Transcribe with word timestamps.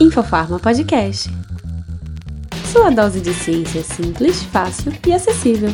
Infofarma 0.00 0.58
Podcast. 0.58 1.30
Sua 2.64 2.90
dose 2.90 3.20
de 3.20 3.32
ciência 3.32 3.80
simples, 3.84 4.42
fácil 4.42 4.92
e 5.06 5.12
acessível. 5.12 5.70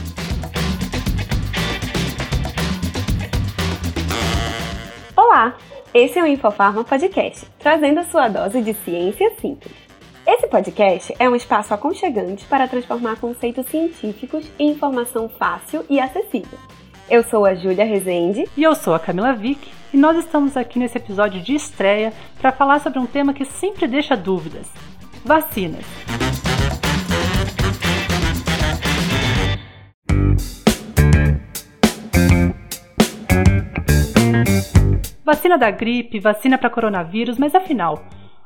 Olá, 5.17 5.56
esse 5.95 6.19
é 6.19 6.22
o 6.22 6.27
Infofarma 6.27 6.85
Podcast, 6.85 7.46
trazendo 7.59 8.01
a 8.01 8.04
sua 8.04 8.29
dose 8.29 8.61
de 8.61 8.75
ciência 8.75 9.33
simples. 9.40 9.72
Esse 10.26 10.46
podcast 10.48 11.14
é 11.18 11.26
um 11.26 11.34
espaço 11.34 11.72
aconchegante 11.72 12.44
para 12.44 12.68
transformar 12.68 13.16
conceitos 13.16 13.66
científicos 13.68 14.44
em 14.58 14.72
informação 14.72 15.30
fácil 15.30 15.82
e 15.88 15.98
acessível. 15.98 16.59
Eu 17.11 17.24
sou 17.24 17.45
a 17.45 17.56
Júlia 17.56 17.84
Rezende. 17.84 18.48
E 18.56 18.62
eu 18.62 18.73
sou 18.77 18.95
a 18.95 18.98
Camila 19.01 19.33
Vick. 19.33 19.69
E 19.93 19.97
nós 19.97 20.16
estamos 20.16 20.56
aqui 20.56 20.79
nesse 20.79 20.97
episódio 20.97 21.43
de 21.43 21.56
estreia 21.56 22.12
para 22.41 22.52
falar 22.52 22.79
sobre 22.79 23.01
um 23.01 23.06
tema 23.06 23.34
que 23.34 23.45
sempre 23.45 23.88
deixa 23.88 24.16
dúvidas: 24.16 24.69
vacinas. 25.25 25.84
Vacina 35.25 35.59
da 35.59 35.70
gripe, 35.73 36.20
vacina 36.20 36.56
para 36.56 36.70
coronavírus, 36.70 37.39
mas 37.39 37.56
afinal, 37.56 38.05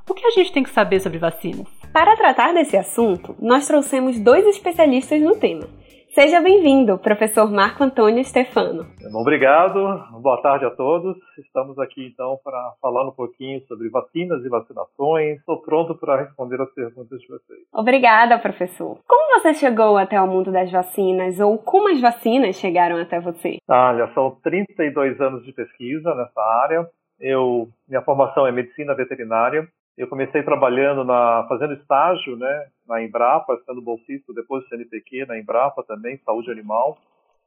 o 0.09 0.15
que 0.15 0.25
a 0.25 0.31
gente 0.31 0.53
tem 0.53 0.63
que 0.63 0.71
saber 0.71 1.01
sobre 1.01 1.19
vacinas? 1.19 1.67
Para 1.93 2.17
tratar 2.17 2.55
desse 2.55 2.79
assunto, 2.79 3.37
nós 3.39 3.67
trouxemos 3.67 4.19
dois 4.19 4.47
especialistas 4.47 5.21
no 5.21 5.37
tema. 5.37 5.69
Seja 6.15 6.41
bem-vindo, 6.41 6.97
professor 6.97 7.51
Marco 7.51 7.83
Antônio 7.83 8.25
Stefano. 8.25 8.87
Obrigado, 9.13 9.75
boa 10.23 10.41
tarde 10.41 10.65
a 10.65 10.71
todos. 10.71 11.17
Estamos 11.37 11.77
aqui 11.77 12.07
então 12.07 12.39
para 12.45 12.73
falar 12.81 13.05
um 13.09 13.11
pouquinho 13.11 13.61
sobre 13.67 13.89
vacinas 13.89 14.45
e 14.45 14.49
vacinações. 14.49 15.41
Estou 15.41 15.61
pronto 15.61 15.93
para 15.97 16.23
responder 16.23 16.61
as 16.61 16.73
perguntas 16.73 17.21
de 17.21 17.27
vocês. 17.27 17.59
Obrigada, 17.73 18.39
professor. 18.39 18.97
Como 19.09 19.41
você 19.41 19.55
chegou 19.55 19.97
até 19.97 20.21
o 20.21 20.29
mundo 20.29 20.53
das 20.53 20.71
vacinas 20.71 21.41
ou 21.41 21.59
como 21.59 21.91
as 21.91 22.01
vacinas 22.01 22.55
chegaram 22.55 22.97
até 22.97 23.19
você? 23.19 23.59
Olha, 23.69 24.09
são 24.15 24.39
32 24.41 25.21
anos 25.21 25.45
de 25.45 25.53
pesquisa 25.53 26.15
nessa 26.15 26.41
área. 26.63 26.89
Eu, 27.19 27.69
minha 27.89 28.03
formação 28.03 28.47
é 28.47 28.53
medicina 28.53 28.95
veterinária. 28.95 29.67
Eu 29.99 30.07
comecei 30.07 30.45
trabalhando 30.45 31.03
na 31.03 31.45
fazendo 31.49 31.75
estágio, 31.75 32.37
né, 32.37 32.67
na 32.89 33.03
Embrapa, 33.03 33.59
sendo 33.67 33.83
bolsista 33.83 34.33
depois 34.33 34.63
do 34.65 34.69
CNPq 34.69 35.27
na 35.27 35.39
Embrapa 35.39 35.83
também, 35.85 36.19
saúde 36.25 36.51
animal, 36.51 36.99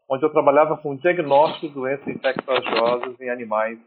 onde 0.09 0.23
eu 0.23 0.29
trabalhava 0.29 0.77
com 0.77 0.95
diagnóstico 0.95 1.67
de 1.67 1.73
doenças 1.73 2.07
infecciosas 2.07 3.19
em 3.19 3.29
animais 3.29 3.79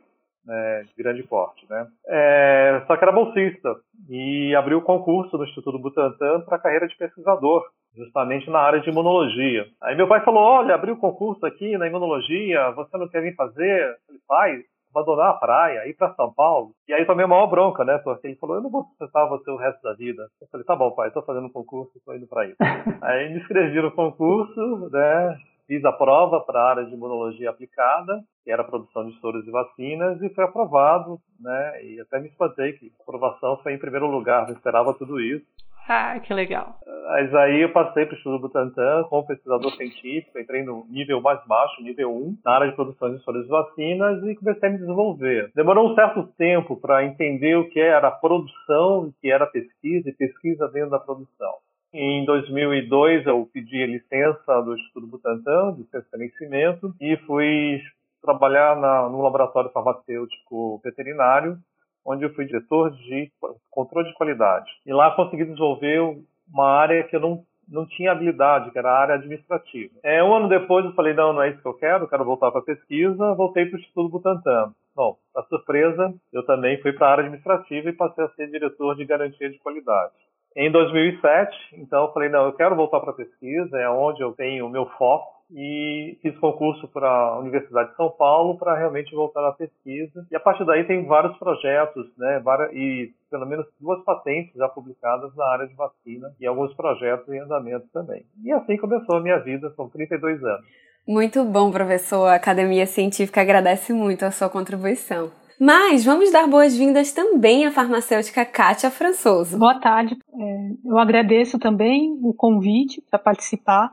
né, 0.45 0.85
de 0.85 1.03
grande 1.03 1.23
porte, 1.23 1.67
né. 1.69 1.87
É, 2.07 2.83
só 2.87 2.97
que 2.97 3.05
era 3.05 3.13
bolsista 3.13 3.77
e 4.09 4.55
abriu 4.55 4.79
o 4.79 4.83
concurso 4.83 5.37
no 5.37 5.45
Instituto 5.45 5.79
Butantan 5.79 6.41
para 6.43 6.57
a 6.57 6.61
carreira 6.61 6.89
de 6.89 6.97
pesquisador, 6.97 7.65
justamente 7.97 8.49
na 8.51 8.61
área 8.61 8.81
de 8.81 8.89
imunologia. 8.89 9.67
Aí 9.83 9.97
meu 9.97 10.09
pai 10.09 10.25
falou, 10.25 10.43
olha, 10.43 10.75
abriu 10.75 10.95
o 10.95 11.01
concurso 11.01 11.45
aqui 11.45 11.77
na 11.77 11.87
imunologia, 11.87 12.71
você 12.73 12.97
não 12.97 13.09
quer 13.09 13.23
vir 13.23 13.35
fazer? 13.35 13.97
Ele 14.09 14.19
faz 14.27 14.65
abandonar 14.95 15.31
a 15.31 15.35
praia, 15.35 15.89
ir 15.89 15.95
para 15.95 16.15
São 16.15 16.33
Paulo. 16.33 16.73
E 16.89 16.93
aí 16.93 17.05
tomei 17.05 17.25
a 17.25 17.29
maior 17.29 17.47
bronca, 17.47 17.85
né? 17.85 17.99
Porque 17.99 18.27
ele 18.27 18.37
falou, 18.37 18.57
eu 18.57 18.63
não 18.63 18.71
vou 18.71 18.85
sustentar 18.85 19.29
você 19.29 19.51
o 19.51 19.57
resto 19.57 19.83
da 19.83 19.95
vida. 19.95 20.29
Eu 20.41 20.49
falei, 20.49 20.67
tá 20.67 20.77
bom, 20.77 20.91
pai, 20.93 21.09
estou 21.09 21.23
fazendo 21.23 21.47
um 21.47 21.53
concurso, 21.53 21.93
estou 21.97 22.15
indo 22.15 22.27
para 22.27 22.47
isso. 22.47 22.57
aí 23.03 23.33
me 23.33 23.41
inscrevi 23.41 23.81
no 23.81 23.93
concurso, 23.93 24.89
né? 24.91 25.39
Fiz 25.67 25.85
a 25.85 25.93
prova 25.93 26.41
para 26.41 26.61
a 26.61 26.71
área 26.71 26.85
de 26.85 26.93
imunologia 26.93 27.49
aplicada, 27.49 28.21
que 28.43 28.51
era 28.51 28.63
a 28.63 28.65
produção 28.65 29.07
de 29.07 29.17
soros 29.21 29.47
e 29.47 29.51
vacinas, 29.53 30.21
e 30.21 30.29
foi 30.31 30.43
aprovado, 30.43 31.21
né? 31.39 31.85
E 31.85 32.01
até 32.01 32.19
me 32.19 32.27
espantei 32.27 32.73
que 32.73 32.93
a 32.99 33.03
aprovação 33.05 33.57
foi 33.63 33.75
em 33.75 33.79
primeiro 33.79 34.09
lugar, 34.09 34.49
não 34.49 34.55
esperava 34.55 34.93
tudo 34.95 35.21
isso. 35.21 35.47
Ah, 35.89 36.19
que 36.21 36.33
legal. 36.33 36.77
Mas 37.11 37.35
aí 37.35 37.63
eu 37.63 37.73
passei 37.73 38.07
para 38.07 38.15
o 38.15 38.17
Estudo 38.17 38.39
Butantan 38.39 39.03
como 39.11 39.27
pesquisador 39.27 39.73
científico, 39.73 40.39
entrei 40.39 40.63
no 40.63 40.87
nível 40.89 41.21
mais 41.21 41.45
baixo, 41.45 41.83
nível 41.83 42.15
1, 42.15 42.39
na 42.45 42.53
área 42.53 42.69
de 42.69 42.77
produção 42.77 43.13
de 43.13 43.23
sólidos 43.25 43.49
vacinas 43.49 44.23
e 44.23 44.37
comecei 44.37 44.69
a 44.69 44.73
me 44.73 44.79
desenvolver. 44.79 45.51
Demorou 45.55 45.91
um 45.91 45.95
certo 45.97 46.23
tempo 46.39 46.77
para 46.77 47.05
entender 47.05 47.57
o 47.57 47.69
que 47.69 47.81
era 47.81 48.11
produção, 48.11 49.09
o 49.09 49.13
que 49.21 49.31
era 49.31 49.45
pesquisa 49.47 50.09
e 50.09 50.13
pesquisa 50.13 50.69
dentro 50.69 50.91
da 50.91 51.01
produção. 51.01 51.53
Em 51.93 52.25
2002 52.25 53.27
eu 53.27 53.49
pedi 53.53 53.85
licença 53.85 54.63
do 54.63 54.77
Estudo 54.77 55.09
Butantan, 55.09 55.75
licença 55.77 56.07
de 56.13 56.19
vencimento, 56.19 56.95
e 57.01 57.17
fui 57.27 57.81
trabalhar 58.23 58.77
na, 58.77 59.09
no 59.09 59.21
laboratório 59.21 59.71
farmacêutico 59.71 60.81
veterinário 60.85 61.59
onde 62.05 62.25
eu 62.25 62.35
fui 62.35 62.45
diretor 62.45 62.91
de 62.91 63.31
controle 63.71 64.09
de 64.09 64.15
qualidade. 64.15 64.71
E 64.87 64.93
lá 64.93 65.11
consegui 65.13 65.45
desenvolver 65.45 66.19
uma 66.53 66.69
área 66.69 67.05
que 67.05 67.17
eu 67.17 67.21
não, 67.21 67.45
não 67.69 67.87
tinha 67.87 68.13
habilidade, 68.13 68.71
que 68.71 68.79
era 68.79 68.91
a 68.91 68.99
área 68.99 69.15
administrativa. 69.15 69.95
É, 70.03 70.23
um 70.23 70.35
ano 70.35 70.49
depois 70.49 70.85
eu 70.85 70.93
falei, 70.95 71.15
não, 71.15 71.33
não 71.33 71.43
é 71.43 71.51
isso 71.51 71.63
que 71.63 71.69
eu 71.69 71.75
quero, 71.75 72.09
quero 72.09 72.25
voltar 72.25 72.51
para 72.51 72.61
a 72.61 72.65
pesquisa, 72.65 73.35
voltei 73.35 73.67
para 73.67 73.77
o 73.77 73.81
Instituto 73.81 74.09
Butantan. 74.09 74.73
Bom, 74.95 75.17
para 75.33 75.45
surpresa, 75.45 76.13
eu 76.33 76.45
também 76.45 76.81
fui 76.83 76.93
para 76.93 77.07
a 77.07 77.11
área 77.13 77.25
administrativa 77.25 77.89
e 77.89 77.93
passei 77.93 78.25
a 78.25 78.29
ser 78.31 78.51
diretor 78.51 78.97
de 78.97 79.05
garantia 79.05 79.49
de 79.49 79.59
qualidade. 79.59 80.13
Em 80.57 80.71
2007, 80.71 81.57
então, 81.75 82.07
eu 82.07 82.13
falei, 82.13 82.29
não, 82.29 82.47
eu 82.47 82.53
quero 82.53 82.75
voltar 82.75 82.99
para 82.99 83.11
a 83.11 83.15
pesquisa, 83.15 83.79
é 83.79 83.89
onde 83.89 84.21
eu 84.21 84.33
tenho 84.33 84.67
o 84.67 84.69
meu 84.69 84.87
foco, 84.99 85.40
e 85.53 86.19
fiz 86.23 86.37
concurso 86.39 86.87
para 86.89 87.09
a 87.09 87.39
Universidade 87.39 87.91
de 87.91 87.97
São 87.97 88.11
Paulo 88.11 88.57
para 88.59 88.77
realmente 88.77 89.15
voltar 89.15 89.47
à 89.47 89.53
pesquisa. 89.53 90.27
E 90.31 90.37
a 90.37 90.41
partir 90.41 90.65
daí 90.65 90.85
tem 90.85 91.07
vários 91.07 91.37
projetos, 91.39 92.07
né, 92.17 92.43
e 92.73 93.11
pelo 93.31 93.47
menos 93.47 93.67
duas 93.81 94.03
patentes 94.05 94.55
já 94.55 94.69
publicadas 94.69 95.35
na 95.37 95.47
área 95.47 95.67
de 95.67 95.75
vacina 95.75 96.33
e 96.41 96.47
alguns 96.47 96.75
projetos 96.75 97.29
em 97.29 97.41
andamento 97.41 97.87
também. 97.93 98.25
E 98.45 98.53
assim 98.53 98.77
começou 98.77 99.17
a 99.17 99.21
minha 99.21 99.39
vida, 99.39 99.73
são 99.77 99.89
32 99.89 100.43
anos. 100.43 100.67
Muito 101.07 101.45
bom, 101.45 101.71
professor. 101.71 102.27
A 102.27 102.35
Academia 102.35 102.87
Científica 102.87 103.41
agradece 103.41 103.93
muito 103.93 104.25
a 104.25 104.31
sua 104.31 104.49
contribuição. 104.49 105.31
Mas 105.59 106.05
vamos 106.05 106.33
dar 106.33 106.47
boas-vindas 106.47 107.13
também 107.13 107.67
à 107.67 107.71
farmacêutica 107.71 108.47
Kátia 108.47 108.91
Françoso. 108.91 109.59
Boa 109.59 109.79
tarde. 109.79 110.17
É, 110.33 110.71
eu 110.87 110.97
agradeço 110.99 111.59
também 111.59 112.19
o 112.23 112.33
convite 112.33 113.03
para 113.11 113.19
participar 113.19 113.93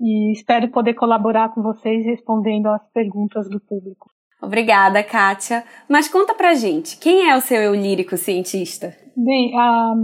e 0.00 0.32
espero 0.32 0.68
poder 0.70 0.94
colaborar 0.94 1.50
com 1.50 1.62
vocês 1.62 2.04
respondendo 2.04 2.66
às 2.66 2.86
perguntas 2.92 3.48
do 3.48 3.60
público. 3.60 4.10
Obrigada, 4.42 5.02
Kátia. 5.02 5.64
Mas 5.88 6.08
conta 6.08 6.34
pra 6.34 6.54
gente, 6.54 6.98
quem 6.98 7.28
é 7.28 7.36
o 7.36 7.40
seu 7.40 7.60
eu 7.60 7.74
lírico 7.74 8.16
cientista? 8.16 8.94
Bem, 9.16 9.56
a, 9.56 9.94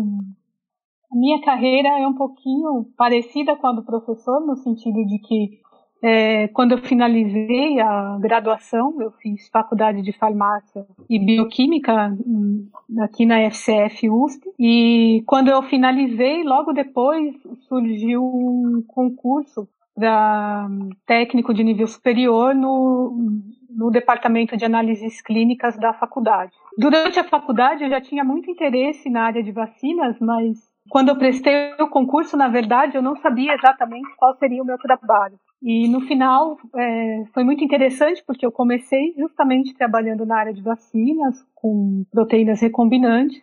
minha 1.13 1.41
carreira 1.43 1.89
é 1.89 2.07
um 2.07 2.15
pouquinho 2.15 2.87
parecida 2.97 3.57
com 3.57 3.67
a 3.67 3.73
do 3.73 3.85
professor, 3.85 4.41
no 4.47 4.57
sentido 4.57 5.05
de 5.07 5.19
que 5.19 5.61
é, 6.03 6.49
quando 6.49 6.73
eu 6.73 6.79
finalizei 6.79 7.79
a 7.79 8.19
graduação, 8.19 8.97
eu 9.03 9.11
fiz 9.21 9.49
faculdade 9.49 10.01
de 10.01 10.13
farmácia 10.13 10.87
e 11.11 11.19
bioquímica 11.19 12.17
hum, 12.27 12.71
aqui 13.01 13.27
na 13.27 13.41
FCF 13.51 14.09
USP. 14.09 14.51
E 14.59 15.23
quando 15.27 15.49
eu 15.49 15.63
finalizei, 15.65 16.43
logo 16.43 16.73
depois 16.73 17.35
surgiu 17.69 18.23
um 18.25 18.83
concurso 18.89 19.69
para 20.01 20.67
técnico 21.07 21.53
de 21.53 21.63
nível 21.63 21.87
superior 21.87 22.55
no, 22.55 23.15
no 23.69 23.91
departamento 23.91 24.57
de 24.57 24.65
análises 24.65 25.21
clínicas 25.21 25.77
da 25.77 25.93
faculdade. 25.93 26.53
Durante 26.79 27.21
a 27.21 27.25
faculdade 27.25 27.85
eu 27.85 27.91
já 27.91 28.01
tinha 28.01 28.25
muito 28.25 28.51
interesse 28.51 29.11
na 29.11 29.25
área 29.25 29.43
de 29.43 29.53
vacinas, 29.53 30.17
mas 30.19 30.59
quando 30.89 31.11
eu 31.11 31.19
prestei 31.19 31.75
o 31.79 31.89
concurso, 31.89 32.37
na 32.37 32.49
verdade, 32.49 32.97
eu 32.97 33.03
não 33.03 33.15
sabia 33.17 33.55
exatamente 33.55 34.09
qual 34.17 34.35
seria 34.39 34.63
o 34.63 34.67
meu 34.67 34.79
trabalho. 34.79 35.39
E 35.63 35.87
no 35.89 36.01
final 36.01 36.57
é, 36.75 37.25
foi 37.35 37.45
muito 37.45 37.63
interessante 37.63 38.25
porque 38.27 38.47
eu 38.47 38.51
comecei 38.51 39.15
justamente 39.19 39.75
trabalhando 39.75 40.25
na 40.25 40.39
área 40.39 40.55
de 40.55 40.63
vacinas 40.63 41.45
com 41.55 42.05
proteínas 42.11 42.61
recombinantes 42.61 43.43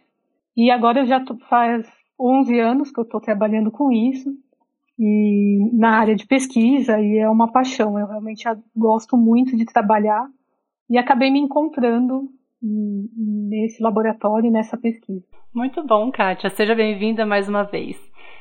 e 0.56 0.72
agora 0.72 1.02
eu 1.02 1.06
já 1.06 1.20
tô, 1.20 1.38
faz 1.48 1.88
11 2.20 2.60
anos 2.60 2.92
que 2.92 3.00
eu 3.00 3.04
estou 3.04 3.22
trabalhando 3.22 3.70
com 3.70 3.92
isso 3.92 4.36
e 4.98 5.70
na 5.74 6.00
área 6.00 6.16
de 6.16 6.26
pesquisa 6.26 7.00
e 7.00 7.18
é 7.18 7.30
uma 7.30 7.52
paixão. 7.52 8.00
Eu 8.00 8.08
realmente 8.08 8.44
gosto 8.76 9.16
muito 9.16 9.56
de 9.56 9.66
trabalhar 9.66 10.28
e 10.90 10.98
acabei 10.98 11.30
me 11.30 11.40
encontrando 11.40 12.30
nesse 12.62 13.82
laboratório, 13.82 14.52
nessa 14.52 14.78
pesquisa. 14.78 15.24
Muito 15.54 15.86
bom, 15.86 16.12
Kátia. 16.12 16.50
Seja 16.50 16.74
bem-vinda 16.74 17.26
mais 17.26 17.48
uma 17.48 17.64
vez. 17.64 17.98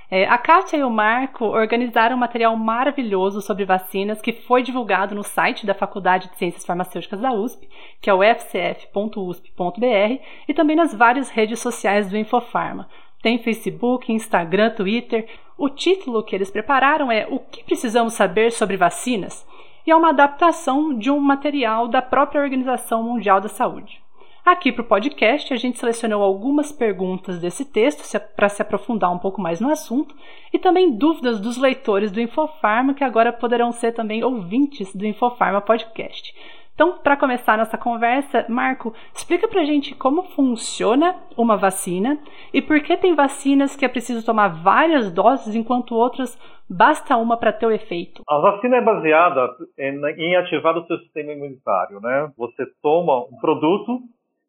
É, 0.08 0.24
a 0.26 0.38
Kátia 0.38 0.76
e 0.76 0.84
o 0.84 0.90
Marco 0.90 1.44
organizaram 1.44 2.16
um 2.16 2.20
material 2.20 2.56
maravilhoso 2.56 3.40
sobre 3.40 3.64
vacinas 3.64 4.22
que 4.22 4.32
foi 4.32 4.62
divulgado 4.62 5.16
no 5.16 5.24
site 5.24 5.66
da 5.66 5.74
Faculdade 5.74 6.30
de 6.30 6.36
Ciências 6.36 6.64
Farmacêuticas 6.64 7.20
da 7.20 7.32
USP, 7.32 7.68
que 8.00 8.08
é 8.08 8.14
o 8.14 8.22
fcf.usp.br, 8.22 10.22
e 10.48 10.54
também 10.54 10.76
nas 10.76 10.94
várias 10.94 11.28
redes 11.28 11.58
sociais 11.58 12.08
do 12.08 12.16
Infofarma. 12.16 12.88
Tem 13.26 13.40
Facebook, 13.40 14.12
Instagram, 14.12 14.70
Twitter. 14.70 15.26
O 15.58 15.68
título 15.68 16.22
que 16.22 16.36
eles 16.36 16.48
prepararam 16.48 17.10
é 17.10 17.26
O 17.28 17.40
que 17.40 17.64
precisamos 17.64 18.12
saber 18.12 18.52
sobre 18.52 18.76
vacinas? 18.76 19.44
E 19.84 19.90
é 19.90 19.96
uma 19.96 20.10
adaptação 20.10 20.96
de 20.96 21.10
um 21.10 21.18
material 21.18 21.88
da 21.88 22.00
própria 22.00 22.40
Organização 22.40 23.02
Mundial 23.02 23.40
da 23.40 23.48
Saúde. 23.48 24.00
Aqui 24.44 24.70
para 24.70 24.82
o 24.82 24.86
podcast, 24.86 25.52
a 25.52 25.56
gente 25.56 25.76
selecionou 25.76 26.22
algumas 26.22 26.70
perguntas 26.70 27.40
desse 27.40 27.64
texto 27.64 28.04
para 28.36 28.48
se 28.48 28.62
aprofundar 28.62 29.12
um 29.12 29.18
pouco 29.18 29.42
mais 29.42 29.60
no 29.60 29.72
assunto 29.72 30.14
e 30.52 30.58
também 30.60 30.96
dúvidas 30.96 31.40
dos 31.40 31.56
leitores 31.56 32.12
do 32.12 32.20
Infofarma, 32.20 32.94
que 32.94 33.02
agora 33.02 33.32
poderão 33.32 33.72
ser 33.72 33.90
também 33.90 34.22
ouvintes 34.22 34.94
do 34.94 35.04
Infofarma 35.04 35.60
Podcast. 35.60 36.32
Então, 36.76 36.98
para 36.98 37.16
começar 37.16 37.56
nossa 37.56 37.78
conversa, 37.78 38.44
Marco, 38.50 38.92
explica 39.14 39.48
para 39.48 39.62
a 39.62 39.64
gente 39.64 39.94
como 39.94 40.24
funciona 40.34 41.16
uma 41.34 41.56
vacina 41.56 42.18
e 42.52 42.60
por 42.60 42.78
que 42.82 42.98
tem 42.98 43.14
vacinas 43.14 43.74
que 43.74 43.86
é 43.86 43.88
preciso 43.88 44.24
tomar 44.24 44.48
várias 44.62 45.10
doses 45.10 45.54
enquanto 45.54 45.94
outras 45.94 46.38
basta 46.68 47.16
uma 47.16 47.38
para 47.38 47.50
ter 47.50 47.64
o 47.64 47.70
efeito. 47.70 48.22
A 48.28 48.38
vacina 48.40 48.76
é 48.76 48.82
baseada 48.82 49.56
em 49.78 50.36
ativar 50.36 50.76
o 50.76 50.86
seu 50.86 50.98
sistema 50.98 51.32
imunitário, 51.32 51.98
né? 51.98 52.30
Você 52.36 52.66
toma 52.82 53.24
um 53.24 53.38
produto 53.40 54.00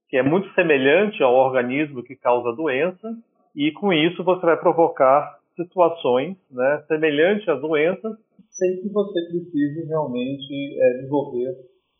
que 0.09 0.18
é 0.18 0.23
muito 0.23 0.53
semelhante 0.53 1.23
ao 1.23 1.33
organismo 1.33 2.03
que 2.03 2.18
causa 2.18 2.50
a 2.50 2.56
doença 2.56 3.07
e 3.56 3.71
com 3.71 3.94
isso 3.94 4.21
você 4.25 4.45
vai 4.45 4.57
provocar 4.57 5.38
situações 5.56 6.35
né, 6.51 6.83
semelhantes 6.89 7.47
às 7.47 7.62
doenças 7.62 8.18
sem 8.50 8.81
que 8.81 8.89
você 8.89 9.21
precise 9.30 9.88
realmente 9.88 10.77
é, 10.77 10.94
desenvolver 10.97 11.56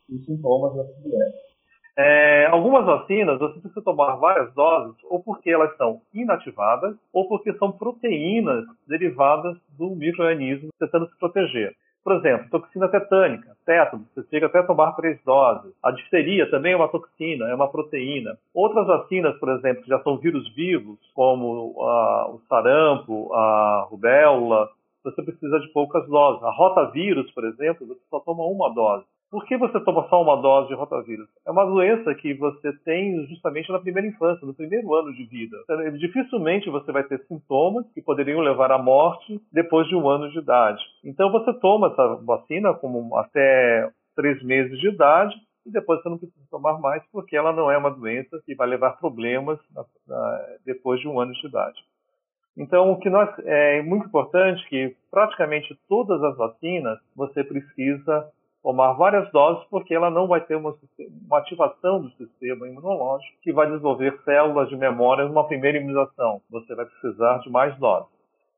os 0.09 0.25
sintomas 0.25 0.74
dessa 0.75 1.01
doença. 1.01 1.48
É, 2.00 2.45
algumas 2.51 2.86
vacinas 2.86 3.39
você 3.39 3.59
precisa 3.59 3.81
tomar 3.81 4.18
várias 4.18 4.54
doses, 4.54 4.95
ou 5.09 5.24
porque 5.24 5.50
elas 5.50 5.75
são 5.77 6.00
inativadas, 6.13 6.95
ou 7.12 7.27
porque 7.27 7.51
são 7.54 7.71
proteínas 7.71 8.65
derivadas 8.88 9.57
do 9.77 9.95
microorganismo 9.95 10.69
tentando 10.80 11.09
se 11.09 11.18
proteger. 11.18 11.75
Por 12.04 12.15
exemplo, 12.15 12.50
toxina 12.51 12.88
tetânica, 12.88 13.54
tétano, 13.65 14.06
você 14.13 14.25
chega 14.30 14.45
até 14.45 14.59
a 14.59 14.63
tomar 14.63 14.94
três 14.94 15.21
doses. 15.25 15.74
A 15.83 15.92
difteria 15.92 16.50
também 16.50 16.71
é 16.71 16.75
uma 16.77 16.88
toxina, 16.88 17.50
é 17.50 17.56
uma 17.56 17.69
proteína. 17.69 18.38
Outras 18.54 18.88
vacinas, 18.88 19.38
por 19.39 19.50
exemplo, 19.50 19.83
que 19.83 19.89
já 19.89 20.00
são 20.04 20.18
vírus 20.18 20.48
vivos, 20.56 21.00
como 21.13 21.74
o 21.75 22.39
sarampo, 22.48 23.33
a 23.33 23.88
rubéola, 23.89 24.69
você 25.04 25.21
precisa 25.21 25.59
de 25.59 25.68
poucas 25.74 26.07
doses. 26.07 26.44
A 26.44 26.51
rotavírus, 26.51 27.30
por 27.31 27.44
exemplo, 27.44 27.86
você 27.86 28.01
só 28.09 28.21
toma 28.21 28.45
uma 28.45 28.74
dose. 28.74 29.04
Por 29.29 29.45
que 29.45 29.57
você 29.57 29.77
toma 29.81 30.07
só 30.07 30.21
uma 30.21 30.41
dose 30.41 30.69
de 30.69 30.74
rotavírus? 30.74 31.27
É 31.45 31.51
uma 31.51 31.65
doença 31.65 32.15
que 32.15 32.33
você 32.33 32.71
tem 32.85 33.27
justamente 33.27 33.69
na 33.69 33.79
primeira 33.79 34.07
infância, 34.07 34.47
no 34.47 34.53
primeiro 34.53 34.94
ano 34.95 35.13
de 35.13 35.25
vida. 35.25 35.57
Então, 35.63 35.97
dificilmente 35.97 36.69
você 36.69 36.91
vai 36.94 37.03
ter 37.03 37.19
sintomas 37.27 37.85
que 37.94 38.01
poderiam 38.01 38.39
levar 38.39 38.71
à 38.71 38.77
morte 38.77 39.41
depois 39.51 39.85
de 39.88 39.95
um 39.95 40.07
ano 40.07 40.31
de 40.31 40.39
idade. 40.39 40.81
Então 41.03 41.29
você 41.29 41.53
toma 41.59 41.88
essa 41.88 42.15
vacina 42.24 42.74
como 42.74 43.18
até 43.18 43.91
três 44.15 44.41
meses 44.44 44.79
de 44.79 44.88
idade 44.88 45.35
e 45.65 45.71
depois 45.71 46.01
você 46.01 46.07
não 46.07 46.18
precisa 46.18 46.47
tomar 46.50 46.80
mais 46.80 47.03
porque 47.12 47.35
ela 47.35 47.51
não 47.51 47.69
é 47.69 47.77
uma 47.77 47.91
doença 47.91 48.41
que 48.45 48.56
vai 48.56 48.68
levar 48.68 48.97
problemas 48.97 49.59
depois 50.65 51.01
de 51.01 51.07
um 51.09 51.19
ano 51.19 51.33
de 51.33 51.45
idade. 51.45 51.77
Então, 52.57 52.91
o 52.91 52.97
que 52.97 53.09
nós 53.09 53.30
é 53.45 53.83
muito 53.83 54.07
importante 54.07 54.68
que 54.68 54.95
praticamente 55.12 55.77
todas 55.88 56.23
as 56.23 56.35
vacinas 56.38 56.97
você 57.15 57.44
precisa 57.44 58.25
tomar 58.67 58.91
várias 58.95 59.31
doses, 59.31 59.63
porque 59.69 59.95
ela 59.95 60.09
não 60.09 60.27
vai 60.27 60.41
ter 60.41 60.55
uma, 60.55 60.75
uma, 61.25 61.39
ativação 61.39 62.01
do 62.01 62.09
sistema 62.17 62.67
imunológico 62.67 63.37
que 63.41 63.53
vai 63.53 63.65
desenvolver 63.65 64.19
células 64.25 64.67
de 64.67 64.75
memória 64.75 65.23
numa 65.23 65.47
primeira 65.47 65.77
imunização. 65.77 66.41
Você 66.49 66.75
vai 66.75 66.85
precisar 66.85 67.37
de 67.37 67.49
mais 67.49 67.77
doses. 67.77 68.09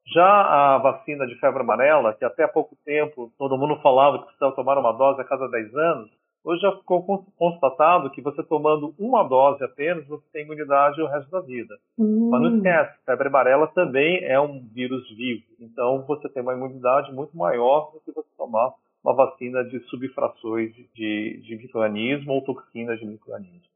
Já 0.08 0.26
a 0.26 0.80
vacina 0.80 1.28
de 1.28 1.36
febre 1.36 1.62
amarela, 1.62 2.16
que 2.16 2.26
até 2.26 2.46
há 2.46 2.48
pouco 2.48 2.76
tempo 2.84 3.32
todo 3.38 3.56
mundo 3.56 3.80
falava 3.84 4.18
que 4.18 4.26
precisava 4.26 4.56
tomar 4.56 4.80
uma 4.80 4.92
dose 4.94 5.22
a 5.22 5.26
cada 5.26 5.48
10 5.48 5.76
anos, 5.76 6.10
hoje 6.44 6.60
já 6.60 6.72
ficou 6.72 7.24
constatado 7.38 8.10
que 8.10 8.20
você 8.20 8.42
tomando 8.42 8.96
uma 8.98 9.22
dose 9.22 9.64
apenas, 9.64 10.08
você 10.08 10.26
tem 10.34 10.44
imunidade 10.44 11.00
o 11.00 11.06
resto 11.06 11.30
da 11.30 11.42
vida. 11.42 11.76
Hum. 12.00 12.30
Mas 12.32 12.42
não 12.42 12.56
esquece, 12.56 12.98
febre 13.06 13.28
amarela 13.28 13.68
também 13.68 14.24
é 14.24 14.42
um 14.42 14.60
vírus 14.74 15.08
vivo. 15.16 15.44
Então 15.60 16.04
você 16.08 16.28
tem 16.30 16.42
uma 16.42 16.56
imunidade 16.56 17.14
muito 17.14 17.38
maior 17.38 17.92
do 17.94 18.00
que 18.00 18.12
você 18.12 18.28
tomar 18.36 18.74
uma 19.04 19.16
vacina 19.16 19.64
de 19.64 19.80
subfrações 19.90 20.74
de, 20.94 21.42
de 21.44 21.56
microorganismo 21.56 22.34
ou 22.34 22.44
toxinas 22.44 23.00
de 23.00 23.06
microorganismos. 23.06 23.70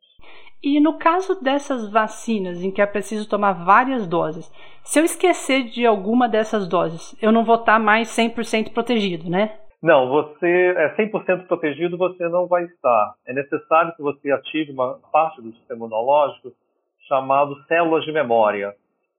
E 0.61 0.79
no 0.79 0.97
caso 0.97 1.41
dessas 1.43 1.91
vacinas 1.91 2.63
em 2.63 2.71
que 2.71 2.81
é 2.81 2.85
preciso 2.85 3.27
tomar 3.27 3.51
várias 3.51 4.07
doses, 4.07 4.49
se 4.81 4.99
eu 4.99 5.03
esquecer 5.03 5.65
de 5.65 5.85
alguma 5.85 6.29
dessas 6.29 6.67
doses, 6.67 7.17
eu 7.21 7.31
não 7.31 7.43
vou 7.43 7.55
estar 7.55 7.79
mais 7.79 8.07
100% 8.09 8.71
protegido, 8.71 9.29
né? 9.29 9.57
Não, 9.81 10.07
você 10.07 10.73
é 10.77 10.95
100% 10.95 11.45
protegido, 11.47 11.97
você 11.97 12.29
não 12.29 12.47
vai 12.47 12.63
estar. 12.63 13.15
É 13.27 13.33
necessário 13.33 13.93
que 13.95 14.01
você 14.01 14.31
ative 14.31 14.71
uma 14.71 14.97
parte 15.11 15.41
do 15.41 15.51
sistema 15.51 15.85
imunológico 15.85 16.53
chamado 17.09 17.61
células 17.67 18.05
de 18.05 18.13
memória. 18.13 18.73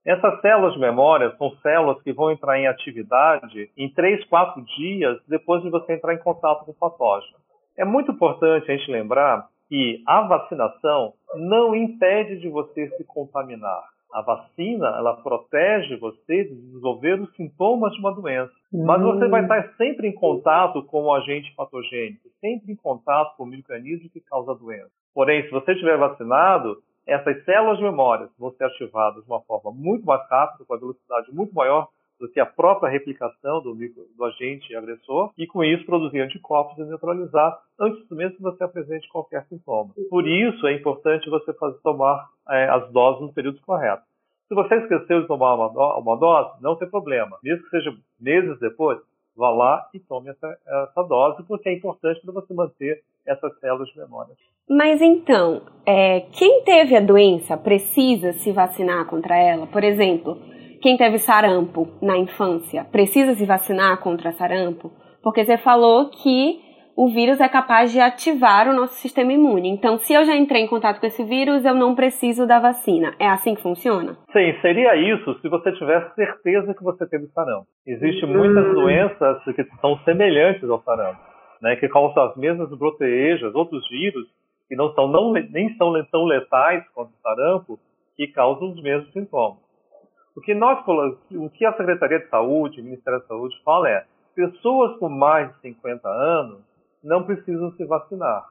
Essas 0.05 0.39
células 0.39 0.73
de 0.73 0.79
memória 0.79 1.35
são 1.37 1.49
células 1.63 1.99
que 2.03 2.13
vão 2.13 2.31
entrar 2.31 2.59
em 2.59 2.67
atividade 2.67 3.71
em 3.75 3.91
3, 3.91 4.23
4 4.25 4.63
dias 4.77 5.17
depois 5.27 5.63
de 5.63 5.69
você 5.71 5.93
entrar 5.93 6.13
em 6.13 6.19
contato 6.19 6.63
com 6.63 6.71
o 6.71 6.75
patógeno. 6.75 7.37
É 7.75 7.83
muito 7.83 8.11
importante 8.11 8.71
a 8.71 8.77
gente 8.77 8.91
lembrar 8.91 9.47
que 9.67 10.03
a 10.05 10.21
vacinação 10.21 11.13
não 11.33 11.75
impede 11.75 12.39
de 12.39 12.47
você 12.49 12.87
se 12.89 13.03
contaminar. 13.03 13.83
A 14.13 14.21
vacina, 14.21 14.87
ela 14.95 15.15
protege 15.15 15.97
você 15.97 16.45
de 16.45 16.55
desenvolver 16.55 17.19
os 17.19 17.35
sintomas 17.35 17.91
de 17.93 17.99
uma 17.99 18.13
doença. 18.13 18.51
Mas 18.71 19.01
você 19.01 19.27
vai 19.27 19.41
estar 19.41 19.73
sempre 19.75 20.07
em 20.07 20.13
contato 20.13 20.83
com 20.83 21.03
o 21.03 21.13
agente 21.13 21.53
patogênico, 21.55 22.29
sempre 22.39 22.71
em 22.71 22.75
contato 22.75 23.35
com 23.35 23.43
o 23.43 23.47
microorganismo 23.47 24.09
que 24.09 24.21
causa 24.21 24.51
a 24.51 24.55
doença. 24.55 24.91
Porém, 25.13 25.43
se 25.43 25.49
você 25.49 25.71
estiver 25.71 25.97
vacinado, 25.97 26.77
essas 27.05 27.43
células 27.45 27.77
de 27.77 27.83
memória 27.83 28.29
vão 28.37 28.51
ser 28.51 28.65
ativadas 28.65 29.23
de 29.23 29.29
uma 29.29 29.41
forma 29.41 29.71
muito 29.71 30.05
mais 30.05 30.27
rápida, 30.29 30.65
com 30.65 30.73
a 30.73 30.79
velocidade 30.79 31.31
muito 31.33 31.53
maior 31.53 31.87
do 32.19 32.29
que 32.29 32.39
a 32.39 32.45
própria 32.45 32.89
replicação 32.89 33.61
do, 33.61 33.75
micro, 33.75 34.05
do 34.15 34.25
agente 34.25 34.73
agressor, 34.75 35.31
e 35.37 35.45
com 35.45 35.63
isso 35.63 35.85
produzir 35.85 36.21
anticorpos 36.21 36.77
e 36.77 36.87
neutralizar 36.87 37.59
antes 37.79 38.09
mesmo 38.09 38.37
que 38.37 38.41
você 38.41 38.63
apresente 38.63 39.07
qualquer 39.09 39.45
sintoma. 39.47 39.93
Por 40.09 40.27
isso 40.27 40.65
é 40.65 40.73
importante 40.73 41.29
você 41.29 41.53
fazer, 41.53 41.77
tomar 41.83 42.29
é, 42.49 42.69
as 42.69 42.89
doses 42.91 43.21
no 43.21 43.33
período 43.33 43.59
correto. 43.61 44.03
Se 44.47 44.55
você 44.55 44.75
esqueceu 44.75 45.21
de 45.21 45.27
tomar 45.27 45.55
uma, 45.55 45.97
uma 45.97 46.17
dose, 46.17 46.61
não 46.61 46.75
tem 46.75 46.89
problema. 46.89 47.37
Mesmo 47.43 47.63
que 47.63 47.69
seja 47.69 47.93
meses 48.19 48.59
depois, 48.59 48.99
vá 49.35 49.49
lá 49.49 49.89
e 49.93 49.99
tome 49.99 50.29
essa, 50.29 50.57
essa 50.65 51.03
dose, 51.03 51.43
porque 51.43 51.67
é 51.67 51.73
importante 51.73 52.21
para 52.21 52.33
você 52.33 52.53
manter 52.53 53.03
essas 53.27 53.57
células 53.59 53.87
de 53.89 53.99
memória. 53.99 54.33
Mas 54.69 55.01
então, 55.01 55.61
é, 55.85 56.21
quem 56.31 56.63
teve 56.63 56.95
a 56.95 56.99
doença 56.99 57.55
precisa 57.55 58.33
se 58.33 58.51
vacinar 58.51 59.05
contra 59.05 59.37
ela? 59.37 59.67
Por 59.67 59.83
exemplo, 59.83 60.39
quem 60.81 60.97
teve 60.97 61.19
sarampo 61.19 61.87
na 62.01 62.17
infância 62.17 62.83
precisa 62.85 63.33
se 63.35 63.45
vacinar 63.45 63.99
contra 64.01 64.31
sarampo? 64.31 64.91
Porque 65.21 65.45
você 65.45 65.57
falou 65.57 66.09
que 66.09 66.63
o 66.95 67.09
vírus 67.09 67.41
é 67.41 67.49
capaz 67.49 67.91
de 67.91 67.99
ativar 67.99 68.69
o 68.69 68.73
nosso 68.73 68.93
sistema 68.95 69.33
imune. 69.33 69.69
Então, 69.69 69.97
se 69.97 70.13
eu 70.13 70.23
já 70.23 70.35
entrei 70.35 70.61
em 70.61 70.67
contato 70.67 70.99
com 70.99 71.05
esse 71.05 71.23
vírus, 71.25 71.65
eu 71.65 71.75
não 71.75 71.93
preciso 71.93 72.47
da 72.47 72.59
vacina. 72.59 73.13
É 73.19 73.27
assim 73.27 73.53
que 73.53 73.61
funciona? 73.61 74.17
Sim, 74.31 74.53
seria 74.61 74.95
isso 74.95 75.37
se 75.41 75.49
você 75.49 75.73
tivesse 75.73 76.15
certeza 76.15 76.73
que 76.73 76.83
você 76.83 77.05
teve 77.05 77.27
sarampo. 77.27 77.67
Existem 77.85 78.29
muitas 78.29 78.73
doenças 78.73 79.43
que 79.43 79.63
são 79.81 79.97
semelhantes 80.05 80.69
ao 80.69 80.81
sarampo, 80.83 81.19
né, 81.65 81.75
que 81.77 81.89
causam 81.89 82.25
as 82.25 82.37
mesmas 82.37 82.69
proteínas, 82.77 83.55
outros 83.55 83.89
vírus 83.89 84.27
que 84.69 84.75
não 84.75 84.93
são 84.93 85.07
não, 85.07 85.33
nem 85.33 85.75
são 85.77 85.91
tão 86.11 86.25
letais 86.25 86.87
quanto 86.93 87.09
o 87.09 87.21
sarampo, 87.23 87.79
que 88.15 88.27
causam 88.27 88.69
os 88.69 88.83
mesmos 88.83 89.11
sintomas. 89.11 89.57
O 90.37 90.41
que 90.41 90.53
nós 90.53 90.79
o 90.87 91.49
que 91.49 91.65
a 91.65 91.75
Secretaria 91.75 92.19
de 92.19 92.29
Saúde, 92.29 92.81
o 92.81 92.83
Ministério 92.83 93.19
da 93.19 93.25
Saúde 93.25 93.59
fala 93.63 93.89
é 93.89 94.05
pessoas 94.35 94.95
com 94.99 95.09
mais 95.09 95.51
de 95.55 95.61
50 95.61 96.07
anos 96.07 96.59
não 97.03 97.23
precisam 97.23 97.71
se 97.71 97.85
vacinar, 97.85 98.45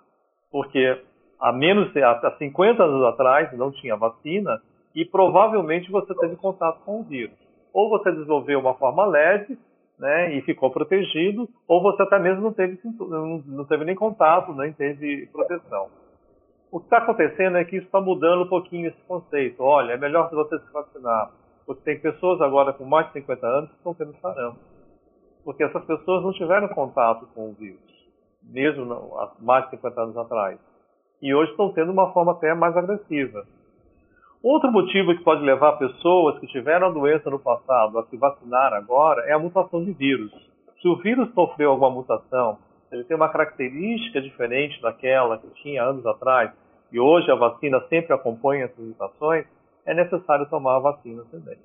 porque 0.51 1.01
há 1.39 1.53
menos 1.53 1.97
há 1.97 2.35
50 2.37 2.83
anos 2.83 3.05
atrás 3.05 3.57
não 3.57 3.71
tinha 3.71 3.97
vacina 3.97 4.61
e 4.93 5.05
provavelmente 5.05 5.89
você 5.89 6.13
teve 6.17 6.35
contato 6.35 6.81
com 6.85 6.99
o 7.01 7.05
vírus. 7.05 7.37
Ou 7.73 7.91
você 7.91 8.11
desenvolveu 8.11 8.59
uma 8.59 8.75
forma 8.75 9.07
leve, 9.07 9.57
né, 9.99 10.35
e 10.35 10.43
ficou 10.43 10.71
protegido, 10.71 11.49
ou 11.69 11.83
você 11.83 12.03
até 12.03 12.19
mesmo 12.19 12.43
não 12.43 12.53
teve, 12.53 12.79
não 13.47 13.65
teve 13.65 13.85
nem 13.85 13.95
contato, 13.95 14.53
nem 14.53 14.73
teve 14.73 15.27
proteção. 15.29 15.89
O 16.71 16.81
que 16.81 16.87
está 16.87 16.99
acontecendo 16.99 17.57
é 17.57 17.65
que 17.65 17.77
isso 17.77 17.87
está 17.87 18.01
mudando 18.01 18.43
um 18.43 18.49
pouquinho 18.49 18.89
esse 18.89 19.01
conceito. 19.07 19.63
Olha, 19.63 19.93
é 19.93 19.97
melhor 19.97 20.29
você 20.31 20.59
se 20.59 20.73
vacinar, 20.73 21.31
porque 21.65 21.83
tem 21.85 22.01
pessoas 22.01 22.41
agora 22.41 22.73
com 22.73 22.85
mais 22.85 23.07
de 23.09 23.13
50 23.15 23.47
anos 23.47 23.71
que 23.71 23.77
estão 23.77 23.95
tendo 23.95 24.17
sarampo, 24.21 24.59
porque 25.45 25.63
essas 25.63 25.85
pessoas 25.85 26.25
não 26.25 26.33
tiveram 26.33 26.69
contato 26.69 27.29
com 27.35 27.51
o 27.51 27.53
vírus 27.53 27.95
mesmo 28.49 28.93
há 29.19 29.33
mais 29.41 29.65
de 29.65 29.71
50 29.73 30.01
anos 30.01 30.17
atrás. 30.17 30.59
E 31.23 31.35
hoje 31.35 31.51
estão 31.53 31.73
tendo 31.73 31.93
uma 31.93 32.13
forma 32.13 32.33
até 32.33 32.53
mais 32.55 32.77
agressiva. 32.77 33.47
Outro 34.45 34.71
motivo 34.71 35.17
que 35.17 35.25
pode 35.25 35.43
levar 35.43 35.79
pessoas 35.79 36.39
que 36.39 36.47
tiveram 36.49 36.89
a 36.89 36.91
doença 36.91 37.31
no 37.31 37.39
passado 37.39 37.99
a 37.99 38.05
se 38.05 38.17
vacinar 38.19 38.75
agora 38.75 39.23
é 39.23 39.33
a 39.33 39.39
mutação 39.39 39.83
de 39.83 39.91
vírus. 39.95 40.31
Se 40.83 40.87
o 40.87 40.97
vírus 40.97 41.33
sofreu 41.33 41.71
alguma 41.71 41.89
mutação, 41.89 42.59
ele 42.93 43.05
tem 43.05 43.17
uma 43.17 43.31
característica 43.31 44.21
diferente 44.21 44.79
daquela 44.83 45.39
que 45.39 45.49
tinha 45.63 45.83
anos 45.83 46.05
atrás, 46.05 46.51
e 46.93 47.01
hoje 47.01 47.31
a 47.31 47.35
vacina 47.35 47.81
sempre 47.89 48.13
acompanha 48.13 48.67
essas 48.67 48.85
mutações, 48.85 49.47
é 49.87 49.95
necessário 49.95 50.47
tomar 50.51 50.77
a 50.77 50.81
vacina 50.81 51.23
também. 51.31 51.57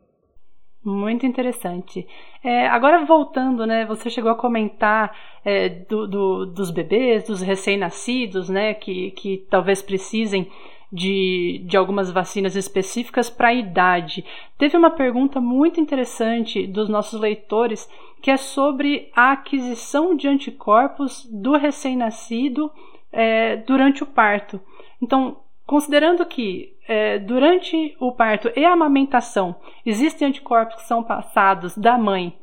Muito 0.82 1.26
interessante. 1.26 2.08
É, 2.42 2.66
agora 2.68 3.06
voltando, 3.06 3.68
né? 3.68 3.86
Você 3.88 4.10
chegou 4.10 4.32
a 4.32 4.36
comentar 4.36 5.14
é, 5.44 5.68
do, 5.68 6.08
do, 6.08 6.46
dos 6.46 6.72
bebês, 6.72 7.28
dos 7.28 7.42
recém-nascidos, 7.42 8.48
né? 8.48 8.74
Que, 8.74 9.12
que 9.12 9.46
talvez 9.50 9.82
precisem 9.82 10.50
de, 10.92 11.64
de 11.66 11.78
algumas 11.78 12.12
vacinas 12.12 12.56
específicas 12.56 13.30
para 13.30 13.50
a 13.50 13.54
idade. 13.54 14.26
Teve 14.58 14.76
uma 14.76 14.90
pergunta 14.90 15.40
muito 15.40 15.80
interessante 15.80 16.66
dos 16.66 16.90
nossos 16.90 17.20
leitores 17.20 17.90
que 18.22 18.32
é 18.32 18.38
sobre 18.38 19.10
a 19.16 19.32
aquisição 19.32 20.16
de 20.16 20.28
anticorpos 20.28 21.26
do 21.32 21.56
recém-nascido 21.56 22.72
é, 23.12 23.58
durante 23.58 24.04
o 24.04 24.08
parto. 24.08 24.60
Então, 25.02 25.38
considerando 25.66 26.26
que 26.26 26.76
é, 26.88 27.20
durante 27.20 27.96
o 28.00 28.12
parto 28.12 28.52
e 28.56 28.66
a 28.66 28.74
amamentação 28.74 29.56
existem 29.86 30.28
anticorpos 30.28 30.76
que 30.76 30.88
são 30.88 31.04
passados 31.04 31.78
da 31.78 31.98
mãe 31.98 32.36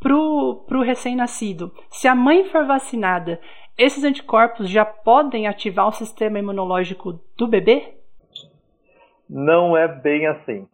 para 0.00 0.14
o 0.14 0.82
recém-nascido, 0.82 1.72
se 1.90 2.06
a 2.06 2.14
mãe 2.14 2.44
for 2.44 2.64
vacinada, 2.64 3.40
esses 3.78 4.02
anticorpos 4.02 4.68
já 4.68 4.84
podem 4.84 5.46
ativar 5.46 5.86
o 5.86 5.92
sistema 5.92 6.38
imunológico 6.38 7.20
do 7.36 7.46
bebê? 7.46 7.94
Não 9.30 9.76
é 9.76 9.86
bem 9.86 10.26
assim. 10.26 10.66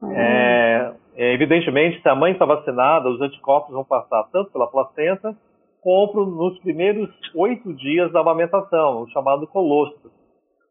Uhum. 0.00 0.12
É, 0.12 0.94
é, 1.16 1.32
evidentemente, 1.34 2.00
se 2.00 2.08
a 2.08 2.14
mãe 2.14 2.32
está 2.32 2.44
vacinada, 2.44 3.08
os 3.08 3.20
anticorpos 3.20 3.72
vão 3.72 3.84
passar 3.84 4.22
tanto 4.32 4.52
pela 4.52 4.66
placenta 4.66 5.36
como 5.80 6.24
nos 6.24 6.58
primeiros 6.60 7.10
oito 7.34 7.74
dias 7.74 8.10
da 8.12 8.20
amamentação, 8.20 9.02
o 9.02 9.08
chamado 9.10 9.46
colostro. 9.46 10.10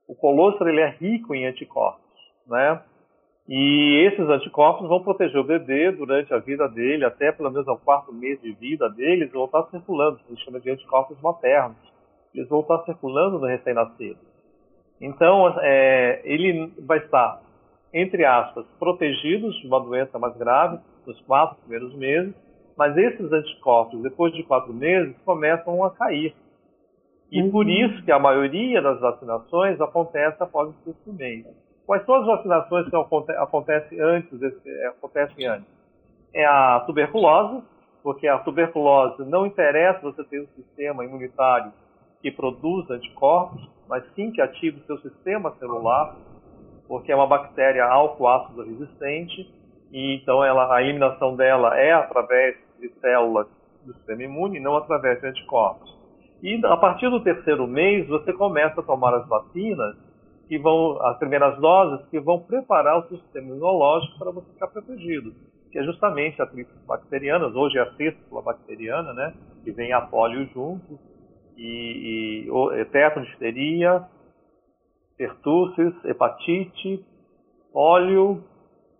O 0.07 0.15
colostro 0.15 0.67
ele 0.67 0.81
é 0.81 0.89
rico 0.89 1.35
em 1.35 1.45
anticorpos, 1.45 2.01
né? 2.47 2.81
E 3.47 4.07
esses 4.07 4.27
anticorpos 4.29 4.87
vão 4.87 5.03
proteger 5.03 5.37
o 5.37 5.43
bebê 5.43 5.91
durante 5.91 6.33
a 6.33 6.39
vida 6.39 6.67
dele, 6.69 7.03
até 7.03 7.31
pelo 7.31 7.51
menos 7.51 7.67
ao 7.67 7.77
quarto 7.77 8.13
mês 8.13 8.41
de 8.41 8.53
vida 8.53 8.89
deles, 8.89 9.31
vão 9.31 9.45
estar 9.45 9.63
circulando, 9.69 10.19
a 10.25 10.29
gente 10.29 10.45
chama 10.45 10.61
de 10.61 10.69
anticorpos 10.69 11.19
maternos. 11.21 11.77
Eles 12.33 12.47
vão 12.47 12.61
estar 12.61 12.83
circulando 12.85 13.39
no 13.39 13.45
recém-nascido. 13.45 14.19
Então, 15.01 15.53
é, 15.59 16.21
ele 16.23 16.71
vai 16.79 16.99
estar, 16.99 17.41
entre 17.93 18.23
aspas, 18.23 18.65
protegido 18.79 19.51
de 19.51 19.67
uma 19.67 19.81
doença 19.81 20.17
mais 20.17 20.35
grave 20.37 20.79
nos 21.05 21.19
quatro 21.21 21.57
primeiros 21.57 21.93
meses, 21.95 22.33
mas 22.77 22.95
esses 22.97 23.31
anticorpos, 23.31 24.01
depois 24.01 24.33
de 24.33 24.43
quatro 24.43 24.73
meses, 24.73 25.15
começam 25.25 25.83
a 25.83 25.91
cair. 25.91 26.33
E 27.29 27.41
uhum. 27.41 27.51
por 27.51 27.67
isso 27.67 28.03
que 28.03 28.11
a 28.11 28.19
maioria 28.19 28.81
das 28.81 28.99
vacinações 29.01 29.79
acontece 29.81 30.41
após 30.41 30.69
o 30.69 30.75
sexto 30.85 31.11
mês. 31.11 31.45
Quais 31.85 32.05
são 32.05 32.15
as 32.15 32.25
vacinações 32.25 32.89
que 32.89 32.95
acontecem 32.95 33.99
antes? 33.99 34.41
É, 34.65 34.87
acontecem 34.87 35.45
antes? 35.45 35.67
É 36.33 36.45
a 36.45 36.79
tuberculose, 36.85 37.61
porque 38.01 38.27
a 38.27 38.39
tuberculose 38.39 39.23
não 39.25 39.45
interessa 39.45 40.01
você 40.01 40.23
ter 40.23 40.41
um 40.41 40.47
sistema 40.55 41.03
imunitário 41.03 41.71
que 42.21 42.31
produz 42.31 42.89
anticorpos, 42.89 43.61
mas 43.87 44.03
sim 44.15 44.31
que 44.31 44.41
ative 44.41 44.79
o 44.79 44.85
seu 44.85 44.97
sistema 44.99 45.51
celular, 45.59 46.15
porque 46.87 47.11
é 47.11 47.15
uma 47.15 47.27
bactéria 47.27 47.85
álcool-ácido 47.85 48.63
resistente, 48.63 49.53
e 49.91 50.15
então 50.15 50.43
ela, 50.43 50.73
a 50.73 50.81
eliminação 50.81 51.35
dela 51.35 51.77
é 51.77 51.91
através 51.91 52.55
de 52.79 52.89
células 52.99 53.47
do 53.85 53.93
sistema 53.93 54.23
imune, 54.23 54.59
não 54.59 54.77
através 54.77 55.19
de 55.19 55.27
anticorpos. 55.27 55.93
E 56.41 56.59
a 56.65 56.77
partir 56.77 57.09
do 57.09 57.21
terceiro 57.21 57.67
mês, 57.67 58.07
você 58.07 58.33
começa 58.33 58.79
a 58.79 58.83
tomar 58.83 59.13
as 59.13 59.27
vacinas, 59.27 59.95
que 60.47 60.57
vão, 60.57 61.01
as 61.05 61.17
primeiras 61.17 61.57
doses, 61.59 62.05
que 62.09 62.19
vão 62.19 62.39
preparar 62.39 62.99
o 62.99 63.07
sistema 63.07 63.47
imunológico 63.47 64.19
para 64.19 64.31
você 64.31 64.51
ficar 64.51 64.67
protegido. 64.67 65.33
Que 65.71 65.79
é 65.79 65.83
justamente 65.83 66.41
a 66.41 66.45
tríplice 66.45 66.85
bacteriana, 66.85 67.47
hoje 67.47 67.77
é 67.77 67.81
a 67.81 67.93
céstula 67.93 68.41
bacteriana, 68.41 69.13
né? 69.13 69.33
Que 69.63 69.71
vem 69.71 69.91
a 69.91 70.01
polio 70.01 70.47
junto, 70.53 70.99
e, 71.57 72.47
e 72.47 72.85
tetanosteria, 72.85 74.05
pertussis, 75.17 75.93
hepatite, 76.05 77.05
óleo 77.73 78.43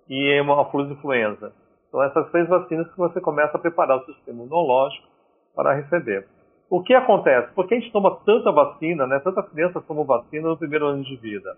e 0.10 0.30
hemofilus 0.32 0.92
influenza. 0.92 1.54
São 1.92 2.02
essas 2.02 2.30
três 2.32 2.48
vacinas 2.48 2.90
que 2.90 2.98
você 2.98 3.22
começa 3.22 3.56
a 3.58 3.60
preparar 3.60 3.98
o 3.98 4.06
sistema 4.06 4.44
imunológico 4.44 5.08
para 5.56 5.74
receber. 5.74 6.28
O 6.74 6.82
que 6.82 6.96
acontece? 6.96 7.54
Por 7.54 7.68
que 7.68 7.76
a 7.76 7.80
gente 7.80 7.92
toma 7.92 8.20
tanta 8.26 8.52
vacina, 8.52 9.06
né? 9.06 9.20
Tantas 9.20 9.48
crianças 9.50 9.86
tomam 9.86 10.04
vacina 10.06 10.50
no 10.50 10.58
primeiro 10.58 10.88
ano 10.88 11.04
de 11.04 11.16
vida. 11.18 11.56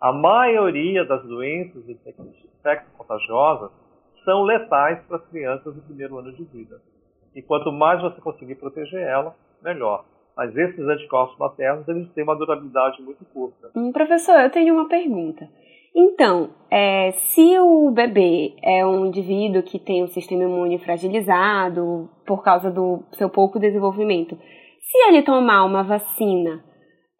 A 0.00 0.12
maioria 0.12 1.04
das 1.04 1.24
doenças 1.24 1.82
infecto-contagiosas 1.88 3.72
são 4.24 4.44
letais 4.44 5.02
para 5.08 5.16
as 5.16 5.26
crianças 5.26 5.74
no 5.74 5.82
primeiro 5.82 6.16
ano 6.18 6.32
de 6.32 6.44
vida. 6.44 6.80
E 7.34 7.42
quanto 7.42 7.72
mais 7.72 8.00
você 8.00 8.20
conseguir 8.20 8.54
proteger 8.54 9.02
ela, 9.02 9.34
melhor. 9.60 10.04
Mas 10.36 10.56
esses 10.56 10.86
anticorpos 10.86 11.36
maternos, 11.36 11.88
eles 11.88 12.08
têm 12.12 12.22
uma 12.22 12.36
durabilidade 12.36 13.02
muito 13.02 13.24
curta. 13.24 13.72
Hum, 13.74 13.90
professor, 13.90 14.38
eu 14.38 14.50
tenho 14.50 14.72
uma 14.72 14.88
pergunta. 14.88 15.48
Então, 15.96 16.50
é, 16.70 17.12
se 17.12 17.58
o 17.60 17.90
bebê 17.92 18.54
é 18.62 18.84
um 18.84 19.06
indivíduo 19.06 19.62
que 19.62 19.78
tem 19.78 20.02
o 20.02 20.08
sistema 20.08 20.42
imune 20.42 20.78
fragilizado 20.78 22.10
por 22.26 22.42
causa 22.42 22.70
do 22.70 23.04
seu 23.12 23.30
pouco 23.30 23.60
desenvolvimento, 23.60 24.36
se 24.80 24.98
ele 25.08 25.22
tomar 25.22 25.64
uma 25.64 25.84
vacina 25.84 26.64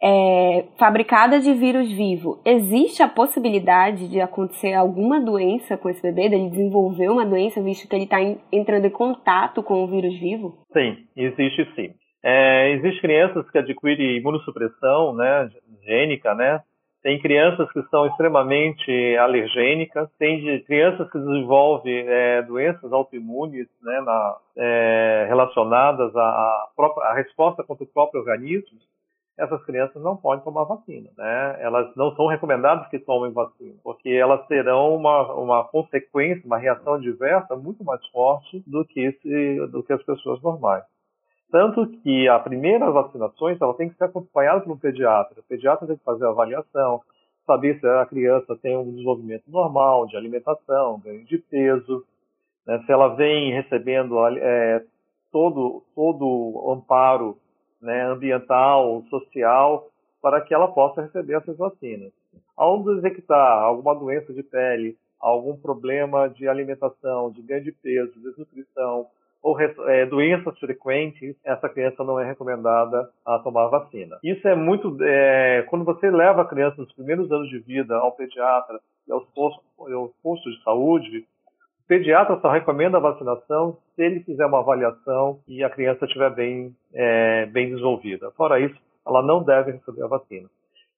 é, 0.03 0.65
fabricada 0.77 1.39
de 1.39 1.55
vírus 1.55 1.91
vivo, 1.91 2.43
existe 2.45 3.03
a 3.03 3.09
possibilidade 3.09 4.09
de 4.09 4.21
acontecer 4.21 4.75
alguma 4.75 5.21
doença 5.21 5.77
com 5.77 5.89
esse 5.89 6.03
bebê, 6.03 6.29
dele 6.29 6.51
desenvolver 6.51 7.09
uma 7.09 7.25
doença, 7.25 7.63
visto 7.63 7.89
que 7.89 7.95
ele 7.95 8.05
está 8.05 8.21
entrando 8.53 8.87
em 8.87 8.91
contato 8.91 9.63
com 9.63 9.85
o 9.85 9.87
vírus 9.87 10.19
vivo? 10.19 10.59
Sim, 10.73 10.97
existe 11.17 11.65
sim. 11.77 11.95
É, 12.23 12.73
Existem 12.73 13.01
crianças 13.01 13.49
que 13.51 13.59
adquirem 13.59 14.17
imunossupressão 14.17 15.15
né, 15.15 15.49
gênica, 15.87 16.35
né? 16.35 16.61
Tem 17.05 17.21
crianças 17.21 17.71
que 17.71 17.83
são 17.91 18.07
extremamente 18.07 18.91
alergênicas, 19.19 20.09
tem 20.19 20.41
de, 20.41 20.61
crianças 20.61 21.07
que 21.13 21.19
desenvolvem 21.19 22.03
é, 22.09 22.41
doenças 22.41 22.91
autoimunes 22.91 23.69
né, 23.83 24.01
na, 24.01 24.37
é, 24.57 25.27
relacionadas 25.29 26.17
à, 26.17 26.23
à, 26.23 26.69
própria, 26.75 27.05
à 27.09 27.15
resposta 27.15 27.63
contra 27.63 27.85
o 27.85 27.87
próprio 27.87 28.23
organismo. 28.23 28.79
Essas 29.39 29.63
crianças 29.67 30.03
não 30.03 30.17
podem 30.17 30.43
tomar 30.45 30.65
vacina, 30.65 31.11
né? 31.19 31.57
Elas 31.61 31.95
não 31.95 32.15
são 32.17 32.27
recomendadas 32.27 32.89
que 32.89 32.99
tomem 32.99 33.33
vacina, 33.33 33.75
porque 33.83 34.09
elas 34.09 34.47
terão 34.47 34.95
uma, 34.95 35.31
uma 35.35 35.65
consequência, 35.65 36.47
uma 36.47 36.57
reação 36.57 36.95
adversa 36.95 37.55
muito 37.55 37.85
mais 37.85 38.01
forte 38.07 38.63
do 38.67 38.83
que, 38.83 39.01
esse, 39.01 39.67
do 39.67 39.83
que 39.83 39.93
as 39.93 40.03
pessoas 40.05 40.41
normais. 40.41 40.85
Tanto 41.55 41.87
que 41.87 42.27
a 42.27 42.37
primeira 42.41 42.91
vacinações 42.91 43.61
ela 43.61 43.75
tem 43.75 43.89
que 43.89 43.95
ser 43.95 44.07
acompanhada 44.07 44.63
por 44.63 44.73
um 44.73 44.77
pediatra. 44.77 45.39
O 45.39 45.45
pediatra 45.45 45.87
tem 45.87 45.97
que 45.97 46.03
fazer 46.03 46.25
a 46.25 46.31
avaliação, 46.31 47.01
saber 47.47 47.79
se 47.79 47.87
a 47.87 48.05
criança 48.07 48.57
tem 48.57 48.77
um 48.77 48.91
desenvolvimento 48.91 49.45
normal 49.47 50.05
de 50.09 50.17
alimentação, 50.17 50.99
ganho 50.99 51.25
de 51.25 51.39
peso, 51.39 52.05
né, 52.67 52.83
se 52.85 52.91
ela 52.91 53.15
vem 53.15 53.53
recebendo 53.53 54.19
é, 54.27 54.85
todo 55.31 55.85
todo 55.95 56.27
o 56.27 56.73
amparo 56.73 57.39
né, 57.81 58.03
ambiental, 58.03 59.05
social, 59.09 59.89
para 60.21 60.41
que 60.41 60.53
ela 60.53 60.67
possa 60.67 61.03
receber 61.03 61.35
essas 61.35 61.57
vacinas. 61.57 62.13
Ao 62.57 62.83
detectar 62.83 63.63
alguma 63.63 63.95
doença 63.95 64.33
de 64.33 64.43
pele, 64.43 64.99
algum 65.21 65.57
problema 65.57 66.29
de 66.29 66.49
alimentação, 66.49 67.31
de 67.31 67.43
ganho 67.43 67.63
de 67.63 67.71
peso, 67.71 68.21
desnutrição, 68.21 69.07
ou 69.45 69.61
é, 69.61 70.07
doenças 70.07 70.59
frequentes, 70.59 71.37
essa 71.45 71.69
criança 71.69 72.03
não 72.03 72.19
é 72.19 72.25
recomendada 72.25 73.11
a 73.27 73.39
tomar 73.41 73.69
vacina. 73.69 74.19
Isso 74.25 74.49
é 74.49 74.57
muito. 74.57 74.97
É, 75.03 75.67
quando 75.69 75.85
você 75.85 76.11
leva 76.11 76.41
a 76.41 76.47
criança 76.47 76.81
nos 76.81 76.91
primeiros 76.95 77.31
anos 77.31 77.51
de 77.51 77.59
vida 77.59 77.95
ao 77.95 78.13
pediatra 78.13 78.81
e 79.07 79.13
aos 79.13 79.23
postos, 79.35 79.63
aos 79.79 80.11
postos 80.23 80.57
de 80.57 80.65
saúde, 80.65 81.19
o 81.85 81.87
pediatra 81.87 82.41
só 82.41 82.51
recomenda 82.51 82.97
a 82.97 83.01
vacinação 83.01 83.77
se 83.95 84.03
ele 84.03 84.21
fizer 84.21 84.47
uma 84.47 84.61
avaliação 84.61 85.39
e 85.47 85.63
a 85.63 85.69
criança 85.69 86.07
estiver 86.07 86.31
bem, 86.31 86.75
é, 86.95 87.45
bem 87.45 87.69
desenvolvida. 87.69 88.31
Fora 88.31 88.59
isso, 88.59 88.81
ela 89.07 89.23
não 89.23 89.43
deve 89.43 89.73
receber 89.73 90.05
a 90.05 90.09
vacina. 90.09 90.49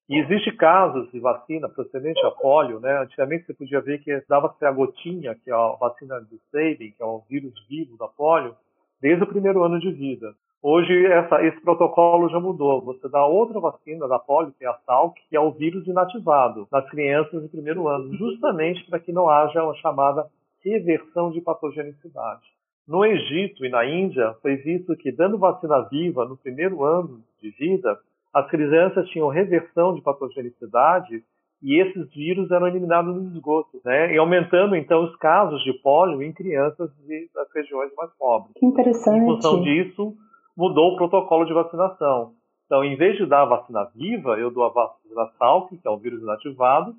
E 0.09 0.19
existe 0.19 0.53
casos 0.53 1.11
de 1.11 1.19
vacina 1.19 1.69
procedente 1.69 2.25
a 2.25 2.31
polio, 2.31 2.79
né? 2.79 3.03
Antigamente 3.03 3.45
você 3.45 3.55
podia 3.55 3.81
ver 3.81 3.99
que 3.99 4.23
dava-se 4.29 4.65
a 4.65 4.71
gotinha, 4.71 5.35
que 5.35 5.51
é 5.51 5.55
a 5.55 5.77
vacina 5.81 6.21
do 6.21 6.39
Sabin, 6.53 6.93
que 6.93 7.03
é 7.03 7.05
o 7.05 7.25
vírus 7.29 7.53
vivo 7.69 7.97
da 7.97 8.07
polio, 8.07 8.55
desde 9.01 9.25
o 9.25 9.27
primeiro 9.27 9.65
ano 9.65 9.81
de 9.81 9.91
vida. 9.91 10.33
Hoje 10.63 11.07
essa, 11.07 11.43
esse 11.45 11.61
protocolo 11.61 12.29
já 12.29 12.39
mudou. 12.39 12.81
Você 12.83 13.09
dá 13.09 13.27
outra 13.27 13.59
vacina 13.59 14.07
da 14.07 14.19
polio, 14.19 14.55
que 14.57 14.65
é 14.65 14.69
a 14.69 14.79
Salk, 14.87 15.21
que 15.29 15.37
é 15.37 15.41
o 15.41 15.51
vírus 15.51 15.87
inativado 15.89 16.69
nas 16.71 16.89
crianças 16.89 17.43
do 17.43 17.49
primeiro 17.49 17.89
ano, 17.89 18.17
justamente 18.17 18.85
para 18.89 19.01
que 19.01 19.13
não 19.13 19.29
haja 19.29 19.65
uma 19.65 19.75
chamada 19.75 20.27
reversão 20.65 21.33
de 21.33 21.41
patogenicidade. 21.41 22.43
No 22.87 23.05
Egito 23.05 23.67
e 23.67 23.69
na 23.69 23.85
Índia, 23.85 24.37
foi 24.41 24.55
visto 24.55 24.97
que 24.97 25.11
dando 25.11 25.37
vacina 25.37 25.89
viva 25.91 26.25
no 26.25 26.37
primeiro 26.37 26.85
ano 26.85 27.21
de 27.43 27.51
vida, 27.51 27.99
as 28.37 28.51
crianças 28.51 29.09
tinham 29.09 29.29
reversão 29.29 29.95
de 29.95 30.03
patogenicidade 30.03 31.25
e 31.63 31.81
esses 31.81 32.13
vírus 32.13 32.51
eram 32.51 32.69
eliminados 32.69 33.15
no 33.15 33.31
esgoto, 33.31 33.81
né? 33.83 34.13
E 34.13 34.19
aumentando 34.19 34.77
então 34.77 35.05
os 35.05 35.17
casos 35.17 35.63
de 35.65 35.73
pólio 35.81 36.23
em 36.23 36.35
crianças 36.35 36.91
das 37.35 37.49
regiões 37.55 37.91
mais 37.97 38.11
pobres. 38.19 38.53
Que 38.55 38.67
interessante. 38.67 39.23
Em 39.23 39.25
função 39.25 39.63
disso, 39.63 40.15
mudou 40.55 40.93
o 40.93 40.97
protocolo 40.97 41.47
de 41.47 41.55
vacinação. 41.55 42.33
Então, 42.67 42.85
em 42.85 42.95
vez 42.95 43.17
de 43.17 43.25
dar 43.25 43.43
a 43.43 43.47
vacina 43.47 43.91
viva, 43.95 44.39
eu 44.39 44.51
dou 44.51 44.65
a 44.65 44.69
vacina 44.69 45.31
Salk, 45.39 45.75
que 45.75 45.89
é 45.89 45.91
um 45.91 45.99
vírus 45.99 46.21
inativado. 46.21 46.95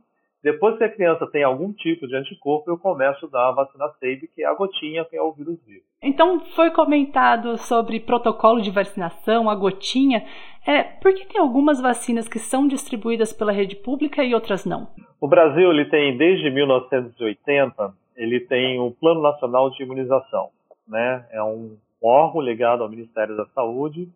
Depois 0.47 0.77
que 0.77 0.83
a 0.85 0.89
criança 0.89 1.27
tem 1.27 1.43
algum 1.43 1.73
tipo 1.73 2.07
de 2.07 2.15
anticorpo, 2.15 2.71
eu 2.71 2.77
começo 2.77 3.25
a 3.25 3.29
dar 3.29 3.49
a 3.49 3.51
vacina 3.51 3.89
SABE, 3.99 4.29
que 4.33 4.41
é 4.41 4.45
a 4.45 4.53
gotinha, 4.53 5.03
que 5.03 5.17
é 5.17 5.21
o 5.21 5.33
vírus 5.33 5.61
vivo. 5.65 5.83
Então, 6.01 6.39
foi 6.55 6.71
comentado 6.71 7.57
sobre 7.57 7.99
protocolo 7.99 8.61
de 8.61 8.71
vacinação, 8.71 9.49
a 9.49 9.55
gotinha. 9.55 10.25
É, 10.65 10.83
por 10.83 11.13
que 11.13 11.27
tem 11.27 11.41
algumas 11.41 11.81
vacinas 11.81 12.29
que 12.29 12.39
são 12.39 12.65
distribuídas 12.65 13.33
pela 13.33 13.51
rede 13.51 13.75
pública 13.75 14.23
e 14.23 14.33
outras 14.33 14.63
não? 14.63 14.87
O 15.19 15.27
Brasil 15.27 15.69
ele 15.69 15.83
tem, 15.89 16.15
desde 16.15 16.49
1980, 16.49 17.93
ele 18.15 18.39
tem 18.39 18.79
o 18.79 18.89
Plano 18.91 19.21
Nacional 19.21 19.69
de 19.71 19.83
Imunização. 19.83 20.47
Né? 20.87 21.25
É 21.29 21.43
um 21.43 21.75
órgão 22.01 22.39
ligado 22.39 22.83
ao 22.83 22.89
Ministério 22.89 23.35
da 23.35 23.47
Saúde 23.47 24.07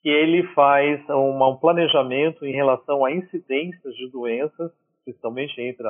que 0.00 0.10
ele 0.10 0.44
faz 0.54 1.04
uma, 1.08 1.48
um 1.48 1.56
planejamento 1.56 2.46
em 2.46 2.52
relação 2.52 3.04
a 3.04 3.10
incidências 3.10 3.96
de 3.96 4.08
doenças, 4.08 4.70
principalmente 5.06 5.60
entre 5.60 5.86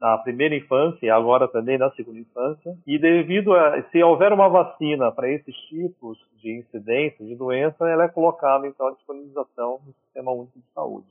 na 0.00 0.16
primeira 0.18 0.54
infância 0.54 1.04
e 1.04 1.10
agora 1.10 1.46
também 1.46 1.76
na 1.76 1.90
segunda 1.90 2.18
infância. 2.18 2.74
E 2.86 2.98
devido 2.98 3.52
a, 3.52 3.82
se 3.90 4.02
houver 4.02 4.32
uma 4.32 4.48
vacina 4.48 5.12
para 5.12 5.30
esses 5.30 5.54
tipos 5.68 6.18
de 6.40 6.52
incidências 6.52 7.28
de 7.28 7.36
doença, 7.36 7.88
ela 7.88 8.04
é 8.04 8.08
colocada 8.08 8.66
então 8.66 8.86
à 8.88 8.92
disponibilização 8.92 9.80
no 9.84 9.92
Sistema 10.04 10.32
Único 10.32 10.58
de 10.58 10.64
Saúde. 10.74 11.08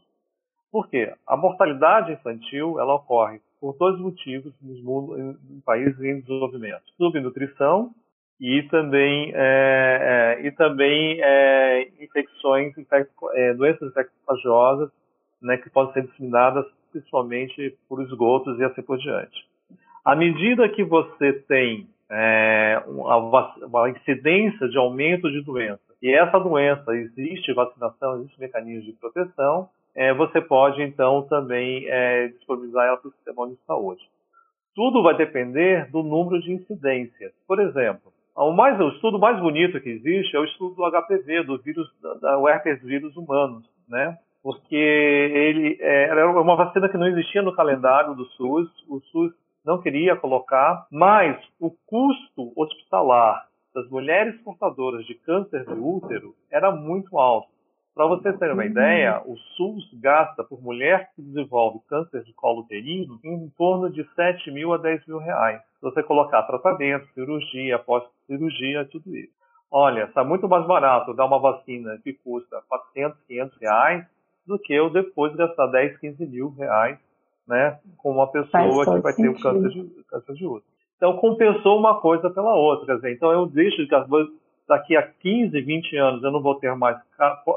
Por 0.71 0.87
quê? 0.87 1.13
A 1.27 1.37
mortalidade 1.37 2.11
infantil 2.11 2.79
ela 2.79 2.95
ocorre 2.95 3.39
por 3.59 3.75
dois 3.77 3.99
motivos 3.99 4.53
nos 4.61 4.79
em 5.19 5.61
países 5.61 5.99
em 5.99 6.21
desenvolvimento: 6.21 6.83
subnutrição 6.97 7.91
e 8.39 8.63
também 8.69 9.31
é, 9.35 10.37
é, 10.41 10.47
e 10.47 10.51
também 10.51 11.19
é, 11.21 11.89
infecções, 11.99 12.77
infecto, 12.77 13.13
é, 13.33 13.53
doenças 13.53 13.91
infecciosas, 13.91 14.89
né, 15.41 15.57
que 15.57 15.69
podem 15.69 15.93
ser 15.93 16.07
disseminadas 16.07 16.65
principalmente 16.91 17.75
por 17.87 18.01
esgotos 18.01 18.59
e 18.59 18.63
assim 18.63 18.81
por 18.81 18.97
diante. 18.97 19.47
À 20.03 20.15
medida 20.15 20.69
que 20.69 20.83
você 20.83 21.33
tem 21.33 21.87
é, 22.09 22.81
uma, 22.87 23.55
uma, 23.63 23.89
incidência 23.89 24.67
de 24.67 24.77
aumento 24.77 25.29
de 25.31 25.41
doença 25.41 25.81
e 26.01 26.13
essa 26.13 26.39
doença 26.39 26.95
existe 26.95 27.53
vacinação, 27.53 28.17
existe 28.17 28.39
mecanismo 28.39 28.91
de 28.91 28.93
proteção, 28.93 29.69
é, 29.93 30.13
você 30.13 30.39
pode 30.41 30.81
então 30.81 31.23
também 31.23 31.85
disponibilizar 32.37 32.87
ela 32.87 32.97
para 32.97 33.09
o 33.09 33.11
sistema 33.11 33.47
de 33.47 33.57
saúde. 33.67 34.01
Tudo 34.73 35.03
vai 35.03 35.15
depender 35.17 35.91
do 35.91 36.01
número 36.01 36.41
de 36.41 36.53
incidências. 36.53 37.33
Por 37.45 37.59
exemplo, 37.59 38.13
o, 38.35 38.53
mais, 38.53 38.79
o 38.79 38.89
estudo 38.89 39.19
mais 39.19 39.37
bonito 39.39 39.81
que 39.81 39.89
existe 39.89 40.35
é 40.35 40.39
o 40.39 40.45
estudo 40.45 40.75
do 40.75 40.89
HPV, 40.89 41.43
do 41.43 41.57
vírus, 41.57 41.89
da, 42.01 42.13
da 42.13 42.49
herpes 42.49 42.81
vírus 42.81 43.15
humanos, 43.17 43.69
né? 43.87 44.17
Porque 44.41 44.75
ele 44.75 45.77
é, 45.81 46.03
era 46.05 46.29
uma 46.29 46.55
vacina 46.55 46.87
que 46.89 46.97
não 46.97 47.07
existia 47.07 47.41
no 47.41 47.55
calendário 47.55 48.15
do 48.15 48.25
SUS, 48.25 48.69
o 48.87 48.99
SUS 49.11 49.33
não 49.65 49.81
queria 49.81 50.15
colocar, 50.15 50.87
mas 50.91 51.37
o 51.59 51.71
custo 51.85 52.53
hospitalar 52.55 53.45
das 53.75 53.87
mulheres 53.89 54.39
portadoras 54.41 55.05
de 55.05 55.13
câncer 55.15 55.65
de 55.65 55.73
útero 55.73 56.33
era 56.49 56.71
muito 56.71 57.17
alto. 57.17 57.49
Para 57.93 58.07
você 58.07 58.31
ter 58.31 58.51
uma 58.51 58.65
ideia, 58.65 59.21
o 59.25 59.35
SUS 59.35 59.93
gasta 59.99 60.41
por 60.41 60.61
mulher 60.61 61.09
que 61.13 61.21
desenvolve 61.21 61.79
câncer 61.89 62.23
de 62.23 62.31
colo 62.33 62.61
uterino 62.61 63.19
em 63.23 63.49
torno 63.57 63.89
de 63.89 64.07
7 64.15 64.51
mil 64.51 64.73
a 64.73 64.77
10 64.77 65.05
mil 65.05 65.17
reais. 65.17 65.61
Se 65.61 65.81
você 65.81 66.01
colocar 66.01 66.43
tratamento, 66.43 67.07
cirurgia, 67.13 67.77
pós-cirurgia, 67.79 68.85
tudo 68.85 69.13
isso. 69.15 69.33
Olha, 69.69 70.05
está 70.05 70.23
muito 70.23 70.47
mais 70.47 70.65
barato 70.65 71.13
dar 71.13 71.25
uma 71.25 71.39
vacina 71.39 71.99
que 72.01 72.13
custa 72.13 72.61
400, 72.69 73.19
500 73.27 73.57
reais 73.59 74.05
do 74.49 74.57
que 74.59 74.73
eu 74.73 74.89
depois 74.89 75.35
gastar 75.35 75.67
10, 75.67 75.99
15 75.99 76.25
mil 76.25 76.49
reais 76.57 76.97
né, 77.47 77.79
com 77.97 78.11
uma 78.11 78.27
pessoa 78.31 78.83
que 78.83 79.01
vai 79.01 79.13
ter 79.13 79.29
o 79.29 79.39
câncer 79.39 79.69
de, 79.69 80.03
câncer 80.09 80.33
de 80.33 80.45
útero. 80.45 80.63
Então, 80.97 81.15
compensou 81.17 81.77
uma 81.77 82.01
coisa 82.01 82.29
pela 82.29 82.53
outra. 82.55 82.95
Dizer, 82.95 83.13
então, 83.13 83.31
eu 83.31 83.45
deixo 83.45 83.77
de 83.77 83.89
daqui 84.67 84.97
a 84.97 85.03
15, 85.03 85.61
20 85.61 85.97
anos 85.97 86.23
eu 86.23 86.31
não 86.31 86.41
vou 86.41 86.55
ter 86.55 86.75
mais 86.75 86.97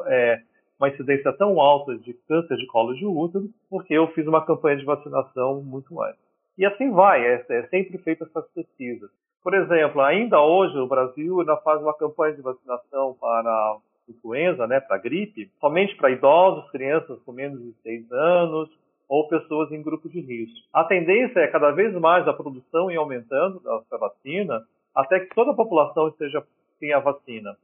é, 0.06 0.40
uma 0.78 0.88
incidência 0.88 1.32
tão 1.32 1.60
alta 1.60 1.96
de 1.96 2.14
câncer 2.26 2.56
de 2.56 2.66
colo 2.66 2.94
de 2.94 3.04
útero, 3.04 3.48
porque 3.68 3.92
eu 3.92 4.08
fiz 4.08 4.26
uma 4.26 4.44
campanha 4.44 4.76
de 4.76 4.84
vacinação 4.84 5.62
muito 5.62 6.00
antes. 6.00 6.20
E 6.56 6.64
assim 6.64 6.90
vai, 6.90 7.24
é, 7.24 7.44
é 7.48 7.62
sempre 7.68 7.98
feita 7.98 8.24
essas 8.24 8.46
pesquisas. 8.52 9.10
Por 9.42 9.54
exemplo, 9.54 10.00
ainda 10.00 10.40
hoje 10.40 10.78
o 10.78 10.86
Brasil 10.86 11.40
ainda 11.40 11.56
faz 11.58 11.82
uma 11.82 11.94
campanha 11.94 12.34
de 12.34 12.42
vacinação 12.42 13.16
para 13.20 13.76
influenza, 14.08 14.66
né, 14.66 14.80
para 14.80 14.98
gripe, 14.98 15.50
somente 15.60 15.96
para 15.96 16.10
idosos, 16.10 16.70
crianças 16.70 17.20
com 17.22 17.32
menos 17.32 17.62
de 17.62 17.72
6 17.82 18.12
anos 18.12 18.70
ou 19.08 19.28
pessoas 19.28 19.70
em 19.70 19.82
grupo 19.82 20.08
de 20.08 20.20
risco. 20.20 20.66
A 20.72 20.84
tendência 20.84 21.40
é 21.40 21.48
cada 21.48 21.70
vez 21.70 21.94
mais 21.94 22.26
a 22.26 22.32
produção 22.32 22.90
ir 22.90 22.96
aumentando 22.96 23.60
da 23.60 23.98
vacina 23.98 24.62
até 24.94 25.20
que 25.20 25.34
toda 25.34 25.52
a 25.52 25.56
população 25.56 26.08
esteja 26.08 26.42
tem 26.80 26.92
a 26.92 26.98
vacina. 26.98 27.56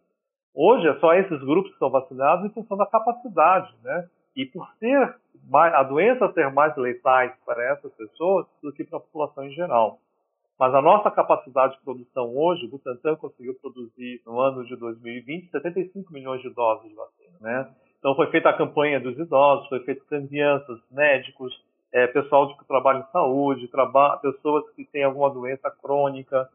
Hoje 0.55 0.88
é 0.88 0.94
só 0.98 1.14
esses 1.14 1.40
grupos 1.40 1.68
que 1.68 1.74
estão 1.74 1.90
vacinados 1.90 2.44
em 2.44 2.53
função 2.53 2.77
da 2.77 2.87
capacidade, 2.87 3.72
né? 3.83 4.09
E 4.35 4.46
por 4.46 4.68
ser 4.79 5.16
mais, 5.48 5.74
a 5.74 5.83
doença 5.83 6.33
ser 6.33 6.53
mais 6.53 6.77
letais 6.77 7.33
para 7.44 7.62
essas 7.72 7.92
pessoas 7.94 8.46
do 8.62 8.72
que 8.72 8.85
para 8.85 8.98
a 8.98 9.01
população 9.01 9.44
em 9.44 9.51
geral. 9.51 9.98
Mas 10.59 10.75
a 10.75 10.83
nossa 10.83 11.11
capacidade 11.11 11.75
de 11.75 11.83
produção 11.83 12.37
hoje, 12.37 12.66
o 12.66 12.68
Butantan 12.68 13.16
conseguiu 13.16 13.55
produzir 13.55 14.21
no 14.27 14.40
ano 14.40 14.64
de 14.64 14.75
2020 14.77 15.51
75 15.51 16.12
milhões 16.12 16.42
de 16.42 16.51
doses 16.51 16.88
de 16.88 16.94
vacina, 16.94 17.37
né? 17.40 17.71
Então 17.99 18.14
foi 18.14 18.27
feita 18.31 18.49
a 18.49 18.57
campanha 18.57 19.01
dos 19.01 19.18
idosos, 19.18 19.68
foi 19.68 19.81
feita 19.81 20.03
com 20.09 20.27
crianças, 20.27 20.79
médicos, 20.90 21.53
é, 21.92 22.07
pessoal 22.07 22.57
que 22.57 22.64
trabalha 22.66 22.99
em 22.99 23.12
saúde, 23.12 23.68
traba 23.68 24.16
pessoas 24.18 24.68
que 24.71 24.85
têm 24.85 25.05
alguma 25.05 25.31
doença 25.31 25.71
crônica, 25.83 26.49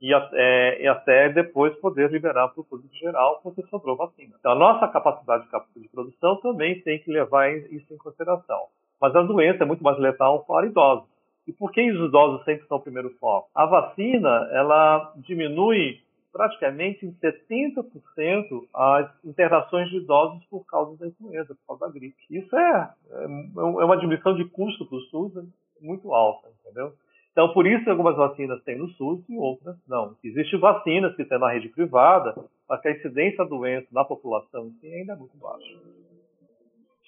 e, 0.00 0.14
é, 0.14 0.82
e 0.82 0.88
até 0.88 1.28
depois 1.28 1.76
poder 1.76 2.10
liberar 2.10 2.48
para 2.48 2.60
o 2.60 2.64
público 2.64 2.94
geral 2.96 3.40
porque 3.42 3.62
sobrou 3.64 3.96
vacina. 3.96 4.34
Então, 4.38 4.52
a 4.52 4.54
nossa 4.54 4.88
capacidade 4.88 5.46
de 5.76 5.88
produção 5.88 6.36
também 6.36 6.80
tem 6.80 6.98
que 6.98 7.12
levar 7.12 7.52
isso 7.52 7.92
em 7.92 7.98
consideração. 7.98 8.62
Mas 9.00 9.14
a 9.14 9.22
doença 9.22 9.62
é 9.62 9.66
muito 9.66 9.84
mais 9.84 9.98
letal 9.98 10.44
para 10.44 10.66
idosos. 10.66 11.08
E 11.46 11.52
por 11.52 11.72
que 11.72 11.90
os 11.90 12.08
idosos 12.08 12.44
sempre 12.44 12.66
são 12.66 12.78
o 12.78 12.82
primeiro 12.82 13.10
foco? 13.18 13.48
A 13.54 13.66
vacina, 13.66 14.48
ela 14.52 15.12
diminui 15.16 16.00
praticamente 16.32 17.04
em 17.04 17.12
70% 17.14 18.68
as 18.72 19.10
internações 19.24 19.90
de 19.90 19.96
idosos 19.96 20.44
por 20.46 20.64
causa 20.64 20.96
da 20.96 21.08
influenza, 21.08 21.54
por 21.54 21.66
causa 21.66 21.86
da 21.86 21.98
gripe. 21.98 22.16
Isso 22.30 22.56
é, 22.56 22.90
é, 23.10 23.24
é 23.24 23.84
uma 23.84 23.96
diminuição 23.96 24.34
de 24.36 24.44
custo 24.44 24.86
para 24.86 24.98
o 24.98 25.00
SUS 25.02 25.32
muito 25.80 26.12
alta, 26.12 26.48
entendeu? 26.60 26.92
Então, 27.32 27.52
por 27.52 27.66
isso, 27.66 27.88
algumas 27.88 28.16
vacinas 28.16 28.62
têm 28.64 28.76
no 28.76 28.88
SUS 28.90 29.20
e 29.28 29.36
outras 29.36 29.76
não. 29.88 30.16
Existem 30.22 30.58
vacinas 30.58 31.14
que 31.14 31.24
têm 31.24 31.38
na 31.38 31.50
rede 31.50 31.68
privada, 31.68 32.34
mas 32.68 32.80
que 32.80 32.88
a 32.88 32.92
incidência 32.92 33.38
da 33.38 33.44
doença 33.44 33.86
na 33.92 34.04
população 34.04 34.70
si 34.80 34.92
ainda 34.92 35.12
é 35.12 35.16
muito 35.16 35.36
baixa. 35.36 35.78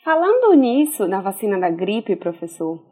Falando 0.05 0.55
nisso, 0.55 1.07
na 1.07 1.21
vacina 1.21 1.59
da 1.59 1.71
gripe, 1.71 2.17
professor, 2.17 2.83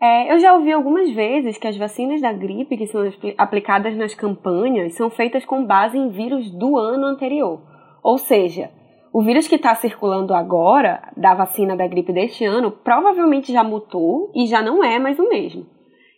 é, 0.00 0.32
eu 0.32 0.38
já 0.38 0.54
ouvi 0.54 0.72
algumas 0.72 1.10
vezes 1.10 1.56
que 1.56 1.68
as 1.68 1.76
vacinas 1.76 2.20
da 2.20 2.32
gripe 2.32 2.76
que 2.76 2.86
são 2.86 3.02
aplicadas 3.38 3.96
nas 3.96 4.14
campanhas 4.14 4.94
são 4.94 5.08
feitas 5.08 5.44
com 5.44 5.64
base 5.64 5.96
em 5.96 6.10
vírus 6.10 6.50
do 6.50 6.76
ano 6.76 7.06
anterior. 7.06 7.62
Ou 8.02 8.18
seja, 8.18 8.70
o 9.12 9.22
vírus 9.22 9.46
que 9.46 9.54
está 9.54 9.74
circulando 9.74 10.34
agora, 10.34 11.12
da 11.16 11.34
vacina 11.34 11.76
da 11.76 11.86
gripe 11.86 12.12
deste 12.12 12.44
ano, 12.44 12.70
provavelmente 12.70 13.52
já 13.52 13.62
mutou 13.62 14.32
e 14.34 14.46
já 14.46 14.60
não 14.60 14.82
é 14.82 14.98
mais 14.98 15.18
o 15.18 15.28
mesmo. 15.28 15.64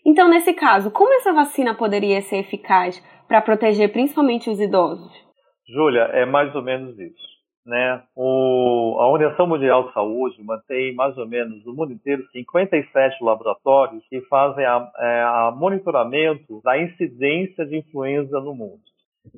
Então, 0.05 0.29
nesse 0.29 0.55
caso, 0.55 0.91
como 0.91 1.13
essa 1.15 1.33
vacina 1.33 1.75
poderia 1.75 2.23
ser 2.23 2.39
eficaz 2.39 3.05
para 3.29 3.43
proteger 3.43 3.93
principalmente 3.93 4.49
os 4.49 4.61
idosos? 4.61 5.13
Júlia, 5.69 6.05
é 6.13 6.25
mais 6.25 6.55
ou 6.55 6.63
menos 6.63 6.99
isso. 6.99 7.36
Né? 7.67 8.01
O, 8.15 8.97
a 9.01 9.09
Organização 9.09 9.49
Mundial 9.49 9.89
de 9.89 9.93
Saúde 9.93 10.41
mantém 10.45 10.95
mais 10.95 11.19
ou 11.19 11.27
menos 11.27 11.65
no 11.65 11.75
mundo 11.75 11.93
inteiro 11.93 12.25
57 12.31 13.25
laboratórios 13.25 14.07
que 14.09 14.21
fazem 14.23 14.65
a, 14.65 14.89
é, 14.97 15.23
a 15.23 15.51
monitoramento 15.51 16.61
da 16.63 16.81
incidência 16.81 17.67
de 17.67 17.79
influenza 17.79 18.39
no 18.39 18.55
mundo. 18.55 18.81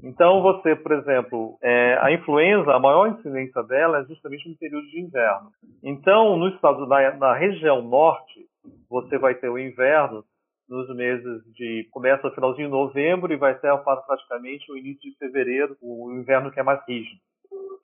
Então, 0.05 0.43
você, 0.43 0.77
por 0.77 0.93
exemplo, 0.93 1.57
é, 1.63 1.97
a 2.03 2.13
influenza, 2.13 2.71
a 2.73 2.79
maior 2.79 3.09
incidência 3.09 3.63
dela 3.63 4.01
é 4.01 4.05
justamente 4.05 4.47
no 4.47 4.57
período 4.59 4.87
de 4.89 5.01
inverno. 5.01 5.51
Então, 5.83 6.37
no 6.37 6.49
estado, 6.49 6.87
na, 6.87 7.17
na 7.17 7.35
região 7.35 7.81
norte, 7.81 8.47
você 8.91 9.17
vai 9.17 9.35
ter 9.37 9.49
o 9.49 9.59
inverno 9.59 10.23
nos 10.69 10.95
meses 10.95 11.43
de. 11.55 11.89
começa 11.91 12.31
finalzinho 12.33 12.69
de 12.69 12.73
novembro 12.73 13.33
e 13.33 13.37
vai 13.37 13.53
até 13.53 13.75
praticamente 13.79 14.71
o 14.71 14.77
início 14.77 15.11
de 15.11 15.17
fevereiro, 15.17 15.77
o 15.81 16.13
inverno 16.13 16.51
que 16.51 16.61
é 16.61 16.63
mais 16.63 16.85
rígido. 16.87 17.19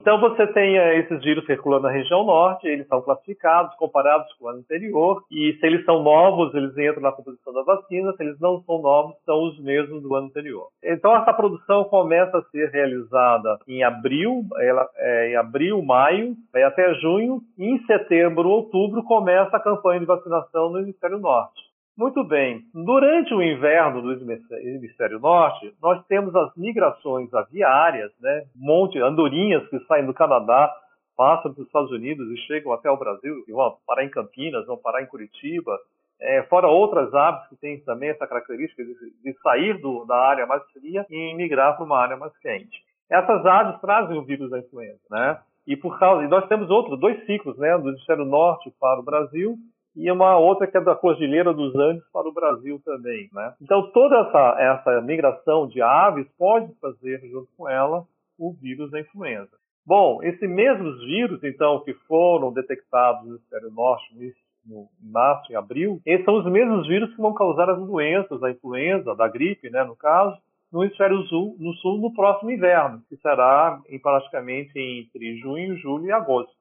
Então 0.05 0.19
você 0.19 0.45
tem 0.45 0.77
uh, 0.77 0.99
esses 0.99 1.19
vírus 1.23 1.43
circulando 1.47 1.87
na 1.87 1.91
região 1.91 2.23
norte, 2.23 2.67
eles 2.67 2.87
são 2.87 3.01
classificados, 3.01 3.75
comparados 3.75 4.31
com 4.33 4.45
o 4.45 4.49
ano 4.49 4.59
anterior, 4.59 5.23
e 5.31 5.57
se 5.59 5.65
eles 5.65 5.83
são 5.83 6.03
novos, 6.03 6.53
eles 6.53 6.77
entram 6.77 7.01
na 7.01 7.11
composição 7.11 7.51
da 7.51 7.63
vacina, 7.63 8.13
se 8.13 8.21
eles 8.21 8.39
não 8.39 8.61
são 8.61 8.83
novos, 8.83 9.15
são 9.25 9.43
os 9.45 9.59
mesmos 9.63 10.03
do 10.03 10.13
ano 10.13 10.27
anterior. 10.27 10.67
Então 10.83 11.17
essa 11.17 11.33
produção 11.33 11.85
começa 11.85 12.37
a 12.37 12.43
ser 12.51 12.69
realizada 12.69 13.57
em 13.67 13.83
abril, 13.83 14.43
ela, 14.59 14.87
é, 14.95 15.31
em 15.31 15.37
abril, 15.37 15.81
maio, 15.81 16.35
vai 16.53 16.61
até 16.61 16.93
junho, 16.99 17.41
e 17.57 17.65
em 17.65 17.83
setembro, 17.87 18.47
outubro 18.47 19.01
começa 19.01 19.57
a 19.57 19.59
campanha 19.59 20.01
de 20.01 20.05
vacinação 20.05 20.69
no 20.69 20.81
hemisfério 20.81 21.17
norte. 21.17 21.64
Muito 21.97 22.25
bem. 22.25 22.61
Durante 22.73 23.33
o 23.33 23.41
inverno 23.41 24.01
do 24.01 24.11
hemisfério 24.11 25.17
norte, 25.17 25.73
nós 25.81 26.05
temos 26.07 26.35
as 26.35 26.53
migrações 26.57 27.33
aviárias, 27.33 28.11
né? 28.19 28.43
Monte, 28.53 28.99
andorinhas 28.99 29.65
que 29.69 29.79
saem 29.85 30.05
do 30.05 30.13
Canadá, 30.13 30.75
passam 31.15 31.53
para 31.53 31.61
os 31.61 31.67
Estados 31.67 31.91
Unidos 31.91 32.29
e 32.29 32.37
chegam 32.47 32.73
até 32.73 32.91
o 32.91 32.97
Brasil, 32.97 33.45
e 33.47 33.51
vão 33.53 33.77
parar 33.87 34.03
em 34.03 34.09
Campinas, 34.09 34.65
vão 34.65 34.75
parar 34.77 35.03
em 35.03 35.07
Curitiba, 35.07 35.79
é, 36.19 36.43
fora 36.43 36.67
outras 36.67 37.13
aves 37.13 37.47
que 37.47 37.55
têm 37.55 37.79
também 37.85 38.09
essa 38.09 38.27
característica 38.27 38.83
de, 38.83 38.93
de 39.23 39.33
sair 39.41 39.79
do, 39.79 40.03
da 40.03 40.17
área 40.17 40.45
mais 40.45 40.63
fria 40.73 41.05
e 41.09 41.33
migrar 41.33 41.77
para 41.77 41.85
uma 41.85 41.97
área 41.97 42.17
mais 42.17 42.37
quente. 42.39 42.77
Essas 43.09 43.45
aves 43.45 43.79
trazem 43.79 44.17
o 44.17 44.25
vírus 44.25 44.49
da 44.49 44.59
influenza, 44.59 44.99
né? 45.09 45.39
E 45.65 45.77
por 45.77 45.97
causa, 45.97 46.23
e 46.23 46.27
nós 46.27 46.45
temos 46.47 46.69
outros 46.69 46.99
dois 46.99 47.25
ciclos, 47.25 47.57
né, 47.57 47.77
do 47.77 47.89
hemisfério 47.89 48.25
norte 48.25 48.71
para 48.79 48.99
o 48.99 49.03
Brasil 49.03 49.57
e 49.95 50.11
uma 50.11 50.37
outra 50.37 50.67
que 50.67 50.77
é 50.77 50.81
da 50.81 50.95
Cordilheira 50.95 51.53
dos 51.53 51.75
Andes 51.75 52.03
para 52.11 52.27
o 52.27 52.33
Brasil 52.33 52.81
também. 52.83 53.29
Né? 53.31 53.53
Então, 53.61 53.89
toda 53.91 54.17
essa, 54.17 54.55
essa 54.59 55.01
migração 55.01 55.67
de 55.67 55.81
aves 55.81 56.27
pode 56.37 56.73
trazer 56.81 57.21
junto 57.29 57.47
com 57.57 57.69
ela 57.69 58.05
o 58.37 58.51
vírus 58.51 58.91
da 58.91 58.99
influenza. 58.99 59.51
Bom, 59.85 60.21
esses 60.23 60.49
mesmos 60.49 60.99
vírus, 61.05 61.43
então, 61.43 61.79
que 61.81 61.93
foram 62.07 62.51
detectados 62.51 63.23
no 63.23 63.35
hemisfério 63.35 63.71
norte 63.71 64.35
no 64.65 64.87
março 64.99 65.51
e 65.51 65.55
abril, 65.55 66.01
esses 66.03 66.25
são 66.25 66.39
os 66.39 66.51
mesmos 66.51 66.87
vírus 66.87 67.13
que 67.13 67.21
vão 67.21 67.35
causar 67.35 67.69
as 67.69 67.77
doenças, 67.77 68.39
da 68.39 68.49
influenza, 68.49 69.15
da 69.15 69.27
gripe, 69.27 69.69
né, 69.69 69.83
no 69.83 69.95
caso, 69.95 70.35
no 70.71 70.83
hemisfério 70.83 71.21
sul 71.23 71.55
no, 71.59 71.73
sul, 71.75 71.99
no 71.99 72.13
próximo 72.13 72.51
inverno, 72.51 73.01
que 73.07 73.15
será 73.17 73.79
em, 73.87 73.99
praticamente 73.99 74.77
entre 74.77 75.37
junho, 75.37 75.77
julho 75.77 76.05
e 76.07 76.11
agosto. 76.11 76.51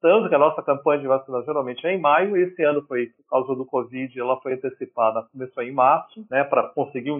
Tanto 0.00 0.30
que 0.30 0.34
a 0.34 0.38
nossa 0.38 0.62
campanha 0.62 1.00
de 1.00 1.06
vacinação 1.06 1.44
geralmente 1.44 1.86
é 1.86 1.94
em 1.94 2.00
maio, 2.00 2.36
esse 2.36 2.62
ano 2.62 2.82
foi, 2.88 3.08
por 3.08 3.28
causa 3.28 3.54
do 3.54 3.66
Covid, 3.66 4.18
ela 4.18 4.40
foi 4.40 4.54
antecipada, 4.54 5.26
começou 5.30 5.62
em 5.62 5.72
março, 5.72 6.24
né, 6.30 6.42
para 6.42 6.68
conseguir 6.68 7.10
um, 7.10 7.18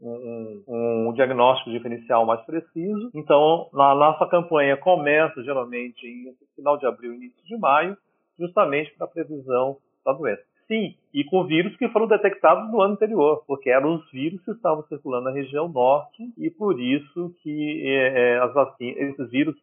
um, 0.00 0.62
um, 0.68 1.12
diagnóstico 1.14 1.70
diferencial 1.70 2.24
mais 2.24 2.40
preciso. 2.42 3.10
Então, 3.12 3.68
a 3.74 3.94
nossa 3.94 4.24
campanha 4.26 4.76
começa 4.76 5.42
geralmente 5.42 6.06
em 6.06 6.32
final 6.54 6.78
de 6.78 6.86
abril, 6.86 7.12
início 7.12 7.44
de 7.44 7.58
maio, 7.58 7.96
justamente 8.38 8.94
para 8.96 9.06
a 9.06 9.10
previsão 9.10 9.76
da 10.04 10.12
doença. 10.12 10.42
Sim, 10.68 10.94
e 11.14 11.22
com 11.24 11.44
vírus 11.44 11.76
que 11.76 11.88
foram 11.90 12.08
detectados 12.08 12.70
no 12.72 12.80
ano 12.82 12.94
anterior, 12.94 13.44
porque 13.46 13.70
eram 13.70 13.96
os 13.96 14.10
vírus 14.10 14.44
que 14.44 14.50
estavam 14.50 14.82
circulando 14.84 15.24
na 15.24 15.30
região 15.30 15.68
norte 15.68 16.24
e 16.36 16.50
por 16.50 16.80
isso 16.80 17.32
que 17.40 17.82
é, 17.86 18.38
as 18.38 18.52
vacinas, 18.52 18.96
esses 18.96 19.30
vírus 19.30 19.54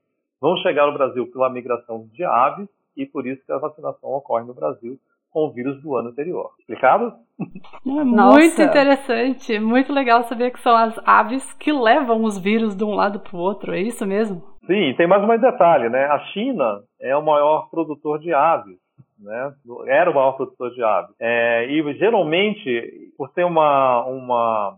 vão 0.44 0.58
chegar 0.58 0.84
ao 0.84 0.94
Brasil 0.94 1.26
pela 1.32 1.50
migração 1.50 2.06
de 2.12 2.22
aves 2.26 2.68
e 2.98 3.06
por 3.06 3.26
isso 3.26 3.42
que 3.46 3.52
a 3.54 3.58
vacinação 3.58 4.10
ocorre 4.12 4.44
no 4.46 4.54
Brasil 4.54 4.98
com 5.32 5.48
o 5.48 5.52
vírus 5.54 5.82
do 5.82 5.96
ano 5.96 6.10
anterior. 6.10 6.52
Explicado? 6.60 7.14
É 7.40 8.04
muito 8.04 8.62
interessante, 8.62 9.58
muito 9.58 9.94
legal 9.94 10.24
saber 10.24 10.52
que 10.52 10.60
são 10.60 10.76
as 10.76 11.00
aves 11.06 11.54
que 11.54 11.72
levam 11.72 12.26
os 12.26 12.38
vírus 12.38 12.76
de 12.76 12.84
um 12.84 12.94
lado 12.94 13.22
para 13.22 13.38
o 13.38 13.40
outro, 13.40 13.74
é 13.74 13.80
isso 13.80 14.06
mesmo? 14.06 14.44
Sim, 14.68 14.94
tem 14.98 15.08
mais 15.08 15.24
um 15.24 15.28
detalhe, 15.40 15.90
né? 15.90 16.06
A 16.06 16.20
China 16.34 16.82
é 17.02 17.16
o 17.16 17.26
maior 17.26 17.70
produtor 17.70 18.20
de 18.20 18.34
aves. 18.34 18.78
Né? 19.18 19.54
Era 19.88 20.12
o 20.12 20.14
maior 20.14 20.34
produtor 20.34 20.72
de 20.72 20.84
aves. 20.84 21.16
É, 21.20 21.68
e 21.70 21.94
geralmente, 21.94 23.12
por 23.18 23.30
ter 23.30 23.46
uma, 23.46 24.06
uma 24.06 24.76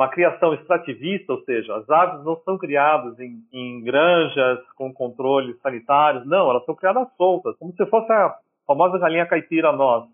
uma 0.00 0.08
criação 0.08 0.54
extrativista, 0.54 1.34
ou 1.34 1.42
seja, 1.42 1.76
as 1.76 1.90
aves 1.90 2.24
não 2.24 2.34
são 2.36 2.56
criadas 2.56 3.20
em, 3.20 3.40
em 3.52 3.84
granjas 3.84 4.58
com 4.74 4.90
controles 4.90 5.60
sanitários, 5.60 6.26
não, 6.26 6.48
elas 6.48 6.64
são 6.64 6.74
criadas 6.74 7.06
soltas, 7.18 7.54
como 7.58 7.70
se 7.74 7.84
fosse 7.84 8.10
a 8.10 8.34
famosa 8.66 8.98
galinha 8.98 9.26
caipira 9.26 9.72
nossa. 9.72 10.08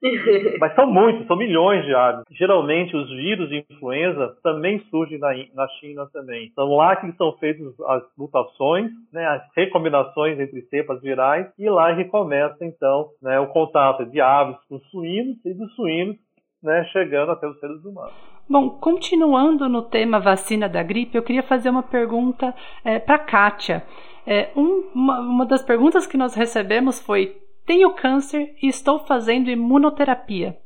Mas 0.60 0.74
são 0.76 0.86
muitos, 0.86 1.26
são 1.26 1.36
milhões 1.36 1.84
de 1.84 1.94
aves. 1.94 2.24
Geralmente 2.30 2.94
os 2.94 3.08
vírus 3.08 3.48
de 3.48 3.64
influenza 3.68 4.36
também 4.40 4.78
surgem 4.90 5.18
na, 5.18 5.30
na 5.52 5.66
China 5.80 6.06
também. 6.12 6.52
São 6.54 6.68
lá 6.76 6.94
que 6.94 7.10
são 7.16 7.32
feitas 7.38 7.74
as 7.88 8.02
mutações, 8.16 8.92
né, 9.12 9.26
as 9.26 9.42
recombinações 9.56 10.38
entre 10.38 10.62
cepas 10.66 11.00
virais, 11.00 11.48
e 11.58 11.68
lá 11.68 11.92
recomeça 11.92 12.64
então 12.64 13.08
né, 13.20 13.40
o 13.40 13.48
contato 13.48 14.06
de 14.06 14.20
aves 14.20 14.58
com 14.68 14.78
suínos 14.78 15.44
e 15.44 15.54
dos 15.54 15.74
suínos 15.74 16.16
né, 16.62 16.84
chegando 16.92 17.32
até 17.32 17.48
os 17.48 17.58
seres 17.58 17.84
humanos. 17.84 18.33
Bom, 18.48 18.70
continuando 18.70 19.68
no 19.68 19.82
tema 19.82 20.20
vacina 20.20 20.68
da 20.68 20.82
gripe, 20.82 21.16
eu 21.16 21.22
queria 21.22 21.42
fazer 21.42 21.70
uma 21.70 21.82
pergunta 21.82 22.54
é, 22.84 22.98
para 22.98 23.16
a 23.16 23.18
Kátia. 23.18 23.84
É, 24.26 24.50
um, 24.54 24.90
uma, 24.94 25.20
uma 25.20 25.46
das 25.46 25.62
perguntas 25.62 26.06
que 26.06 26.16
nós 26.16 26.34
recebemos 26.34 27.00
foi: 27.00 27.36
tenho 27.66 27.90
câncer 27.94 28.54
e 28.62 28.68
estou 28.68 28.98
fazendo 29.00 29.50
imunoterapia. 29.50 30.56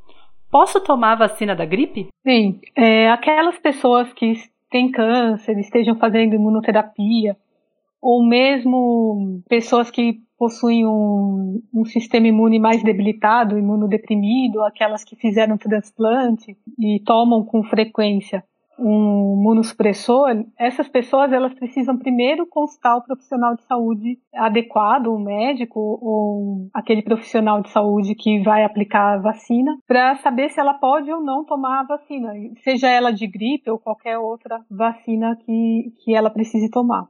Posso 0.50 0.80
tomar 0.80 1.12
a 1.12 1.26
vacina 1.26 1.54
da 1.54 1.64
gripe? 1.64 2.08
Sim, 2.26 2.60
é, 2.74 3.10
aquelas 3.10 3.58
pessoas 3.58 4.12
que 4.12 4.32
têm 4.70 4.90
câncer, 4.90 5.58
estejam 5.58 5.96
fazendo 5.96 6.34
imunoterapia, 6.34 7.36
ou 8.00 8.24
mesmo 8.24 9.42
pessoas 9.48 9.90
que 9.90 10.20
possuem 10.38 10.86
um, 10.86 11.60
um, 11.74 11.84
sistema 11.84 12.28
imune 12.28 12.58
mais 12.60 12.82
debilitado, 12.82 13.58
imunodeprimido, 13.58 14.62
aquelas 14.62 15.02
que 15.02 15.16
fizeram 15.16 15.58
transplante 15.58 16.56
e 16.78 17.00
tomam 17.04 17.44
com 17.44 17.62
frequência 17.64 18.44
um 18.78 19.34
imunossupressor, 19.40 20.44
essas 20.56 20.88
pessoas 20.88 21.32
elas 21.32 21.52
precisam 21.54 21.98
primeiro 21.98 22.46
consultar 22.46 22.96
o 22.96 23.02
profissional 23.02 23.56
de 23.56 23.62
saúde 23.64 24.18
adequado, 24.34 25.08
o 25.08 25.18
médico 25.18 25.80
ou 25.80 26.68
aquele 26.72 27.02
profissional 27.02 27.60
de 27.60 27.70
saúde 27.70 28.14
que 28.14 28.40
vai 28.42 28.64
aplicar 28.64 29.14
a 29.14 29.18
vacina, 29.18 29.76
para 29.86 30.16
saber 30.16 30.50
se 30.50 30.60
ela 30.60 30.74
pode 30.74 31.10
ou 31.10 31.20
não 31.20 31.44
tomar 31.44 31.80
a 31.80 31.84
vacina, 31.84 32.32
seja 32.62 32.88
ela 32.88 33.10
de 33.10 33.26
gripe 33.26 33.70
ou 33.70 33.78
qualquer 33.78 34.18
outra 34.18 34.60
vacina 34.70 35.36
que, 35.44 35.92
que 36.04 36.14
ela 36.14 36.30
precise 36.30 36.70
tomar. 36.70 37.06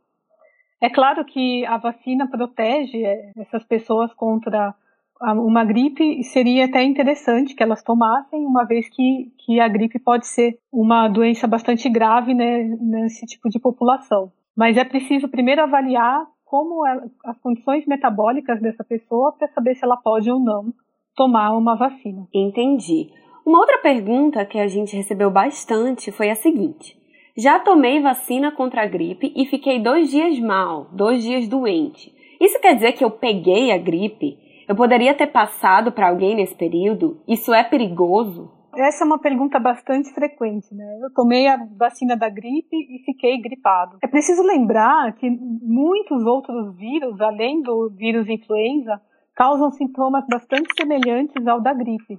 É 0.80 0.88
claro 0.88 1.24
que 1.24 1.64
a 1.66 1.76
vacina 1.76 2.28
protege 2.28 3.04
é, 3.04 3.32
essas 3.36 3.64
pessoas 3.64 4.12
contra 4.14 4.74
uma 5.20 5.64
gripe 5.64 6.22
seria 6.22 6.66
até 6.66 6.82
interessante 6.84 7.54
que 7.54 7.62
elas 7.62 7.82
tomassem, 7.82 8.46
uma 8.46 8.64
vez 8.64 8.88
que, 8.88 9.32
que 9.38 9.58
a 9.58 9.66
gripe 9.66 9.98
pode 9.98 10.28
ser 10.28 10.58
uma 10.72 11.08
doença 11.08 11.46
bastante 11.46 11.88
grave 11.88 12.34
né, 12.34 12.62
nesse 12.80 13.26
tipo 13.26 13.48
de 13.48 13.58
população. 13.58 14.30
Mas 14.56 14.76
é 14.76 14.84
preciso 14.84 15.28
primeiro 15.28 15.62
avaliar 15.62 16.24
como 16.44 16.86
é, 16.86 17.02
as 17.24 17.38
condições 17.38 17.84
metabólicas 17.86 18.60
dessa 18.60 18.84
pessoa 18.84 19.32
para 19.32 19.48
saber 19.48 19.74
se 19.74 19.84
ela 19.84 19.96
pode 19.96 20.30
ou 20.30 20.38
não 20.38 20.72
tomar 21.16 21.50
uma 21.56 21.76
vacina. 21.76 22.26
Entendi. 22.32 23.10
Uma 23.44 23.60
outra 23.60 23.78
pergunta 23.78 24.44
que 24.46 24.58
a 24.58 24.68
gente 24.68 24.94
recebeu 24.94 25.30
bastante 25.30 26.12
foi 26.12 26.30
a 26.30 26.36
seguinte: 26.36 26.96
já 27.38 27.60
tomei 27.60 28.00
vacina 28.00 28.50
contra 28.50 28.82
a 28.82 28.86
gripe 28.86 29.32
e 29.36 29.46
fiquei 29.46 29.78
dois 29.78 30.10
dias 30.10 30.36
mal, 30.40 30.88
dois 30.90 31.22
dias 31.22 31.46
doente. 31.46 32.12
Isso 32.40 32.60
quer 32.60 32.74
dizer 32.74 32.92
que 32.94 33.04
eu 33.04 33.12
peguei 33.12 33.70
a 33.70 33.78
gripe? 33.78 34.36
Eu 34.66 34.74
poderia 34.74 35.14
ter 35.14 35.28
passado 35.28 35.92
para 35.92 36.08
alguém 36.08 36.34
nesse 36.34 36.56
período? 36.56 37.22
Isso 37.28 37.54
é 37.54 37.62
perigoso? 37.62 38.50
Essa 38.76 39.04
é 39.04 39.06
uma 39.06 39.20
pergunta 39.20 39.60
bastante 39.60 40.12
frequente, 40.12 40.74
né? 40.74 40.84
Eu 41.00 41.12
tomei 41.14 41.46
a 41.46 41.56
vacina 41.76 42.16
da 42.16 42.28
gripe 42.28 42.76
e 42.76 43.04
fiquei 43.04 43.40
gripado. 43.40 43.98
É 44.02 44.08
preciso 44.08 44.42
lembrar 44.42 45.12
que 45.12 45.30
muitos 45.30 46.26
outros 46.26 46.76
vírus, 46.76 47.20
além 47.20 47.62
do 47.62 47.88
vírus 47.90 48.28
influenza, 48.28 49.00
causam 49.36 49.70
sintomas 49.70 50.24
bastante 50.28 50.68
semelhantes 50.76 51.46
ao 51.46 51.60
da 51.60 51.72
gripe. 51.72 52.18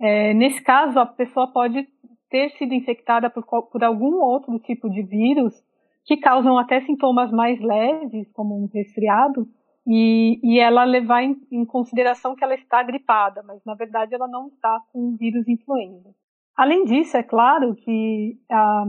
É, 0.00 0.34
nesse 0.34 0.62
caso, 0.62 0.98
a 0.98 1.06
pessoa 1.06 1.50
pode 1.52 1.86
ter 2.30 2.50
sido 2.52 2.74
infectada 2.74 3.30
por, 3.30 3.44
por 3.44 3.84
algum 3.84 4.16
outro 4.16 4.58
tipo 4.58 4.88
de 4.90 5.02
vírus 5.02 5.54
que 6.04 6.16
causam 6.16 6.56
até 6.56 6.80
sintomas 6.82 7.30
mais 7.32 7.60
leves, 7.60 8.30
como 8.32 8.56
um 8.56 8.68
resfriado, 8.72 9.48
e, 9.86 10.40
e 10.42 10.58
ela 10.58 10.84
levar 10.84 11.22
em, 11.22 11.36
em, 11.50 11.64
consideração 11.64 12.34
que 12.34 12.42
ela 12.42 12.54
está 12.54 12.82
gripada, 12.82 13.42
mas 13.46 13.60
na 13.64 13.74
verdade 13.74 14.14
ela 14.14 14.26
não 14.26 14.48
está 14.48 14.80
com 14.92 15.10
o 15.10 15.16
vírus 15.16 15.46
influenza. 15.46 16.10
Além 16.56 16.84
disso, 16.84 17.16
é 17.16 17.22
claro 17.22 17.74
que 17.74 18.36
a, 18.50 18.84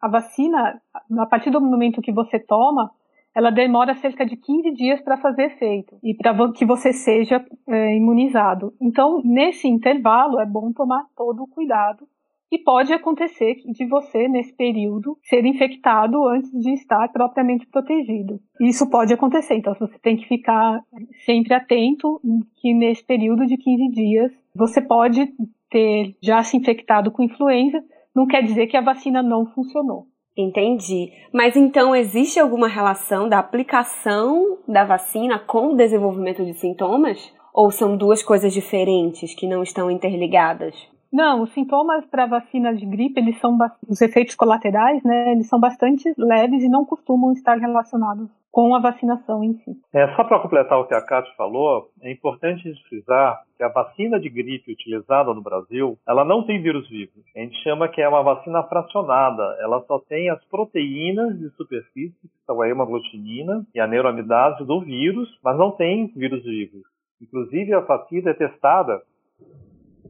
a 0.00 0.08
vacina, 0.08 0.80
a 1.18 1.26
partir 1.26 1.50
do 1.50 1.60
momento 1.60 2.00
que 2.00 2.12
você 2.12 2.40
toma, 2.40 2.90
ela 3.34 3.50
demora 3.50 3.94
cerca 3.94 4.26
de 4.26 4.36
15 4.36 4.72
dias 4.72 5.00
para 5.00 5.16
fazer 5.16 5.44
efeito 5.44 5.96
e 6.02 6.14
para 6.14 6.34
que 6.52 6.66
você 6.66 6.92
seja 6.92 7.44
é, 7.68 7.96
imunizado. 7.96 8.74
Então, 8.80 9.22
nesse 9.24 9.68
intervalo, 9.68 10.40
é 10.40 10.46
bom 10.46 10.72
tomar 10.72 11.06
todo 11.16 11.42
o 11.42 11.48
cuidado 11.48 12.06
E 12.52 12.58
pode 12.58 12.92
acontecer 12.92 13.62
de 13.64 13.86
você, 13.86 14.28
nesse 14.28 14.52
período, 14.52 15.16
ser 15.22 15.42
infectado 15.42 16.28
antes 16.28 16.50
de 16.50 16.74
estar 16.74 17.08
propriamente 17.08 17.66
protegido. 17.66 18.38
Isso 18.60 18.90
pode 18.90 19.14
acontecer, 19.14 19.54
então 19.54 19.74
você 19.80 19.98
tem 20.00 20.18
que 20.18 20.28
ficar 20.28 20.84
sempre 21.24 21.54
atento 21.54 22.20
que 22.56 22.74
nesse 22.74 23.02
período 23.02 23.46
de 23.46 23.56
15 23.56 23.88
dias 23.88 24.32
você 24.54 24.82
pode 24.82 25.32
ter 25.70 26.14
já 26.22 26.42
se 26.42 26.58
infectado 26.58 27.10
com 27.10 27.22
influenza, 27.22 27.82
não 28.14 28.26
quer 28.26 28.42
dizer 28.42 28.66
que 28.66 28.76
a 28.76 28.82
vacina 28.82 29.22
não 29.22 29.46
funcionou. 29.46 30.06
Entendi. 30.36 31.10
Mas 31.32 31.56
então 31.56 31.96
existe 31.96 32.38
alguma 32.38 32.68
relação 32.68 33.30
da 33.30 33.38
aplicação 33.38 34.58
da 34.68 34.84
vacina 34.84 35.38
com 35.38 35.68
o 35.72 35.76
desenvolvimento 35.76 36.44
de 36.44 36.52
sintomas? 36.52 37.32
Ou 37.54 37.70
são 37.70 37.96
duas 37.96 38.22
coisas 38.22 38.52
diferentes 38.52 39.34
que 39.34 39.46
não 39.46 39.62
estão 39.62 39.90
interligadas? 39.90 40.91
Não, 41.12 41.42
os 41.42 41.52
sintomas 41.52 42.06
para 42.06 42.24
vacina 42.24 42.74
de 42.74 42.86
gripe, 42.86 43.20
eles 43.20 43.38
são 43.38 43.58
os 43.86 44.00
efeitos 44.00 44.34
colaterais, 44.34 45.02
né? 45.04 45.32
Eles 45.32 45.46
são 45.46 45.60
bastante 45.60 46.10
leves 46.16 46.62
e 46.62 46.70
não 46.70 46.86
costumam 46.86 47.32
estar 47.32 47.58
relacionados 47.58 48.30
com 48.50 48.74
a 48.74 48.80
vacinação 48.80 49.44
em 49.44 49.54
si. 49.58 49.76
É, 49.92 50.08
só 50.14 50.24
para 50.24 50.40
completar 50.40 50.78
o 50.78 50.86
que 50.86 50.94
a 50.94 51.04
Cátia 51.04 51.32
falou, 51.36 51.90
é 52.02 52.10
importante 52.10 52.62
frisar 52.88 53.42
que 53.56 53.62
a 53.62 53.68
vacina 53.68 54.18
de 54.18 54.30
gripe 54.30 54.72
utilizada 54.72 55.34
no 55.34 55.42
Brasil, 55.42 55.98
ela 56.08 56.24
não 56.24 56.44
tem 56.44 56.62
vírus 56.62 56.88
vivo. 56.88 57.12
A 57.36 57.40
gente 57.40 57.62
chama 57.62 57.88
que 57.88 58.00
é 58.00 58.08
uma 58.08 58.22
vacina 58.22 58.62
fracionada. 58.62 59.42
Ela 59.60 59.82
só 59.86 59.98
tem 59.98 60.30
as 60.30 60.42
proteínas 60.46 61.38
de 61.38 61.50
superfície, 61.50 62.16
que 62.20 62.44
são 62.46 62.60
a 62.60 62.68
hemaglutinina 62.68 63.66
e 63.74 63.80
a 63.80 63.86
neuroamidase 63.86 64.64
do 64.64 64.80
vírus, 64.80 65.28
mas 65.44 65.58
não 65.58 65.70
tem 65.72 66.06
vírus 66.14 66.42
vivos. 66.42 66.82
Inclusive, 67.20 67.72
a 67.72 67.80
vacina 67.80 68.30
é 68.30 68.34
testada 68.34 69.00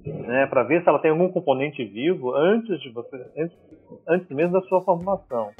né, 0.04 0.46
para 0.46 0.62
ver 0.62 0.82
se 0.82 0.88
ela 0.88 0.98
tem 0.98 1.10
algum 1.10 1.28
componente 1.28 1.84
vivo 1.84 2.34
antes 2.34 2.80
de 2.80 2.90
você, 2.90 3.16
antes, 3.36 3.56
antes 4.08 4.28
mesmo 4.30 4.52
da 4.52 4.60
sua 4.62 4.80
formulação. 4.80 5.50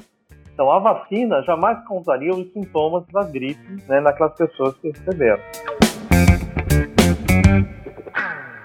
Então, 0.53 0.71
a 0.71 0.77
vacina 0.77 1.41
jamais 1.41 1.83
causaria 1.87 2.31
os 2.31 2.51
sintomas 2.53 3.03
da 3.07 3.23
gripe 3.23 3.83
né, 3.87 3.99
naquelas 3.99 4.35
pessoas 4.35 4.77
que 4.77 4.89
receberam. 4.89 5.41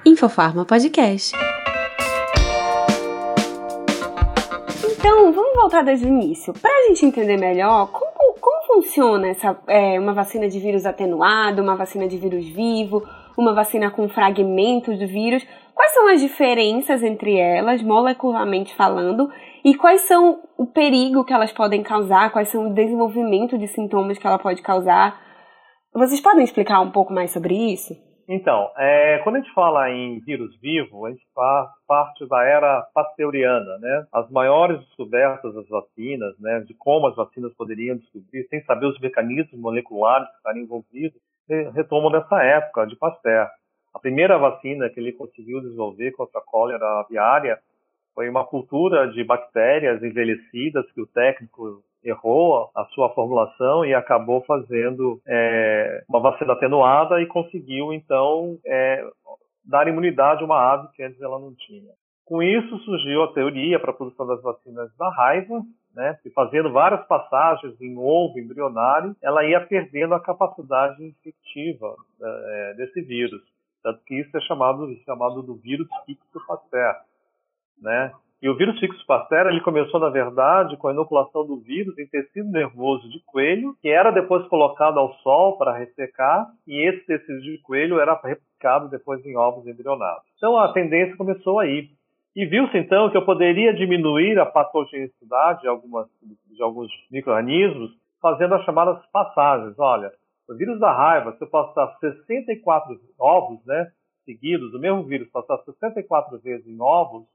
Infofarma 0.05 0.67
Podcast. 0.67 1.35
Então, 4.85 5.33
vamos 5.33 5.55
voltar 5.55 5.83
desde 5.83 6.05
o 6.05 6.09
início. 6.09 6.53
Para 6.53 6.71
a 6.71 6.89
gente 6.89 7.07
entender 7.07 7.39
melhor 7.39 7.91
como, 7.91 8.35
como 8.39 8.67
funciona 8.67 9.29
essa, 9.29 9.57
é, 9.67 9.99
uma 9.99 10.13
vacina 10.13 10.49
de 10.49 10.59
vírus 10.59 10.85
atenuado, 10.85 11.63
uma 11.63 11.75
vacina 11.75 12.07
de 12.07 12.19
vírus 12.19 12.47
vivo, 12.49 13.03
uma 13.37 13.55
vacina 13.55 13.91
com 13.91 14.09
fragmentos 14.09 14.99
do 14.99 15.07
vírus. 15.07 15.47
Quais 15.79 15.93
são 15.93 16.09
as 16.09 16.21
diferenças 16.21 17.05
entre 17.05 17.39
elas, 17.39 17.81
molecularmente 17.85 18.75
falando, 18.75 19.31
e 19.65 19.77
quais 19.77 20.01
são 20.09 20.43
o 20.59 20.67
perigo 20.67 21.25
que 21.25 21.33
elas 21.33 21.53
podem 21.53 21.85
causar, 21.85 22.33
quais 22.33 22.49
são 22.49 22.69
o 22.69 22.75
desenvolvimento 22.75 23.57
de 23.57 23.69
sintomas 23.69 24.19
que 24.19 24.27
ela 24.27 24.41
pode 24.41 24.61
causar? 24.61 25.17
Vocês 25.95 26.21
podem 26.21 26.43
explicar 26.43 26.81
um 26.81 26.91
pouco 26.91 27.13
mais 27.13 27.31
sobre 27.31 27.55
isso? 27.55 27.95
Então, 28.29 28.73
é, 28.77 29.21
quando 29.23 29.37
a 29.37 29.39
gente 29.39 29.55
fala 29.55 29.89
em 29.89 30.19
vírus 30.19 30.51
vivo, 30.61 31.07
a 31.07 31.11
gente 31.13 31.23
faz 31.33 31.69
parte 31.87 32.27
da 32.29 32.43
era 32.43 32.83
pasteuriana, 32.93 33.79
né? 33.79 34.05
As 34.13 34.29
maiores 34.33 34.81
descobertas 34.81 35.55
das 35.55 35.69
vacinas, 35.69 36.35
né, 36.41 36.59
de 36.67 36.75
como 36.75 37.07
as 37.07 37.15
vacinas 37.15 37.55
poderiam 37.55 37.97
descobrir, 37.97 38.49
sem 38.51 38.65
saber 38.65 38.87
os 38.87 38.99
mecanismos 38.99 39.61
moleculares 39.61 40.29
que 40.29 40.37
estariam 40.39 40.65
envolvidos, 40.65 41.21
retomam 41.73 42.11
dessa 42.11 42.43
época 42.43 42.85
de 42.85 42.97
Pasteur. 42.97 43.49
A 43.95 43.99
primeira 43.99 44.39
vacina 44.39 44.89
que 44.91 45.01
ele 45.01 45.13
conseguiu 45.13 45.61
desenvolver 45.61 46.13
contra 46.13 46.41
a 46.41 46.45
cólera 46.45 47.01
aviária 47.01 47.59
foi 48.15 48.29
uma 48.29 48.45
cultura 48.45 49.09
de 49.13 49.23
bactérias 49.25 50.03
envelhecidas 50.03 50.91
que 50.93 51.01
o 51.01 51.07
técnico 51.07 51.83
errou 52.05 52.71
a 52.75 52.85
sua 52.87 53.11
formulação 53.11 53.85
e 53.85 53.95
acabou 53.95 54.43
fazendo 54.43 55.21
é, 55.27 56.03
uma 56.09 56.21
vacina 56.21 56.53
atenuada 56.53 57.21
e 57.21 57.27
conseguiu 57.27 57.93
então 57.93 58.59
é, 58.65 59.05
dar 59.65 59.87
imunidade 59.89 60.43
a 60.43 60.47
uma 60.47 60.73
ave 60.73 60.89
que 60.95 61.03
antes 61.03 61.21
ela 61.21 61.39
não 61.39 61.55
tinha. 61.55 61.93
Com 62.25 62.43
isso 62.43 62.79
surgiu 62.81 63.23
a 63.23 63.33
teoria 63.33 63.81
para 63.81 63.91
a 63.91 63.95
produção 63.95 64.27
das 64.27 64.43
vacinas 64.43 64.95
da 64.97 65.09
raiva, 65.11 65.63
né, 65.95 66.19
fazendo 66.35 66.71
várias 66.71 67.07
passagens 67.07 67.81
em 67.81 67.97
ovo 67.97 68.39
embrionário, 68.39 69.17
ela 69.23 69.45
ia 69.45 69.61
perdendo 69.61 70.15
a 70.15 70.21
capacidade 70.21 71.03
infectiva 71.03 71.97
é, 72.23 72.75
desse 72.75 73.01
vírus. 73.01 73.43
Tanto 73.83 74.03
que 74.05 74.21
isso 74.21 74.37
é 74.37 74.41
chamado, 74.43 74.89
chamado 75.05 75.43
do 75.43 75.55
vírus 75.55 75.89
fixo 76.05 76.47
Pasteur. 76.47 76.97
Né? 77.81 78.13
E 78.41 78.49
o 78.49 78.57
vírus 78.57 78.79
fixo 78.79 79.05
Pasteur 79.07 79.49
ele 79.49 79.61
começou, 79.61 79.99
na 79.99 80.09
verdade, 80.09 80.77
com 80.77 80.89
a 80.89 80.93
inoculação 80.93 81.45
do 81.45 81.59
vírus 81.59 81.99
em 81.99 82.07
tecido 82.07 82.49
nervoso 82.51 83.09
de 83.09 83.21
coelho, 83.25 83.77
que 83.83 83.89
era 83.89 84.11
depois 84.11 84.47
colocado 84.47 84.99
ao 84.99 85.13
sol 85.17 85.59
para 85.59 85.77
ressecar, 85.77 86.47
e 86.67 86.89
esse 86.89 87.05
tecido 87.05 87.41
de 87.41 87.59
coelho 87.59 87.99
era 87.99 88.15
replicado 88.23 88.89
depois 88.89 89.25
em 89.27 89.37
ovos 89.37 89.67
embrionados. 89.67 90.23
Então 90.37 90.57
a 90.57 90.73
tendência 90.73 91.17
começou 91.17 91.59
aí. 91.59 91.89
E 92.37 92.47
viu-se 92.47 92.79
então 92.79 93.11
que 93.11 93.17
eu 93.17 93.25
poderia 93.25 93.75
diminuir 93.75 94.39
a 94.39 94.47
patogenicidade 94.47 95.63
de, 95.63 95.69
algumas, 95.69 96.07
de 96.23 96.63
alguns 96.63 96.93
micro-organismos 97.11 97.91
fazendo 98.23 98.55
as 98.55 98.65
chamadas 98.65 99.05
passagens. 99.13 99.77
Olha, 99.79 100.13
o 100.49 100.57
vírus 100.57 100.81
da 100.81 100.93
raiva, 100.93 101.37
se 101.37 101.43
eu 101.43 101.49
passar 101.49 101.97
64 102.01 102.99
ovos 103.19 103.65
né, 103.67 103.91
seguidos, 104.25 104.73
o 104.75 104.79
mesmo 104.79 105.05
vírus 105.05 105.31
passar 105.31 105.59
64 105.59 106.39
vezes 106.39 106.67
em 106.67 106.81
ovos, 106.81 107.27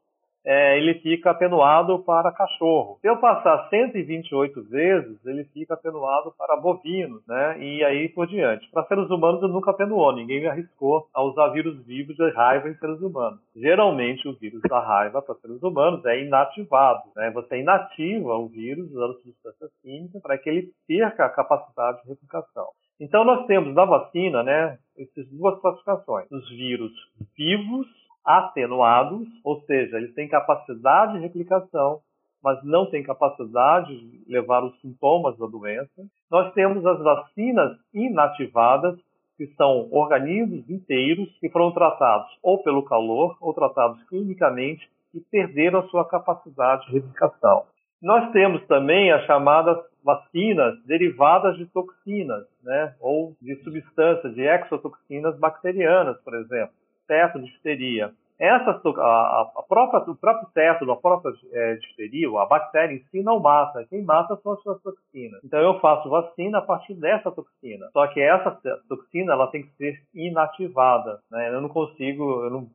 é, 0.45 0.77
ele 0.77 0.95
fica 0.95 1.31
atenuado 1.31 1.99
para 1.99 2.31
cachorro. 2.31 2.97
Se 3.01 3.07
eu 3.07 3.17
passar 3.17 3.69
128 3.69 4.63
vezes, 4.63 5.25
ele 5.25 5.45
fica 5.45 5.73
atenuado 5.73 6.33
para 6.37 6.57
bovino, 6.57 7.21
né? 7.27 7.57
E 7.59 7.83
aí 7.83 8.09
por 8.09 8.27
diante. 8.27 8.69
Para 8.69 8.85
seres 8.87 9.09
humanos, 9.09 9.41
ele 9.41 9.53
nunca 9.53 9.71
atenuou. 9.71 10.13
Ninguém 10.13 10.41
me 10.41 10.47
arriscou 10.47 11.07
a 11.13 11.23
usar 11.23 11.49
vírus 11.49 11.83
vivos 11.85 12.15
de 12.15 12.29
raiva 12.31 12.69
em 12.69 12.75
seres 12.75 12.99
humanos. 12.99 13.39
Geralmente, 13.55 14.27
o 14.27 14.33
vírus 14.33 14.61
da 14.67 14.79
raiva 14.79 15.21
para 15.21 15.35
seres 15.35 15.63
humanos 15.63 16.03
é 16.05 16.21
inativado, 16.21 17.03
né? 17.15 17.31
Você 17.31 17.59
inativa 17.59 18.35
o 18.35 18.47
vírus 18.47 18.91
usando 18.91 19.21
substância 19.21 19.69
química 19.81 20.19
para 20.21 20.37
que 20.37 20.49
ele 20.49 20.71
perca 20.85 21.25
a 21.25 21.29
capacidade 21.29 22.01
de 22.01 22.09
replicação. 22.09 22.67
Então, 22.99 23.23
nós 23.23 23.45
temos 23.47 23.73
na 23.73 23.85
vacina, 23.85 24.43
né, 24.43 24.77
essas 24.97 25.27
duas 25.29 25.59
classificações: 25.59 26.31
os 26.31 26.49
vírus 26.49 26.91
vivos 27.37 27.87
atenuados, 28.23 29.27
ou 29.43 29.61
seja, 29.61 29.97
eles 29.97 30.13
têm 30.13 30.27
capacidade 30.27 31.13
de 31.13 31.19
replicação, 31.19 31.99
mas 32.41 32.63
não 32.63 32.85
têm 32.89 33.03
capacidade 33.03 33.95
de 33.95 34.31
levar 34.31 34.63
os 34.63 34.79
sintomas 34.81 35.37
da 35.37 35.45
doença. 35.47 36.05
Nós 36.29 36.53
temos 36.53 36.85
as 36.85 36.99
vacinas 36.99 37.77
inativadas, 37.93 38.99
que 39.37 39.47
são 39.55 39.89
organismos 39.91 40.69
inteiros 40.69 41.27
que 41.39 41.49
foram 41.49 41.71
tratados 41.71 42.29
ou 42.43 42.61
pelo 42.61 42.83
calor 42.83 43.35
ou 43.41 43.53
tratados 43.53 44.01
clinicamente 44.03 44.87
e 45.13 45.19
perderam 45.19 45.79
a 45.79 45.87
sua 45.87 46.07
capacidade 46.07 46.85
de 46.85 46.93
replicação. 46.93 47.63
Nós 48.03 48.31
temos 48.31 48.63
também 48.67 49.11
as 49.11 49.25
chamadas 49.25 49.77
vacinas 50.03 50.75
derivadas 50.85 51.57
de 51.57 51.65
toxinas, 51.65 52.45
né, 52.61 52.93
ou 52.99 53.33
de 53.41 53.55
substâncias, 53.63 54.35
de 54.35 54.41
exotoxinas 54.41 55.39
bacterianas, 55.39 56.21
por 56.21 56.35
exemplo 56.35 56.75
teto 57.07 57.39
de 57.39 57.45
difteria. 57.45 58.11
Essa, 58.39 58.81
a, 58.97 59.51
a 59.57 59.63
própria, 59.67 59.99
o 60.11 60.15
próprio 60.15 60.49
teto 60.53 60.85
da 60.85 60.95
própria 60.95 61.31
é, 61.51 61.75
difteria, 61.75 62.27
a 62.39 62.45
bactéria 62.45 62.95
em 62.95 63.03
si 63.11 63.21
não 63.21 63.39
mata. 63.39 63.85
Quem 63.89 64.03
mata 64.03 64.35
são 64.41 64.53
as 64.53 64.61
suas 64.61 64.81
toxinas. 64.81 65.39
Então 65.43 65.59
eu 65.59 65.79
faço 65.79 66.09
vacina 66.09 66.57
a 66.57 66.61
partir 66.61 66.95
dessa 66.95 67.31
toxina. 67.31 67.87
Só 67.93 68.07
que 68.07 68.19
essa 68.19 68.51
toxina 68.89 69.33
ela 69.33 69.47
tem 69.47 69.63
que 69.63 69.75
ser 69.75 70.01
inativada. 70.13 71.19
Né? 71.31 71.53
Eu 71.53 71.61
não 71.61 71.69
consigo, 71.69 72.43
eu 72.43 72.49
não, 72.49 72.67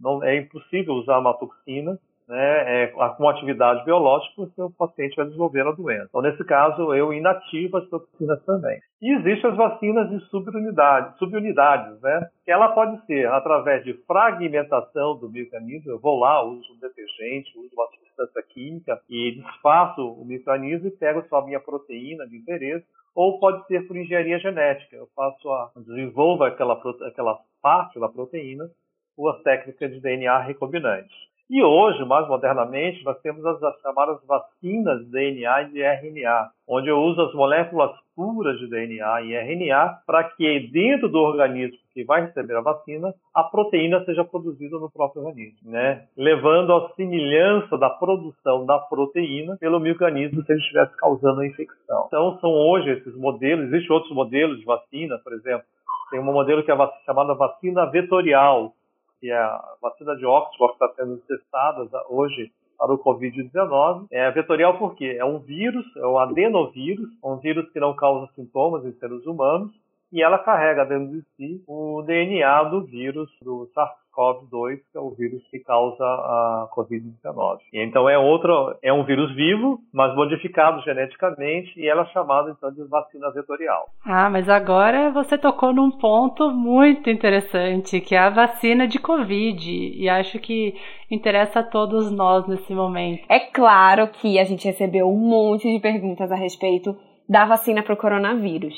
não, 0.00 0.24
é 0.24 0.38
impossível 0.38 0.94
usar 0.94 1.18
uma 1.18 1.34
toxina 1.34 1.98
né, 2.28 2.84
é, 2.84 2.86
com 2.88 3.28
atividade 3.28 3.84
biológica, 3.84 4.42
o 4.58 4.70
paciente 4.72 5.16
vai 5.16 5.26
desenvolver 5.26 5.66
a 5.66 5.72
doença. 5.72 6.06
Então, 6.08 6.22
nesse 6.22 6.42
caso, 6.44 6.94
eu 6.94 7.12
inativo 7.12 7.76
as 7.76 7.88
toxinas 7.88 8.42
também. 8.44 8.80
E 9.00 9.12
existem 9.12 9.50
as 9.50 9.56
vacinas 9.56 10.08
de 10.08 10.20
subunidades, 10.30 11.18
subunidades, 11.18 12.00
né? 12.00 12.28
Ela 12.46 12.68
pode 12.68 13.04
ser 13.06 13.26
através 13.28 13.84
de 13.84 13.92
fragmentação 14.06 15.16
do 15.18 15.28
microorganismo. 15.28 15.90
Eu 15.90 16.00
vou 16.00 16.18
lá, 16.18 16.42
uso 16.42 16.72
um 16.72 16.78
detergente, 16.78 17.58
uso 17.58 17.70
uma 17.74 17.86
substância 17.88 18.42
química 18.48 19.00
e 19.10 19.32
desfaço 19.32 20.00
o 20.00 20.24
microorganismo 20.24 20.88
e 20.88 20.92
pego 20.92 21.22
só 21.28 21.40
a 21.40 21.44
minha 21.44 21.60
proteína 21.60 22.26
de 22.26 22.36
interesse. 22.36 22.86
Ou 23.14 23.38
pode 23.38 23.66
ser 23.66 23.86
por 23.86 23.96
engenharia 23.96 24.38
genética. 24.38 24.96
Eu 24.96 25.08
faço 25.14 25.50
a, 25.50 25.70
desenvolvo 25.76 26.44
aquela, 26.44 26.80
aquela 27.06 27.38
parte 27.62 28.00
da 28.00 28.08
proteína 28.08 28.68
por 29.16 29.42
técnica 29.42 29.88
de 29.88 30.00
DNA 30.00 30.38
recombinante. 30.38 31.14
E 31.50 31.62
hoje, 31.62 32.02
mais 32.04 32.26
modernamente, 32.26 33.04
nós 33.04 33.20
temos 33.20 33.44
as, 33.44 33.60
chamadas 33.82 34.18
vacinas 34.26 35.06
DNA 35.10 35.62
e 35.62 35.70
de 35.72 35.82
RNA, 35.82 36.50
onde 36.66 36.88
eu 36.88 36.98
uso 36.98 37.20
as 37.20 37.34
moléculas 37.34 37.90
estruturas 38.14 38.58
de 38.58 38.68
DNA 38.68 39.22
e 39.22 39.34
RNA 39.34 39.98
para 40.06 40.24
que 40.24 40.70
dentro 40.72 41.08
do 41.08 41.18
organismo 41.18 41.76
que 41.92 42.02
vai 42.04 42.22
receber 42.22 42.56
a 42.56 42.60
vacina, 42.60 43.14
a 43.34 43.44
proteína 43.44 44.04
seja 44.04 44.24
produzida 44.24 44.78
no 44.78 44.90
próprio 44.90 45.22
organismo, 45.22 45.70
né? 45.70 46.06
Levando 46.16 46.72
à 46.72 46.90
semelhança 46.94 47.76
da 47.76 47.90
produção 47.90 48.64
da 48.64 48.78
proteína 48.78 49.56
pelo 49.58 49.78
microorganismo 49.78 50.42
se 50.42 50.52
ele 50.52 50.60
estivesse 50.60 50.96
causando 50.96 51.40
a 51.40 51.46
infecção. 51.46 52.04
Então, 52.08 52.38
são 52.40 52.50
hoje 52.50 52.90
esses 52.90 53.14
modelos, 53.16 53.66
existem 53.66 53.94
outros 53.94 54.12
modelos 54.12 54.58
de 54.58 54.64
vacina, 54.64 55.18
por 55.22 55.32
exemplo, 55.34 55.64
tem 56.10 56.20
um 56.20 56.24
modelo 56.24 56.62
que 56.62 56.70
é 56.70 56.76
chamada 57.04 57.34
vacina 57.34 57.86
vetorial, 57.86 58.72
que 59.20 59.30
é 59.30 59.36
a 59.36 59.74
vacina 59.80 60.16
de 60.16 60.26
Oxford 60.26 60.76
que 60.76 60.84
está 60.84 60.94
sendo 60.96 61.18
testada 61.18 61.88
hoje 62.08 62.52
para 62.78 62.92
o 62.92 62.98
Covid-19. 62.98 64.06
É 64.10 64.30
vetorial 64.30 64.78
porque 64.78 65.16
é 65.18 65.24
um 65.24 65.38
vírus, 65.38 65.84
é 65.96 66.06
um 66.06 66.18
adenovírus, 66.18 67.08
um 67.22 67.36
vírus 67.36 67.70
que 67.72 67.80
não 67.80 67.94
causa 67.94 68.32
sintomas 68.34 68.84
em 68.84 68.92
seres 68.98 69.24
humanos, 69.26 69.72
e 70.14 70.22
ela 70.22 70.38
carrega 70.38 70.84
dentro 70.84 71.08
de 71.08 71.22
si 71.36 71.64
o 71.66 72.00
DNA 72.06 72.62
do 72.70 72.84
vírus 72.84 73.28
do 73.42 73.68
SARS-CoV-2, 73.74 74.76
que 74.92 74.96
é 74.96 75.00
o 75.00 75.10
vírus 75.10 75.42
que 75.50 75.58
causa 75.58 76.04
a 76.04 76.68
Covid-19. 76.72 77.58
Então 77.72 78.08
é 78.08 78.16
outro, 78.16 78.76
é 78.80 78.92
um 78.92 79.02
vírus 79.02 79.34
vivo, 79.34 79.80
mas 79.92 80.14
modificado 80.14 80.80
geneticamente, 80.82 81.72
e 81.76 81.88
ela 81.88 82.02
é 82.02 82.12
chamada 82.12 82.54
então 82.56 82.70
de 82.72 82.84
vacina 82.84 83.28
vetorial. 83.32 83.88
Ah, 84.06 84.30
mas 84.30 84.48
agora 84.48 85.10
você 85.10 85.36
tocou 85.36 85.72
num 85.72 85.90
ponto 85.90 86.48
muito 86.52 87.10
interessante, 87.10 88.00
que 88.00 88.14
é 88.14 88.18
a 88.20 88.30
vacina 88.30 88.86
de 88.86 89.00
Covid, 89.00 89.68
e 89.68 90.08
acho 90.08 90.38
que 90.38 90.76
interessa 91.10 91.58
a 91.58 91.64
todos 91.64 92.08
nós 92.12 92.46
nesse 92.46 92.72
momento. 92.72 93.26
É 93.28 93.40
claro 93.40 94.06
que 94.06 94.38
a 94.38 94.44
gente 94.44 94.64
recebeu 94.64 95.08
um 95.08 95.18
monte 95.18 95.68
de 95.68 95.80
perguntas 95.80 96.30
a 96.30 96.36
respeito 96.36 96.96
da 97.28 97.44
vacina 97.44 97.82
para 97.82 97.94
o 97.94 97.96
coronavírus. 97.96 98.74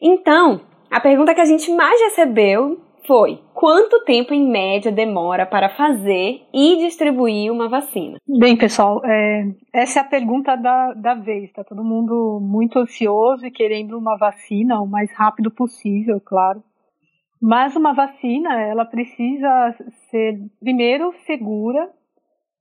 Então, 0.00 0.60
a 0.90 1.00
pergunta 1.00 1.34
que 1.34 1.40
a 1.40 1.46
gente 1.46 1.70
mais 1.72 2.00
recebeu 2.00 2.80
foi: 3.06 3.40
quanto 3.54 4.04
tempo 4.04 4.34
em 4.34 4.48
média 4.48 4.90
demora 4.90 5.46
para 5.46 5.68
fazer 5.70 6.42
e 6.52 6.76
distribuir 6.78 7.52
uma 7.52 7.68
vacina? 7.68 8.18
Bem, 8.26 8.56
pessoal, 8.56 9.00
é, 9.04 9.44
essa 9.72 10.00
é 10.00 10.02
a 10.02 10.06
pergunta 10.06 10.56
da, 10.56 10.92
da 10.92 11.14
vez. 11.14 11.44
Está 11.44 11.64
todo 11.64 11.84
mundo 11.84 12.40
muito 12.40 12.78
ansioso 12.78 13.46
e 13.46 13.50
querendo 13.50 13.96
uma 13.96 14.16
vacina 14.16 14.80
o 14.80 14.86
mais 14.86 15.10
rápido 15.12 15.50
possível, 15.50 16.20
claro. 16.20 16.62
Mas 17.40 17.76
uma 17.76 17.92
vacina, 17.92 18.60
ela 18.62 18.84
precisa 18.84 19.74
ser, 20.10 20.40
primeiro, 20.58 21.12
segura 21.26 21.90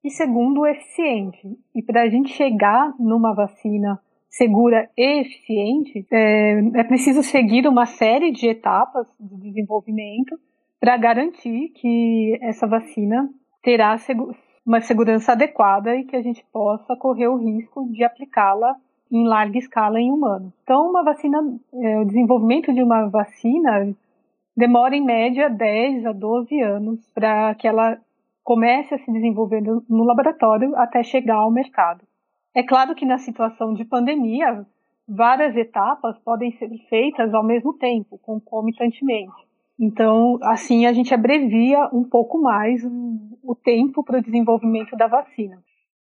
e, 0.03 0.09
segundo, 0.09 0.65
eficiente. 0.67 1.57
E 1.73 1.81
para 1.81 2.03
a 2.03 2.09
gente 2.09 2.29
chegar 2.33 2.93
numa 2.99 3.33
vacina 3.33 3.99
segura 4.35 4.89
e 4.97 5.21
eficiente, 5.21 6.05
é, 6.11 6.59
é 6.75 6.83
preciso 6.83 7.23
seguir 7.23 7.67
uma 7.67 7.85
série 7.85 8.31
de 8.31 8.47
etapas 8.47 9.07
de 9.17 9.37
desenvolvimento 9.37 10.37
para 10.79 10.97
garantir 10.97 11.69
que 11.69 12.37
essa 12.41 12.67
vacina 12.67 13.29
terá 13.63 13.95
uma 14.65 14.81
segurança 14.81 15.31
adequada 15.31 15.95
e 15.95 16.03
que 16.03 16.17
a 16.17 16.21
gente 16.21 16.45
possa 16.51 16.97
correr 16.97 17.27
o 17.27 17.37
risco 17.37 17.89
de 17.91 18.03
aplicá-la 18.03 18.75
em 19.09 19.25
larga 19.25 19.57
escala 19.57 20.01
em 20.01 20.11
humanos. 20.11 20.51
Então, 20.63 20.89
uma 20.89 21.03
vacina, 21.03 21.39
é, 21.73 21.99
o 21.99 22.05
desenvolvimento 22.05 22.73
de 22.73 22.83
uma 22.83 23.07
vacina 23.07 23.95
demora 24.55 24.97
em 24.97 25.03
média 25.03 25.49
10 25.49 26.05
a 26.07 26.11
12 26.11 26.61
anos 26.61 26.99
para 27.13 27.55
que 27.55 27.67
ela 27.67 27.97
comece 28.43 28.95
a 28.95 28.97
se 28.97 29.11
desenvolver 29.11 29.61
no 29.61 30.03
laboratório 30.03 30.75
até 30.75 31.03
chegar 31.03 31.37
ao 31.37 31.51
mercado. 31.51 32.01
É 32.55 32.63
claro 32.63 32.95
que 32.95 33.05
na 33.05 33.17
situação 33.17 33.73
de 33.73 33.83
pandemia, 33.83 34.65
várias 35.05 35.57
etapas 35.57 36.17
podem 36.19 36.51
ser 36.57 36.69
feitas 36.89 37.33
ao 37.33 37.43
mesmo 37.43 37.73
tempo, 37.73 38.17
concomitantemente. 38.17 39.45
Então, 39.77 40.39
assim, 40.41 40.85
a 40.85 40.93
gente 40.93 41.13
abrevia 41.13 41.89
um 41.91 42.03
pouco 42.03 42.41
mais 42.41 42.81
o 43.43 43.53
tempo 43.55 44.01
para 44.03 44.19
o 44.19 44.21
desenvolvimento 44.21 44.95
da 44.95 45.05
vacina. 45.05 45.61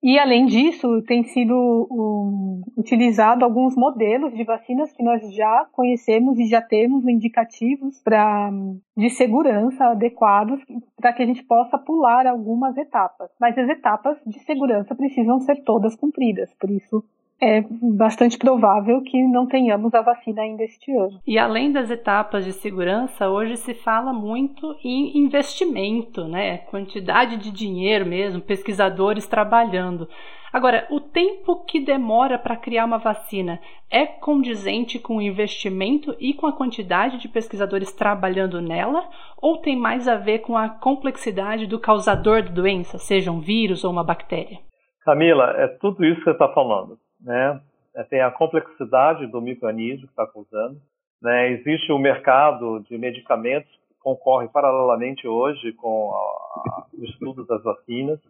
E, 0.02 0.18
além 0.18 0.46
disso, 0.46 1.02
tem 1.02 1.24
sido 1.24 1.54
um, 1.90 2.62
utilizado 2.76 3.44
alguns 3.44 3.74
modelos 3.74 4.34
de 4.34 4.44
vacinas 4.44 4.92
que 4.92 5.02
nós 5.02 5.22
já 5.34 5.66
conhecemos 5.72 6.38
e 6.38 6.46
já 6.46 6.60
temos 6.60 7.06
indicativos 7.06 8.00
pra, 8.02 8.50
de 8.96 9.10
segurança 9.10 9.86
adequados 9.86 10.60
para 10.96 11.12
que 11.12 11.22
a 11.22 11.26
gente 11.26 11.42
possa 11.42 11.78
pular 11.78 12.26
algumas 12.26 12.76
etapas. 12.76 13.30
Mas 13.40 13.56
as 13.56 13.68
etapas 13.68 14.18
de 14.26 14.38
segurança 14.40 14.94
precisam 14.94 15.40
ser 15.40 15.64
todas 15.64 15.96
cumpridas, 15.96 16.52
por 16.54 16.70
isso 16.70 17.02
é 17.40 17.62
bastante 17.82 18.38
provável 18.38 19.02
que 19.02 19.22
não 19.22 19.46
tenhamos 19.46 19.94
a 19.94 20.00
vacina 20.00 20.42
ainda 20.42 20.62
este 20.62 20.90
ano. 20.92 21.20
E 21.26 21.38
além 21.38 21.70
das 21.70 21.90
etapas 21.90 22.44
de 22.44 22.52
segurança, 22.52 23.28
hoje 23.28 23.56
se 23.56 23.74
fala 23.74 24.12
muito 24.12 24.74
em 24.82 25.18
investimento, 25.18 26.26
né? 26.26 26.58
Quantidade 26.58 27.36
de 27.36 27.50
dinheiro 27.50 28.06
mesmo, 28.06 28.40
pesquisadores 28.40 29.26
trabalhando. 29.26 30.08
Agora, 30.50 30.86
o 30.90 30.98
tempo 30.98 31.64
que 31.66 31.78
demora 31.78 32.38
para 32.38 32.56
criar 32.56 32.86
uma 32.86 32.96
vacina 32.96 33.60
é 33.90 34.06
condizente 34.06 34.98
com 34.98 35.18
o 35.18 35.22
investimento 35.22 36.16
e 36.18 36.32
com 36.32 36.46
a 36.46 36.52
quantidade 36.52 37.18
de 37.18 37.28
pesquisadores 37.28 37.92
trabalhando 37.92 38.62
nela? 38.62 39.06
Ou 39.36 39.58
tem 39.58 39.76
mais 39.76 40.08
a 40.08 40.16
ver 40.16 40.38
com 40.38 40.56
a 40.56 40.70
complexidade 40.70 41.66
do 41.66 41.78
causador 41.78 42.42
da 42.42 42.50
doença, 42.50 42.96
seja 42.96 43.30
um 43.30 43.40
vírus 43.40 43.84
ou 43.84 43.92
uma 43.92 44.04
bactéria? 44.04 44.58
Camila, 45.04 45.52
é 45.58 45.68
tudo 45.78 46.02
isso 46.04 46.18
que 46.20 46.24
você 46.24 46.30
está 46.30 46.48
falando 46.48 46.98
né? 47.20 47.60
É, 47.94 48.02
tem 48.04 48.20
a 48.20 48.30
complexidade 48.30 49.26
do 49.26 49.40
microorganismo 49.40 50.06
que 50.06 50.12
está 50.12 50.26
causando. 50.26 50.80
Né? 51.22 51.52
Existe 51.52 51.90
o 51.90 51.98
mercado 51.98 52.80
de 52.80 52.98
medicamentos 52.98 53.70
que 53.88 53.94
concorre 54.00 54.48
paralelamente 54.48 55.26
hoje 55.26 55.72
com 55.72 56.12
a, 56.12 56.86
o 56.92 57.04
estudo 57.04 57.44
das 57.46 57.62
vacinas. 57.62 58.20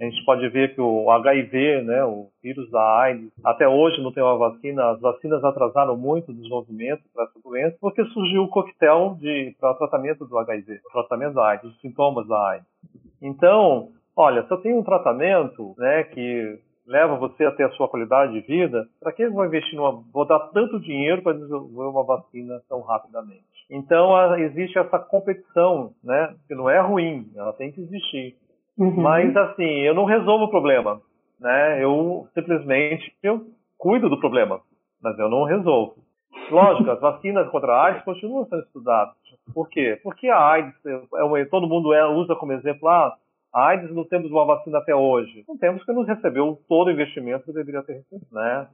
A 0.00 0.04
gente 0.04 0.24
pode 0.24 0.48
ver 0.48 0.74
que 0.74 0.80
o 0.80 1.10
HIV, 1.10 1.82
né, 1.82 2.04
o 2.04 2.28
vírus 2.42 2.68
da 2.70 3.00
AIDS, 3.02 3.30
até 3.44 3.68
hoje 3.68 4.02
não 4.02 4.12
tem 4.12 4.22
uma 4.22 4.36
vacina. 4.36 4.90
As 4.90 5.00
vacinas 5.00 5.44
atrasaram 5.44 5.96
muito 5.96 6.30
o 6.30 6.34
desenvolvimento 6.34 7.02
para 7.12 7.24
essa 7.24 7.38
doença, 7.40 7.76
porque 7.80 8.04
surgiu 8.06 8.44
o 8.44 8.48
coquetel 8.48 9.16
para 9.60 9.72
o 9.72 9.74
tratamento 9.74 10.24
do 10.24 10.38
HIV, 10.38 10.80
tratamento 10.90 11.34
da 11.34 11.48
AIDS, 11.48 11.70
os 11.70 11.80
sintomas 11.80 12.26
da 12.26 12.48
AIDS. 12.48 12.66
Então, 13.22 13.90
olha, 14.16 14.42
se 14.44 14.50
eu 14.50 14.58
tenho 14.58 14.78
um 14.78 14.82
tratamento 14.82 15.74
né, 15.78 16.04
que 16.04 16.58
leva 16.86 17.16
você 17.16 17.44
a 17.44 17.52
ter 17.52 17.64
a 17.64 17.70
sua 17.70 17.88
qualidade 17.88 18.32
de 18.32 18.40
vida, 18.40 18.86
para 19.00 19.12
que 19.12 19.22
eu 19.22 19.32
vou 19.32 19.44
investir 19.44 19.76
numa, 19.76 20.02
vou 20.12 20.26
dar 20.26 20.38
tanto 20.52 20.80
dinheiro 20.80 21.22
para 21.22 21.32
desenvolver 21.32 21.88
uma 21.88 22.04
vacina 22.04 22.60
tão 22.68 22.80
rapidamente? 22.82 23.44
Então 23.70 24.14
a, 24.14 24.38
existe 24.40 24.78
essa 24.78 24.98
competição, 24.98 25.92
né, 26.02 26.34
que 26.46 26.54
não 26.54 26.68
é 26.68 26.80
ruim, 26.80 27.30
ela 27.34 27.52
tem 27.52 27.72
que 27.72 27.80
existir. 27.80 28.36
Uhum. 28.76 29.02
Mas 29.02 29.36
assim, 29.36 29.62
eu 29.62 29.94
não 29.94 30.04
resolvo 30.04 30.44
o 30.44 30.50
problema, 30.50 31.00
né? 31.40 31.82
Eu 31.82 32.26
simplesmente 32.34 33.14
eu 33.22 33.46
cuido 33.78 34.08
do 34.08 34.18
problema, 34.18 34.60
mas 35.02 35.18
eu 35.18 35.28
não 35.28 35.44
resolvo. 35.44 35.94
Lógico, 36.50 36.90
as 36.90 37.00
vacinas 37.00 37.48
contra 37.50 37.72
a 37.72 37.86
AIDS 37.86 38.04
continuam 38.04 38.44
sendo 38.46 38.62
estudadas. 38.62 39.14
Por 39.52 39.68
quê? 39.68 39.98
Porque 40.02 40.28
a 40.28 40.38
AIDS, 40.38 40.74
é 40.86 41.22
uma, 41.22 41.44
todo 41.46 41.68
mundo 41.68 41.92
é, 41.92 42.06
usa 42.06 42.34
como 42.34 42.52
exemplo, 42.52 42.88
ah, 42.88 43.14
AIDS 43.54 43.94
não 43.94 44.04
temos 44.04 44.30
uma 44.30 44.44
vacina 44.44 44.78
até 44.78 44.94
hoje. 44.94 45.44
Não 45.46 45.56
temos 45.56 45.84
que 45.84 45.92
não 45.92 46.02
recebeu 46.02 46.58
todo 46.68 46.88
o 46.88 46.90
investimento 46.90 47.44
que 47.44 47.52
deveria 47.52 47.82
ter 47.82 47.94
recebido, 47.94 48.26
né? 48.32 48.68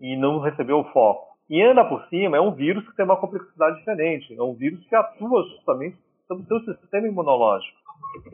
E 0.00 0.16
não 0.16 0.40
recebeu 0.40 0.78
o 0.78 0.92
foco. 0.92 1.36
E 1.48 1.62
ainda 1.62 1.84
por 1.84 2.04
cima, 2.08 2.36
é 2.36 2.40
um 2.40 2.52
vírus 2.52 2.86
que 2.86 2.96
tem 2.96 3.04
uma 3.04 3.16
complexidade 3.16 3.78
diferente. 3.78 4.36
É 4.36 4.42
um 4.42 4.54
vírus 4.54 4.84
que 4.86 4.94
atua 4.94 5.42
justamente 5.44 5.96
sobre 6.26 6.44
o 6.44 6.60
seu 6.64 6.74
sistema 6.76 7.08
imunológico. 7.08 7.78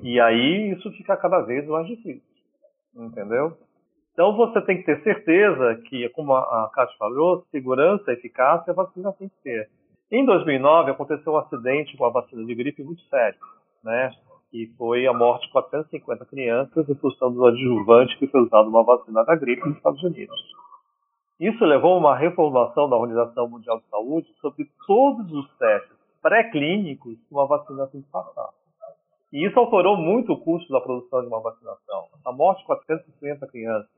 E 0.02 0.18
aí 0.18 0.72
isso 0.72 0.90
fica 0.92 1.16
cada 1.16 1.40
vez 1.42 1.66
mais 1.68 1.86
difícil. 1.86 2.22
Entendeu? 2.96 3.56
Então 4.12 4.36
você 4.36 4.60
tem 4.62 4.78
que 4.78 4.84
ter 4.84 5.02
certeza 5.02 5.76
que, 5.88 6.08
como 6.10 6.34
a 6.34 6.70
Kátia 6.74 6.96
falou, 6.98 7.46
segurança, 7.50 8.12
eficácia, 8.12 8.72
a 8.72 8.74
vacina 8.74 9.12
tem 9.12 9.28
que 9.28 9.42
ter. 9.42 9.70
Em 10.10 10.24
2009 10.26 10.90
aconteceu 10.90 11.32
um 11.32 11.38
acidente 11.38 11.96
com 11.96 12.04
a 12.04 12.10
vacina 12.10 12.44
de 12.44 12.54
gripe 12.54 12.82
muito 12.82 13.02
sério, 13.04 13.38
né? 13.82 14.10
Que 14.52 14.66
foi 14.76 15.06
a 15.06 15.14
morte 15.14 15.46
de 15.46 15.52
450 15.52 16.26
crianças 16.26 16.86
em 16.86 16.94
função 16.96 17.32
do 17.32 17.46
adjuvante 17.46 18.18
que 18.18 18.26
foi 18.26 18.42
usado 18.42 18.66
numa 18.66 18.84
vacina 18.84 19.24
da 19.24 19.34
gripe 19.34 19.66
nos 19.66 19.78
Estados 19.78 20.02
Unidos. 20.02 20.38
Isso 21.40 21.64
levou 21.64 21.94
a 21.94 21.98
uma 21.98 22.16
reformulação 22.16 22.88
da 22.88 22.96
Organização 22.96 23.48
Mundial 23.48 23.80
de 23.80 23.88
Saúde 23.88 24.28
sobre 24.42 24.70
todos 24.86 25.32
os 25.32 25.50
testes 25.56 25.96
pré-clínicos 26.20 27.14
que 27.14 27.34
uma 27.34 27.46
vacina 27.46 27.86
tem 27.86 28.02
que 28.02 28.10
passar. 28.10 28.50
E 29.32 29.48
isso 29.48 29.58
alterou 29.58 29.96
muito 29.96 30.34
o 30.34 30.38
custo 30.38 30.70
da 30.70 30.82
produção 30.82 31.22
de 31.22 31.28
uma 31.28 31.40
vacinação. 31.40 32.08
A 32.22 32.30
morte 32.30 32.60
de 32.60 32.66
450 32.66 33.46
crianças 33.46 33.88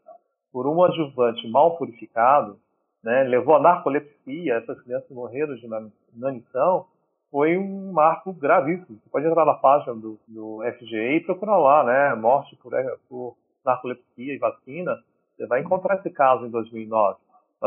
por 0.52 0.68
um 0.68 0.84
adjuvante 0.84 1.48
mal 1.48 1.76
purificado 1.76 2.56
né, 3.02 3.24
levou 3.24 3.56
a 3.56 3.60
narcolepsia, 3.60 4.54
essas 4.54 4.80
crianças 4.82 5.10
morreram 5.10 5.56
de 5.56 5.66
inanição, 6.14 6.86
foi 7.34 7.58
um 7.58 7.90
marco 7.90 8.32
gravíssimo. 8.32 8.96
Você 8.96 9.10
pode 9.10 9.26
entrar 9.26 9.44
na 9.44 9.54
página 9.54 9.92
do, 9.92 10.20
do 10.28 10.60
FGA 10.78 11.16
e 11.16 11.20
procurar 11.20 11.56
lá, 11.56 11.82
né, 11.82 12.14
morte 12.14 12.54
por, 12.62 12.72
por 13.08 13.34
narcolepsia 13.66 14.34
e 14.34 14.38
vacina. 14.38 14.96
Você 15.36 15.44
vai 15.48 15.60
encontrar 15.60 15.96
esse 15.96 16.10
caso 16.10 16.46
em 16.46 16.50
2009. 16.50 17.18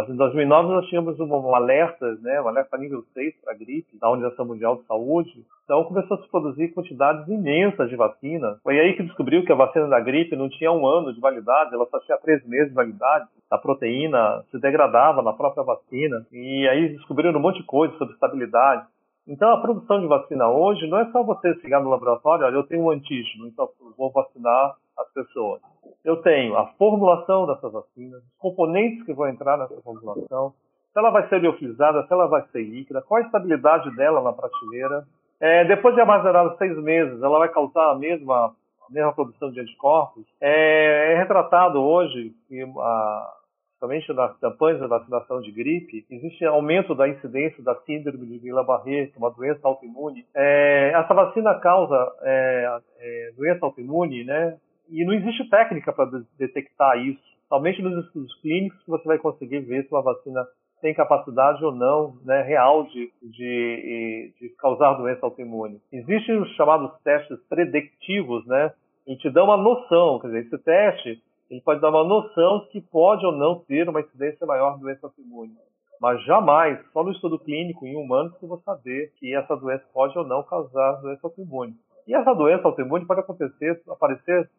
Em 0.08 0.16
2009 0.16 0.70
nós 0.70 0.86
tínhamos 0.88 1.20
um, 1.20 1.26
um 1.26 1.54
alerta, 1.54 2.16
né, 2.22 2.40
um 2.40 2.48
alerta 2.48 2.78
nível 2.78 3.04
6 3.14 3.42
para 3.44 3.52
a 3.52 3.58
gripe, 3.58 4.00
da 4.00 4.10
Organização 4.10 4.46
Mundial 4.46 4.78
de 4.78 4.86
Saúde. 4.86 5.44
Então 5.66 5.84
começou 5.84 6.16
a 6.16 6.22
se 6.22 6.30
produzir 6.30 6.70
quantidades 6.70 7.28
imensas 7.28 7.90
de 7.90 7.98
vacina. 7.98 8.58
Foi 8.64 8.80
aí 8.80 8.96
que 8.96 9.04
descobriu 9.04 9.44
que 9.44 9.52
a 9.52 9.56
vacina 9.56 9.90
da 9.90 10.00
gripe 10.00 10.38
não 10.38 10.48
tinha 10.48 10.72
um 10.72 10.88
ano 10.88 11.14
de 11.14 11.20
validade, 11.20 11.74
ela 11.74 11.86
só 11.88 12.00
tinha 12.00 12.18
três 12.20 12.42
meses 12.48 12.70
de 12.70 12.76
validade. 12.76 13.28
A 13.52 13.58
proteína 13.58 14.46
se 14.50 14.58
degradava 14.60 15.22
na 15.22 15.34
própria 15.34 15.64
vacina. 15.64 16.26
E 16.32 16.66
aí 16.70 16.88
descobriram 16.96 17.38
um 17.38 17.42
monte 17.42 17.58
de 17.58 17.66
coisa 17.66 17.94
sobre 17.98 18.14
estabilidade. 18.14 18.88
Então, 19.28 19.52
a 19.52 19.62
produção 19.62 20.00
de 20.00 20.08
vacina 20.08 20.48
hoje 20.48 20.88
não 20.88 21.00
é 21.00 21.12
só 21.12 21.22
você 21.22 21.54
chegar 21.56 21.82
no 21.82 21.90
laboratório, 21.90 22.46
olha, 22.46 22.56
eu 22.56 22.64
tenho 22.64 22.84
um 22.84 22.90
antígeno, 22.90 23.48
então 23.48 23.70
vou 23.98 24.10
vacinar 24.10 24.76
as 24.98 25.12
pessoas. 25.12 25.62
Eu 26.04 26.22
tenho 26.22 26.56
a 26.56 26.68
formulação 26.78 27.46
dessas 27.46 27.72
vacinas, 27.72 28.24
os 28.24 28.38
componentes 28.38 29.06
que 29.06 29.14
vão 29.14 29.28
entrar 29.28 29.58
nessa 29.58 29.82
formulação, 29.82 30.54
se 30.94 31.00
ela 31.00 31.12
vai 31.12 31.28
ser 31.28 31.42
liofilizada, 31.42 32.08
se 32.08 32.14
ela 32.14 32.28
vai 32.28 32.44
ser 32.48 32.64
líquida, 32.64 33.02
qual 33.02 33.22
a 33.22 33.26
estabilidade 33.26 33.96
dela 33.96 34.22
na 34.22 34.34
prateleira. 34.34 35.06
É, 35.40 35.66
depois 35.66 35.94
de 35.94 36.02
armazenada 36.02 36.56
seis 36.58 36.76
meses, 36.78 37.22
ela 37.22 37.38
vai 37.38 37.50
causar 37.50 37.92
a 37.92 37.96
mesma, 37.96 38.56
a 38.88 38.92
mesma 38.92 39.14
produção 39.14 39.52
de 39.52 39.60
anticorpos. 39.60 40.26
É, 40.42 41.14
é 41.14 41.18
retratado 41.18 41.80
hoje 41.80 42.34
que 42.48 42.64
a, 42.64 43.34
somente 43.80 44.12
nas 44.14 44.38
campanhas 44.40 44.82
de 44.82 44.88
vacinação 44.88 45.42
de 45.42 45.52
gripe, 45.52 46.06
existe 46.10 46.46
aumento 46.46 46.96
da 46.96 47.08
incidência 47.08 47.64
da 47.64 47.76
síndrome 47.82 48.26
de 48.26 48.40
Guillain-Barré, 48.40 49.08
que 49.08 49.16
é 49.16 49.18
uma 49.18 49.32
doença 49.32 49.60
autoimune. 49.64 50.26
É, 50.36 50.92
essa 50.96 51.14
vacina 51.14 51.60
causa 51.60 51.96
é, 52.22 52.80
é, 53.00 53.32
doença 53.36 53.66
autoimune, 53.66 54.24
né? 54.24 54.58
E 54.90 55.04
não 55.06 55.14
existe 55.14 55.50
técnica 55.50 55.92
para 55.92 56.10
detectar 56.38 56.98
isso. 56.98 57.22
Somente 57.50 57.82
nos 57.82 58.06
estudos 58.06 58.34
clínicos 58.42 58.82
que 58.84 58.90
você 58.90 59.06
vai 59.06 59.18
conseguir 59.18 59.60
ver 59.60 59.84
se 59.84 59.92
uma 59.92 60.02
vacina 60.02 60.46
tem 60.82 60.94
capacidade 60.94 61.64
ou 61.64 61.72
não 61.72 62.16
né, 62.24 62.44
real 62.44 62.84
de, 62.84 63.12
de, 63.22 64.34
de 64.40 64.50
causar 64.60 64.94
doença 64.94 65.26
autoimune. 65.26 65.82
Existem 65.92 66.40
os 66.40 66.50
chamados 66.56 66.92
testes 67.04 67.40
predictivos, 67.50 68.46
né? 68.46 68.72
E 69.08 69.16
te 69.16 69.30
dão 69.30 69.46
uma 69.46 69.58
noção, 69.58 70.20
quer 70.20 70.28
dizer, 70.28 70.46
esse 70.46 70.58
teste 70.60 71.22
ele 71.50 71.62
pode 71.62 71.80
dar 71.80 71.90
uma 71.90 72.04
noção 72.04 72.66
se 72.72 72.82
pode 72.82 73.26
ou 73.26 73.32
não 73.32 73.60
ter 73.60 73.88
uma 73.88 74.02
incidência 74.02 74.46
maior 74.46 74.76
de 74.76 74.82
doença 74.82 75.08
autoimune. 75.08 75.56
Mas 76.00 76.24
jamais, 76.26 76.80
só 76.94 77.04
no 77.04 77.12
estudo 77.12 77.40
clínico 77.40 77.86
em 77.86 77.96
humanos, 77.96 78.38
que 78.38 78.44
eu 78.44 78.50
vou 78.50 78.60
saber 78.60 79.12
que 79.18 79.34
essa 79.34 79.56
doença 79.56 79.84
pode 79.94 80.18
ou 80.18 80.26
não 80.26 80.44
causar 80.44 81.02
doença 81.02 81.22
autoimune. 81.26 81.76
E 82.08 82.14
essa 82.14 82.34
doença 82.34 82.68
autoimune 82.68 83.06
pode 83.06 83.22
acontecer, 83.22 83.82
aparecer 83.90 84.50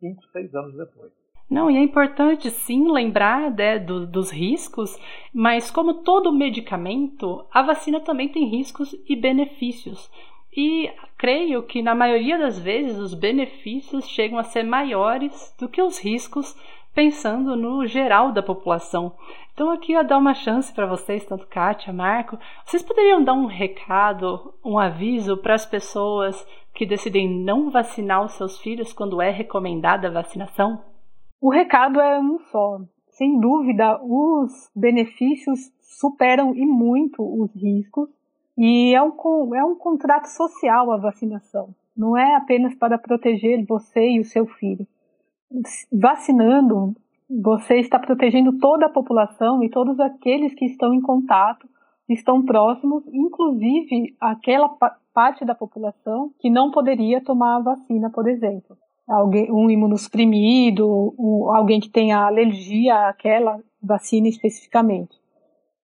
5, 0.00 0.22
6 0.32 0.54
anos 0.54 0.76
depois. 0.76 1.10
Não, 1.48 1.70
e 1.70 1.76
é 1.76 1.80
importante 1.80 2.50
sim 2.50 2.90
lembrar 2.90 3.52
né, 3.52 3.78
do, 3.78 4.04
dos 4.04 4.32
riscos, 4.32 4.98
mas 5.32 5.70
como 5.70 6.02
todo 6.02 6.32
medicamento, 6.32 7.46
a 7.52 7.62
vacina 7.62 8.00
também 8.00 8.28
tem 8.28 8.46
riscos 8.46 8.92
e 9.08 9.14
benefícios. 9.14 10.10
E 10.56 10.90
creio 11.18 11.62
que 11.62 11.82
na 11.82 11.94
maioria 11.94 12.38
das 12.38 12.58
vezes 12.58 12.98
os 12.98 13.12
benefícios 13.12 14.08
chegam 14.08 14.38
a 14.38 14.44
ser 14.44 14.62
maiores 14.62 15.54
do 15.58 15.68
que 15.68 15.82
os 15.82 15.98
riscos, 15.98 16.56
pensando 16.94 17.54
no 17.54 17.86
geral 17.86 18.32
da 18.32 18.42
população. 18.42 19.12
Então 19.52 19.70
aqui 19.70 19.92
eu 19.92 20.02
dar 20.02 20.16
uma 20.16 20.32
chance 20.32 20.72
para 20.72 20.86
vocês, 20.86 21.26
tanto 21.26 21.46
Kátia, 21.46 21.92
Marco, 21.92 22.38
vocês 22.64 22.82
poderiam 22.82 23.22
dar 23.22 23.34
um 23.34 23.44
recado, 23.44 24.54
um 24.64 24.78
aviso 24.78 25.36
para 25.36 25.54
as 25.54 25.66
pessoas 25.66 26.46
que 26.74 26.86
decidem 26.86 27.28
não 27.28 27.70
vacinar 27.70 28.24
os 28.24 28.32
seus 28.32 28.58
filhos 28.58 28.94
quando 28.94 29.20
é 29.20 29.30
recomendada 29.30 30.08
a 30.08 30.10
vacinação? 30.10 30.82
O 31.40 31.50
recado 31.50 32.00
é 32.00 32.18
um 32.18 32.38
só. 32.50 32.78
Sem 33.10 33.38
dúvida, 33.40 33.98
os 34.02 34.70
benefícios 34.74 35.58
superam 35.82 36.54
e 36.54 36.64
muito 36.64 37.22
os 37.22 37.54
riscos. 37.54 38.08
E 38.56 38.94
é 38.94 39.02
um, 39.02 39.54
é 39.54 39.64
um 39.64 39.74
contrato 39.74 40.26
social 40.26 40.90
a 40.90 40.96
vacinação. 40.96 41.74
Não 41.96 42.16
é 42.16 42.34
apenas 42.34 42.74
para 42.74 42.98
proteger 42.98 43.64
você 43.66 44.10
e 44.10 44.20
o 44.20 44.24
seu 44.24 44.46
filho. 44.46 44.86
Vacinando, 45.92 46.94
você 47.28 47.78
está 47.78 47.98
protegendo 47.98 48.58
toda 48.58 48.86
a 48.86 48.90
população 48.90 49.62
e 49.62 49.68
todos 49.68 49.98
aqueles 50.00 50.54
que 50.54 50.64
estão 50.64 50.94
em 50.94 51.00
contato, 51.00 51.68
estão 52.08 52.44
próximos, 52.44 53.02
inclusive 53.12 54.14
aquela 54.20 54.68
parte 55.12 55.44
da 55.44 55.54
população 55.54 56.30
que 56.38 56.48
não 56.48 56.70
poderia 56.70 57.20
tomar 57.20 57.56
a 57.56 57.60
vacina, 57.60 58.10
por 58.10 58.28
exemplo. 58.28 58.76
Alguém, 59.08 59.50
um 59.50 59.70
imunossuprimido, 59.70 61.14
um, 61.18 61.50
alguém 61.54 61.80
que 61.80 61.88
tenha 61.88 62.18
alergia 62.18 63.08
àquela 63.08 63.60
vacina 63.82 64.28
especificamente. 64.28 65.16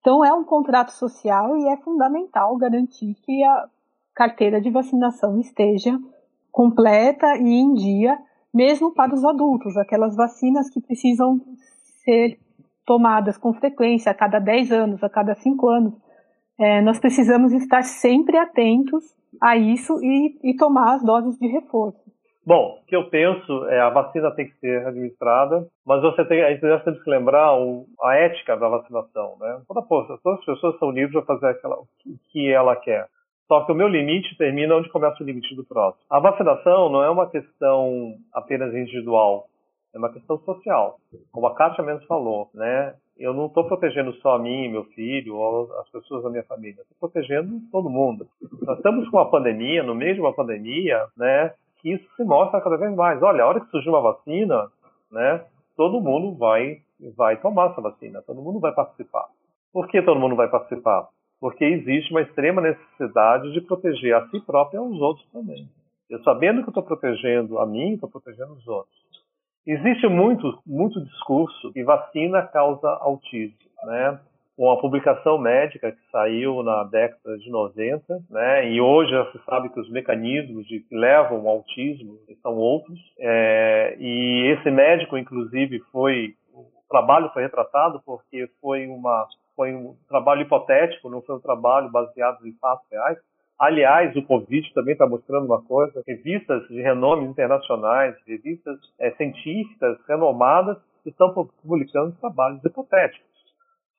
Então, 0.02 0.26
é 0.26 0.34
um 0.34 0.44
contrato 0.44 0.92
social 0.92 1.56
e 1.58 1.70
é 1.70 1.78
fundamental 1.78 2.58
garantir 2.58 3.14
que 3.24 3.44
a 3.44 3.70
carteira 4.14 4.60
de 4.60 4.70
vacinação 4.70 5.40
esteja 5.40 5.98
completa 6.52 7.38
e 7.38 7.54
em 7.54 7.74
dia, 7.74 8.18
mesmo 8.54 8.92
para 8.92 9.14
os 9.14 9.24
adultos, 9.24 9.78
aquelas 9.78 10.16
vacinas 10.16 10.70
que 10.70 10.82
precisam 10.82 11.40
ser 12.04 12.40
tomadas 12.86 13.38
com 13.38 13.54
frequência, 13.54 14.12
a 14.12 14.16
cada 14.16 14.40
10 14.40 14.72
anos, 14.72 15.04
a 15.04 15.10
cada 15.10 15.36
5 15.36 15.70
anos. 15.70 15.94
É, 16.60 16.82
nós 16.82 17.00
precisamos 17.00 17.54
estar 17.54 17.84
sempre 17.84 18.38
atentos 18.38 19.04
a 19.40 19.56
isso 19.56 19.98
e, 20.04 20.40
e 20.44 20.56
tomar 20.56 20.96
as 20.96 21.04
doses 21.04 21.38
de 21.38 21.48
reforço. 21.48 22.01
Bom, 22.44 22.80
o 22.82 22.86
que 22.88 22.96
eu 22.96 23.08
penso 23.10 23.66
é 23.68 23.80
a 23.80 23.90
vacina 23.90 24.32
tem 24.32 24.48
que 24.48 24.58
ser 24.58 24.88
administrada, 24.88 25.68
mas 25.86 26.02
você 26.02 26.26
tem, 26.26 26.44
a 26.44 26.50
gente 26.50 26.84
temos 26.84 27.04
que 27.04 27.10
lembrar 27.10 27.56
o, 27.56 27.86
a 28.02 28.16
ética 28.16 28.58
da 28.58 28.68
vacinação, 28.68 29.38
né? 29.40 29.62
Toda, 29.68 29.82
todas 30.24 30.40
as 30.40 30.46
pessoas 30.46 30.80
são 30.80 30.90
livres 30.90 31.16
a 31.18 31.26
fazer 31.26 31.48
aquela, 31.48 31.76
o 31.76 31.88
que 32.32 32.52
ela 32.52 32.76
quer. 32.76 33.08
Só 33.48 33.66
que 33.66 33.72
o 33.72 33.76
meu 33.76 33.88
limite 33.88 34.36
termina 34.38 34.76
onde 34.76 34.90
começa 34.90 35.22
o 35.22 35.26
limite 35.26 35.54
do 35.56 35.66
próximo. 35.66 36.04
A 36.10 36.20
vacinação 36.20 36.90
não 36.90 37.04
é 37.04 37.10
uma 37.10 37.30
questão 37.30 38.16
apenas 38.34 38.74
individual, 38.74 39.46
é 39.94 39.98
uma 39.98 40.12
questão 40.12 40.40
social. 40.40 40.96
Como 41.32 41.46
a 41.48 41.54
Kátia 41.54 41.84
mesmo 41.84 42.08
falou, 42.08 42.50
né? 42.54 42.96
Eu 43.20 43.34
não 43.34 43.48
estou 43.48 43.66
protegendo 43.66 44.14
só 44.16 44.36
a 44.36 44.40
mim, 44.40 44.70
meu 44.70 44.86
filho, 44.86 45.36
ou 45.36 45.72
as 45.80 45.90
pessoas 45.90 46.24
da 46.24 46.30
minha 46.30 46.44
família. 46.44 46.82
Estou 46.82 47.10
protegendo 47.10 47.60
todo 47.72 47.90
mundo. 47.90 48.26
Nós 48.64 48.78
estamos 48.78 49.08
com 49.10 49.18
uma 49.18 49.30
pandemia, 49.30 49.84
no 49.84 49.94
meio 49.94 50.16
de 50.16 50.22
uma 50.22 50.34
pandemia, 50.34 51.06
né? 51.16 51.54
Que 51.82 51.94
isso 51.94 52.06
se 52.16 52.24
mostra 52.24 52.62
cada 52.62 52.78
vez 52.78 52.96
mais. 52.96 53.22
Olha, 53.22 53.44
a 53.44 53.48
hora 53.48 53.60
que 53.60 53.70
surgir 53.70 53.90
uma 53.90 54.02
vacina, 54.02 54.70
né, 55.12 55.44
todo 55.76 56.02
mundo 56.02 56.38
vai, 56.38 56.82
vai 57.16 57.38
tomar 57.38 57.72
essa 57.72 57.82
vacina, 57.82 58.22
todo 58.22 58.42
mundo 58.42 58.60
vai 58.60 58.74
participar. 58.74 59.28
Por 59.74 59.88
que 59.88 60.02
todo 60.02 60.20
mundo 60.20 60.36
vai 60.36 60.48
participar? 60.50 61.08
Porque 61.40 61.66
existe 61.66 62.12
uma 62.12 62.22
extrema 62.22 62.62
necessidade 62.62 63.52
de 63.52 63.62
proteger 63.62 64.16
a 64.16 64.28
si 64.30 64.40
próprio 64.42 64.78
e 64.78 64.80
aos 64.80 65.02
outros 65.02 65.28
também. 65.32 65.68
Eu 66.10 66.22
sabendo 66.24 66.62
que 66.62 66.70
estou 66.70 66.84
protegendo 66.84 67.58
a 67.58 67.66
mim, 67.66 67.94
estou 67.94 68.10
protegendo 68.10 68.54
os 68.54 68.68
outros. 68.68 69.02
Existe 69.66 70.08
muito, 70.08 70.60
muito 70.66 71.04
discurso 71.04 71.72
que 71.72 71.84
vacina 71.84 72.42
causa 72.48 72.88
autismo, 73.02 73.56
né? 73.84 74.20
Uma 74.66 74.80
publicação 74.80 75.40
médica 75.40 75.92
que 75.92 76.12
saiu 76.12 76.62
na 76.62 76.84
década 76.84 77.38
de 77.40 77.50
90, 77.50 78.24
né, 78.30 78.70
e 78.72 78.80
hoje 78.80 79.10
já 79.12 79.32
se 79.32 79.40
sabe 79.46 79.70
que 79.70 79.80
os 79.80 79.90
mecanismos 79.90 80.68
de, 80.68 80.82
que 80.82 80.96
levam 80.96 81.40
ao 81.40 81.56
autismo 81.56 82.20
são 82.44 82.56
outros, 82.56 83.00
é, 83.20 83.96
e 84.00 84.54
esse 84.54 84.70
médico, 84.70 85.18
inclusive, 85.18 85.80
foi, 85.92 86.36
o 86.54 86.66
trabalho 86.90 87.32
foi 87.34 87.42
retratado 87.42 88.02
porque 88.06 88.48
foi, 88.62 88.86
uma, 88.86 89.26
foi 89.56 89.74
um 89.74 89.96
trabalho 90.08 90.44
hipotético, 90.44 91.10
não 91.10 91.22
foi 91.24 91.36
um 91.36 91.42
trabalho 91.42 91.90
baseado 91.90 92.46
em 92.46 92.54
fatos 92.54 92.88
reais, 92.92 93.18
Aliás, 93.60 94.16
o 94.16 94.24
Covid 94.24 94.74
também 94.74 94.94
está 94.94 95.06
mostrando 95.06 95.46
uma 95.46 95.62
coisa: 95.62 96.02
revistas 96.08 96.68
de 96.68 96.82
renome 96.82 97.28
internacionais, 97.28 98.16
revistas 98.26 98.80
é, 99.00 99.12
científicas 99.12 100.00
renomadas 100.08 100.78
estão 101.06 101.32
publicando 101.62 102.18
trabalhos 102.20 102.66
hipotéticos. 102.66 103.31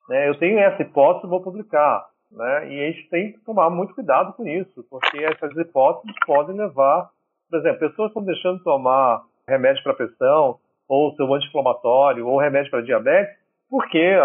Né? 0.08 0.28
Eu 0.28 0.38
tenho 0.38 0.58
essa 0.58 0.82
hipótese, 0.82 1.26
vou 1.26 1.42
publicar. 1.42 2.06
Né? 2.30 2.72
E 2.72 2.80
a 2.80 2.90
gente 2.90 3.08
tem 3.08 3.32
que 3.32 3.40
tomar 3.40 3.70
muito 3.70 3.94
cuidado 3.94 4.32
com 4.34 4.46
isso, 4.46 4.84
porque 4.88 5.18
essas 5.24 5.56
hipóteses 5.56 6.16
podem 6.26 6.56
levar, 6.56 7.10
por 7.50 7.58
exemplo, 7.58 7.80
pessoas 7.80 8.08
estão 8.08 8.24
deixando 8.24 8.58
de 8.58 8.64
tomar 8.64 9.22
remédio 9.46 9.82
para 9.82 9.94
pressão, 9.94 10.58
ou 10.88 11.14
seu 11.14 11.32
anti-inflamatório, 11.32 12.26
ou 12.26 12.38
remédio 12.38 12.70
para 12.70 12.82
diabetes, 12.82 13.42
porque 13.70 14.16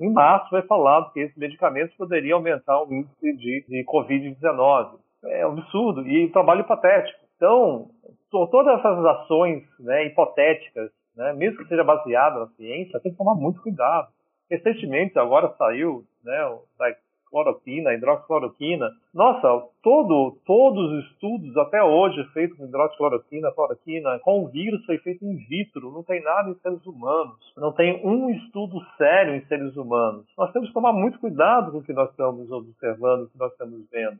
em 0.00 0.12
março 0.12 0.50
foi 0.50 0.62
falado 0.62 1.10
que 1.12 1.20
esses 1.20 1.36
medicamentos 1.36 1.96
poderiam 1.96 2.38
aumentar 2.38 2.82
o 2.82 2.92
índice 2.92 3.36
de, 3.36 3.64
de 3.66 3.84
Covid-19. 3.86 4.98
É 5.24 5.46
um 5.46 5.52
absurdo 5.52 6.06
e 6.06 6.30
trabalho 6.30 6.60
hipotético. 6.60 7.18
Então, 7.36 7.88
todas 8.30 8.78
essas 8.78 9.04
ações 9.04 9.62
né, 9.80 10.06
hipotéticas, 10.06 10.90
né, 11.16 11.32
mesmo 11.32 11.58
que 11.58 11.68
seja 11.68 11.82
baseada 11.82 12.40
na 12.40 12.46
ciência, 12.48 13.00
tem 13.00 13.12
que 13.12 13.18
tomar 13.18 13.34
muito 13.34 13.62
cuidado. 13.62 14.08
Recentemente, 14.50 15.18
agora 15.18 15.54
saiu, 15.56 16.04
né, 16.24 16.44
cloroquina, 17.30 17.94
hidroxicloroquina. 17.94 18.90
Nossa, 19.14 19.68
todo, 19.82 20.36
todos 20.44 20.92
os 20.92 21.04
estudos 21.12 21.56
até 21.56 21.82
hoje 21.82 22.22
feitos 22.32 22.58
com 22.58 22.64
hidroxicloroquina, 22.64 23.52
cloroquina, 23.52 24.18
com 24.18 24.44
o 24.44 24.48
vírus 24.48 24.84
foi 24.84 24.98
feito 24.98 25.24
in 25.24 25.36
vitro, 25.48 25.92
não 25.92 26.02
tem 26.02 26.22
nada 26.22 26.50
em 26.50 26.54
seres 26.56 26.84
humanos. 26.84 27.36
Não 27.56 27.72
tem 27.72 28.04
um 28.04 28.30
estudo 28.30 28.80
sério 28.98 29.34
em 29.34 29.46
seres 29.46 29.76
humanos. 29.76 30.26
Nós 30.36 30.52
temos 30.52 30.68
que 30.68 30.74
tomar 30.74 30.92
muito 30.92 31.18
cuidado 31.20 31.70
com 31.72 31.78
o 31.78 31.82
que 31.82 31.92
nós 31.92 32.10
estamos 32.10 32.50
observando, 32.50 33.22
o 33.22 33.28
que 33.28 33.38
nós 33.38 33.52
estamos 33.52 33.88
vendo. 33.90 34.18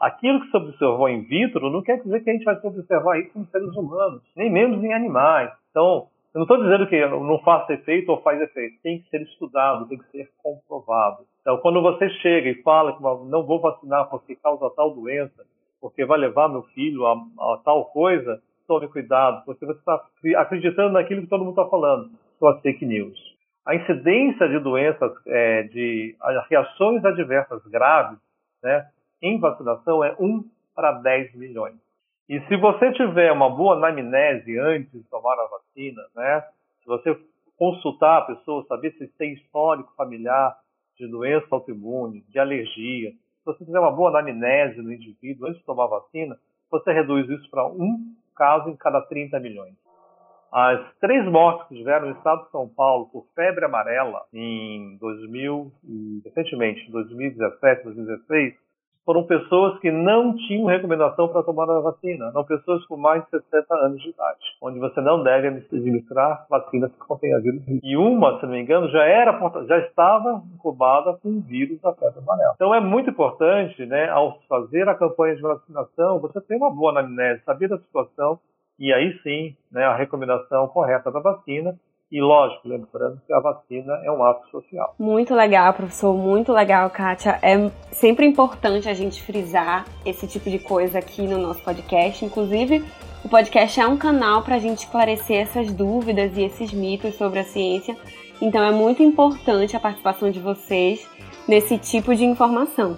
Aquilo 0.00 0.40
que 0.42 0.50
se 0.50 0.56
observou 0.56 1.08
in 1.08 1.22
vitro 1.22 1.70
não 1.70 1.82
quer 1.82 2.00
dizer 2.00 2.22
que 2.22 2.30
a 2.30 2.32
gente 2.32 2.44
vai 2.44 2.56
observar 2.62 3.18
isso 3.18 3.36
em 3.36 3.44
seres 3.46 3.74
humanos, 3.76 4.22
nem 4.36 4.50
mesmo 4.50 4.84
em 4.84 4.92
animais. 4.92 5.50
Então, 5.70 6.06
eu 6.34 6.40
não 6.40 6.42
estou 6.42 6.62
dizendo 6.62 6.86
que 6.86 7.06
não 7.06 7.38
faça 7.40 7.72
efeito 7.72 8.10
ou 8.10 8.20
faz 8.20 8.40
efeito. 8.40 8.80
Tem 8.82 9.00
que 9.00 9.08
ser 9.08 9.22
estudado, 9.22 9.88
tem 9.88 9.98
que 9.98 10.10
ser 10.10 10.30
comprovado. 10.42 11.24
Então, 11.40 11.56
quando 11.58 11.80
você 11.80 12.08
chega 12.20 12.50
e 12.50 12.62
fala 12.62 12.94
que 12.94 13.02
não 13.02 13.46
vou 13.46 13.60
vacinar 13.60 14.08
porque 14.10 14.36
causa 14.36 14.70
tal 14.76 14.94
doença, 14.94 15.44
porque 15.80 16.04
vai 16.04 16.18
levar 16.18 16.48
meu 16.48 16.62
filho 16.74 17.06
a, 17.06 17.12
a 17.12 17.60
tal 17.64 17.86
coisa, 17.86 18.42
tome 18.66 18.88
cuidado, 18.88 19.44
porque 19.46 19.64
você 19.64 19.78
está 19.78 20.04
acreditando 20.36 20.92
naquilo 20.92 21.22
que 21.22 21.28
todo 21.28 21.44
mundo 21.44 21.58
está 21.58 21.70
falando. 21.70 22.10
São 22.38 22.48
as 22.48 22.60
fake 22.60 22.84
news. 22.84 23.18
A 23.66 23.74
incidência 23.74 24.48
de 24.48 24.58
doenças, 24.60 25.12
é, 25.26 25.62
de 25.64 26.16
reações 26.50 27.04
adversas 27.04 27.62
graves, 27.66 28.18
né, 28.62 28.86
em 29.22 29.38
vacinação 29.40 30.04
é 30.04 30.14
1 30.18 30.44
para 30.74 30.92
10 30.92 31.34
milhões. 31.34 31.87
E 32.28 32.40
se 32.42 32.56
você 32.56 32.92
tiver 32.92 33.32
uma 33.32 33.48
boa 33.48 33.76
anamnese 33.76 34.58
antes 34.58 34.92
de 34.92 35.02
tomar 35.08 35.32
a 35.32 35.48
vacina, 35.48 36.02
né, 36.14 36.44
se 36.82 36.86
você 36.86 37.18
consultar 37.56 38.18
a 38.18 38.26
pessoa, 38.26 38.66
saber 38.66 38.92
se 38.92 39.08
tem 39.16 39.32
histórico 39.32 39.92
familiar 39.96 40.54
de 40.98 41.06
doença 41.06 41.46
autoimune, 41.50 42.22
de 42.28 42.38
alergia, 42.38 43.12
se 43.12 43.44
você 43.46 43.64
tiver 43.64 43.80
uma 43.80 43.90
boa 43.90 44.10
anamnese 44.10 44.82
no 44.82 44.92
indivíduo 44.92 45.48
antes 45.48 45.60
de 45.60 45.64
tomar 45.64 45.84
a 45.84 46.00
vacina, 46.00 46.38
você 46.70 46.92
reduz 46.92 47.28
isso 47.30 47.50
para 47.50 47.66
um 47.66 48.14
caso 48.36 48.68
em 48.68 48.76
cada 48.76 49.00
30 49.00 49.40
milhões. 49.40 49.74
As 50.52 50.94
três 50.98 51.24
mortes 51.26 51.66
que 51.68 51.76
tiveram 51.76 52.08
no 52.08 52.16
estado 52.16 52.44
de 52.44 52.50
São 52.50 52.68
Paulo 52.68 53.06
por 53.06 53.26
febre 53.34 53.64
amarela 53.64 54.22
em 54.32 54.96
2000, 54.98 55.72
recentemente, 56.24 56.90
2017, 56.90 57.84
2016, 57.84 58.67
foram 59.08 59.22
pessoas 59.22 59.80
que 59.80 59.90
não 59.90 60.36
tinham 60.36 60.66
recomendação 60.66 61.28
para 61.28 61.42
tomar 61.42 61.64
a 61.70 61.80
vacina, 61.80 62.26
eram 62.26 62.44
pessoas 62.44 62.84
com 62.84 62.98
mais 62.98 63.24
de 63.24 63.30
60 63.30 63.74
anos 63.76 64.02
de 64.02 64.10
idade, 64.10 64.38
onde 64.60 64.78
você 64.78 65.00
não 65.00 65.22
deve 65.22 65.48
administrar 65.48 66.44
vacinas 66.50 66.92
que 66.92 66.98
contêm 66.98 67.40
vírus. 67.40 67.62
E 67.82 67.96
uma, 67.96 68.38
se 68.38 68.44
não 68.44 68.52
me 68.52 68.60
engano, 68.60 68.86
já 68.90 69.02
era 69.04 69.32
já 69.66 69.78
estava 69.78 70.42
incubada 70.54 71.14
com 71.22 71.30
o 71.30 71.40
vírus 71.40 71.80
da 71.80 71.94
febre 71.94 72.18
amarela. 72.18 72.52
Então 72.54 72.74
é 72.74 72.80
muito 72.80 73.08
importante, 73.08 73.86
né, 73.86 74.10
ao 74.10 74.42
fazer 74.46 74.86
a 74.86 74.94
campanha 74.94 75.36
de 75.36 75.40
vacinação, 75.40 76.20
você 76.20 76.38
ter 76.42 76.56
uma 76.56 76.70
boa 76.70 76.90
anamnese, 76.90 77.42
saber 77.46 77.68
da 77.68 77.78
situação 77.78 78.38
e 78.78 78.92
aí 78.92 79.18
sim, 79.22 79.56
né, 79.72 79.84
a 79.84 79.96
recomendação 79.96 80.68
correta 80.68 81.10
da 81.10 81.20
vacina 81.20 81.74
e 82.10 82.20
lógico, 82.20 82.66
lembrando 82.66 83.20
que 83.26 83.32
a 83.32 83.40
vacina 83.40 83.92
é 84.04 84.10
um 84.10 84.24
ato 84.24 84.48
social. 84.50 84.94
Muito 84.98 85.34
legal, 85.34 85.72
professor, 85.74 86.14
muito 86.16 86.52
legal, 86.52 86.88
Kátia. 86.90 87.38
É 87.42 87.70
sempre 87.92 88.26
importante 88.26 88.88
a 88.88 88.94
gente 88.94 89.22
frisar 89.22 89.84
esse 90.06 90.26
tipo 90.26 90.48
de 90.48 90.58
coisa 90.58 90.98
aqui 90.98 91.22
no 91.26 91.38
nosso 91.38 91.62
podcast. 91.62 92.24
Inclusive, 92.24 92.82
o 93.24 93.28
podcast 93.28 93.78
é 93.78 93.86
um 93.86 93.98
canal 93.98 94.42
para 94.42 94.54
a 94.54 94.58
gente 94.58 94.84
esclarecer 94.84 95.42
essas 95.42 95.70
dúvidas 95.72 96.36
e 96.36 96.42
esses 96.44 96.72
mitos 96.72 97.14
sobre 97.16 97.40
a 97.40 97.44
ciência. 97.44 97.96
Então, 98.40 98.64
é 98.64 98.70
muito 98.70 99.02
importante 99.02 99.76
a 99.76 99.80
participação 99.80 100.30
de 100.30 100.40
vocês 100.40 101.06
nesse 101.46 101.76
tipo 101.76 102.14
de 102.14 102.24
informação. 102.24 102.96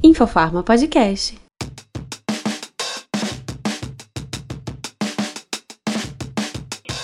Infofarma 0.00 0.62
Podcast. 0.62 1.36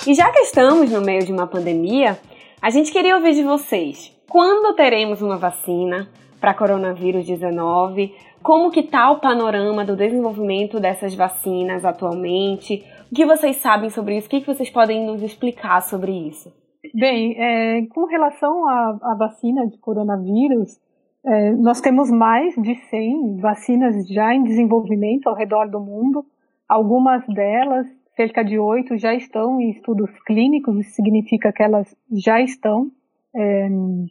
E 0.07 0.15
já 0.15 0.31
que 0.31 0.39
estamos 0.39 0.93
no 0.93 1.01
meio 1.01 1.27
de 1.27 1.33
uma 1.33 1.49
pandemia, 1.49 2.17
a 2.63 2.71
gente 2.71 2.93
queria 2.93 3.17
ouvir 3.17 3.35
de 3.35 3.43
vocês. 3.43 4.17
Quando 4.29 4.77
teremos 4.77 5.21
uma 5.21 5.37
vacina 5.37 6.09
para 6.41 6.55
coronavírus 6.55 7.27
19? 7.27 8.15
Como 8.41 8.71
que 8.71 8.81
está 8.81 9.11
o 9.11 9.19
panorama 9.19 9.85
do 9.85 9.97
desenvolvimento 9.97 10.79
dessas 10.79 11.17
vacinas 11.17 11.85
atualmente? 11.85 12.85
O 13.11 13.15
que 13.15 13.27
vocês 13.27 13.57
sabem 13.57 13.91
sobre 13.91 14.19
isso? 14.19 14.29
O 14.29 14.31
que 14.31 14.47
vocês 14.47 14.71
podem 14.71 15.05
nos 15.05 15.21
explicar 15.21 15.83
sobre 15.83 16.13
isso? 16.13 16.53
Bem, 16.95 17.35
é, 17.37 17.87
com 17.87 18.05
relação 18.05 18.69
à, 18.69 18.99
à 19.03 19.17
vacina 19.19 19.67
de 19.67 19.79
coronavírus, 19.79 20.79
é, 21.27 21.53
nós 21.53 21.81
temos 21.81 22.11
mais 22.11 22.55
de 22.55 22.75
100 22.91 23.39
vacinas 23.39 24.07
já 24.09 24.35
em 24.35 24.43
desenvolvimento 24.43 25.27
ao 25.27 25.35
redor 25.35 25.69
do 25.71 25.81
mundo. 25.81 26.25
Algumas 26.69 27.27
delas, 27.27 27.87
cerca 28.15 28.45
de 28.45 28.59
oito, 28.59 28.99
já 28.99 29.15
estão 29.15 29.59
em 29.59 29.71
estudos 29.71 30.11
clínicos, 30.27 30.79
isso 30.79 30.91
significa 30.91 31.51
que 31.51 31.63
elas 31.63 31.97
já 32.13 32.41
estão 32.41 32.91
é, 33.35 33.69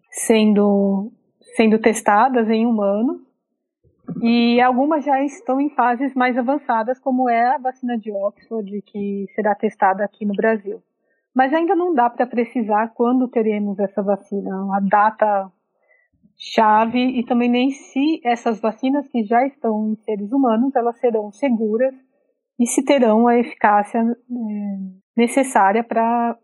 sendo, 0.10 1.12
sendo 1.56 1.78
testadas 1.78 2.50
em 2.50 2.66
humanos. 2.66 3.22
E 4.22 4.60
algumas 4.60 5.06
já 5.06 5.24
estão 5.24 5.62
em 5.62 5.70
fases 5.70 6.14
mais 6.16 6.38
avançadas, 6.38 7.00
como 7.00 7.30
é 7.30 7.56
a 7.56 7.58
vacina 7.58 7.98
de 7.98 8.12
Oxford, 8.12 8.82
que 8.82 9.28
será 9.36 9.54
testada 9.54 10.04
aqui 10.04 10.26
no 10.26 10.34
Brasil. 10.34 10.82
Mas 11.34 11.54
ainda 11.54 11.76
não 11.76 11.94
dá 11.94 12.10
para 12.10 12.26
precisar 12.26 12.90
quando 12.96 13.28
teremos 13.28 13.80
essa 13.80 14.02
vacina. 14.02 14.76
A 14.76 14.80
data 14.80 15.52
chave 16.38 17.00
e 17.20 17.26
também 17.26 17.50
nem 17.50 17.72
se 17.72 18.22
essas 18.26 18.60
vacinas 18.60 19.08
que 19.08 19.24
já 19.24 19.46
estão 19.46 19.92
em 19.92 19.96
seres 20.04 20.32
humanos 20.32 20.76
elas 20.76 21.00
serão 21.00 21.32
seguras 21.32 21.94
e 22.60 22.68
se 22.68 22.84
terão 22.84 23.28
a 23.28 23.38
eficácia 23.38 24.00
é, 24.00 24.04
necessária 25.16 25.84
para 25.84 26.38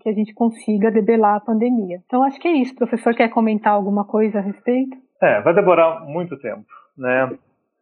que 0.00 0.08
a 0.08 0.12
gente 0.12 0.34
consiga 0.34 0.90
debelar 0.90 1.36
a 1.36 1.40
pandemia. 1.40 2.00
Então 2.04 2.22
acho 2.22 2.38
que 2.40 2.48
é 2.48 2.52
isso. 2.52 2.72
O 2.74 2.78
professor 2.78 3.14
quer 3.14 3.28
comentar 3.28 3.72
alguma 3.72 4.04
coisa 4.04 4.38
a 4.38 4.42
respeito? 4.42 4.96
É, 5.22 5.40
vai 5.42 5.54
demorar 5.54 6.00
muito 6.04 6.38
tempo, 6.38 6.64
né? 6.96 7.30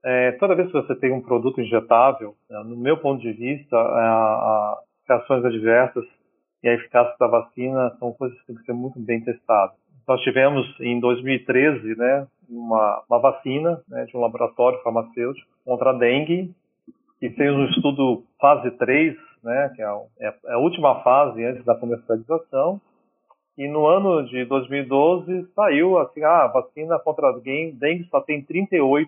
É, 0.04 0.32
toda 0.32 0.54
vez 0.54 0.68
que 0.68 0.74
você 0.74 0.94
tem 0.96 1.12
um 1.12 1.22
produto 1.22 1.60
injetável, 1.60 2.34
né, 2.50 2.62
no 2.64 2.76
meu 2.76 2.98
ponto 2.98 3.22
de 3.22 3.32
vista, 3.32 3.76
as 3.76 4.78
reações 5.08 5.44
adversas 5.44 6.04
e 6.62 6.68
a 6.68 6.74
eficácia 6.74 7.14
da 7.18 7.26
vacina 7.26 7.90
são 7.98 8.12
coisas 8.12 8.38
que 8.40 8.46
têm 8.48 8.56
que 8.56 8.64
ser 8.64 8.74
muito 8.74 9.00
bem 9.00 9.24
testadas 9.24 9.83
nós 10.06 10.20
tivemos 10.22 10.66
em 10.80 11.00
2013 11.00 11.96
né, 11.96 12.26
uma, 12.48 13.02
uma 13.08 13.18
vacina 13.18 13.80
né, 13.88 14.04
de 14.04 14.16
um 14.16 14.20
laboratório 14.20 14.82
farmacêutico 14.82 15.48
contra 15.64 15.90
a 15.90 15.94
dengue, 15.94 16.54
que 17.18 17.30
fez 17.30 17.52
um 17.52 17.64
estudo 17.66 18.24
fase 18.40 18.70
3, 18.72 19.16
né, 19.42 19.72
que 19.74 19.82
é 19.82 19.84
a, 19.84 20.00
é, 20.20 20.34
é 20.46 20.52
a 20.54 20.58
última 20.58 21.02
fase 21.02 21.44
antes 21.44 21.64
da 21.64 21.74
comercialização, 21.74 22.80
e 23.56 23.68
no 23.68 23.86
ano 23.86 24.26
de 24.26 24.44
2012 24.46 25.48
saiu 25.54 25.98
assim, 25.98 26.22
ah, 26.24 26.44
a 26.44 26.48
vacina 26.48 26.98
contra 26.98 27.28
a 27.28 27.38
dengue 27.38 28.08
só 28.10 28.20
tem 28.20 28.44
38% 28.44 29.06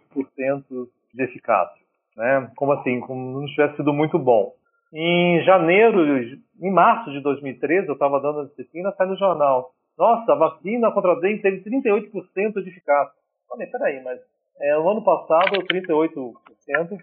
de 1.12 1.22
eficácia. 1.22 1.84
Né? 2.16 2.50
Como 2.56 2.72
assim? 2.72 3.00
Como 3.00 3.40
não 3.40 3.46
tivesse 3.46 3.76
sido 3.76 3.92
muito 3.92 4.18
bom. 4.18 4.52
Em 4.92 5.42
janeiro, 5.42 6.38
em 6.62 6.70
março 6.70 7.10
de 7.10 7.20
2013, 7.20 7.88
eu 7.88 7.94
estava 7.94 8.20
dando 8.20 8.40
a 8.40 8.44
disciplina, 8.44 8.92
sai 8.92 9.06
no 9.08 9.16
jornal. 9.16 9.72
Nossa, 9.98 10.32
a 10.32 10.36
vacina 10.36 10.92
contra 10.92 11.12
a 11.12 11.20
dengue 11.20 11.42
teve 11.42 11.62
38% 11.62 12.62
de 12.62 12.68
eficácia. 12.68 13.14
Falei, 13.48 13.66
peraí, 13.68 14.02
mas 14.02 14.20
é, 14.60 14.74
no 14.76 14.88
ano 14.88 15.02
passado 15.02 15.62
38% 15.62 16.34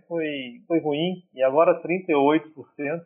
foi, 0.07 0.61
foi 0.67 0.79
ruim 0.79 1.23
e 1.33 1.43
agora 1.43 1.81
38% 1.81 2.41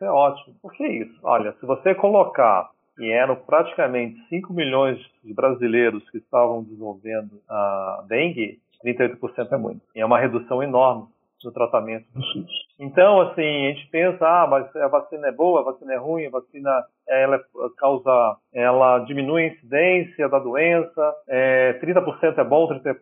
é 0.02 0.10
ótimo. 0.10 0.56
Por 0.60 0.72
que 0.72 0.86
isso? 0.86 1.18
Olha, 1.22 1.52
se 1.60 1.66
você 1.66 1.94
colocar, 1.94 2.70
e 2.98 3.10
eram 3.12 3.36
praticamente 3.36 4.20
5 4.28 4.52
milhões 4.52 4.98
de 5.22 5.32
brasileiros 5.32 6.08
que 6.10 6.18
estavam 6.18 6.64
desenvolvendo 6.64 7.40
a 7.48 8.04
dengue, 8.08 8.60
38% 8.84 9.52
é 9.52 9.56
muito. 9.56 9.80
E 9.94 10.00
é 10.00 10.06
uma 10.06 10.18
redução 10.18 10.62
enorme 10.62 11.06
no 11.44 11.52
tratamento 11.52 12.06
do 12.12 12.22
SUS. 12.22 12.50
Então, 12.80 13.20
assim, 13.22 13.66
a 13.66 13.72
gente 13.72 13.88
pensa, 13.90 14.24
ah, 14.24 14.46
mas 14.46 14.74
a 14.76 14.88
vacina 14.88 15.28
é 15.28 15.32
boa, 15.32 15.60
a 15.60 15.64
vacina 15.64 15.94
é 15.94 15.96
ruim, 15.96 16.26
a 16.26 16.30
vacina 16.30 16.84
ela 17.08 17.40
causa, 17.76 18.36
ela 18.52 19.00
diminui 19.00 19.42
a 19.42 19.48
incidência 19.48 20.28
da 20.28 20.38
doença, 20.38 21.14
é, 21.28 21.72
30% 21.80 22.38
é 22.38 22.44
bom, 22.44 22.68
30% 22.68 22.92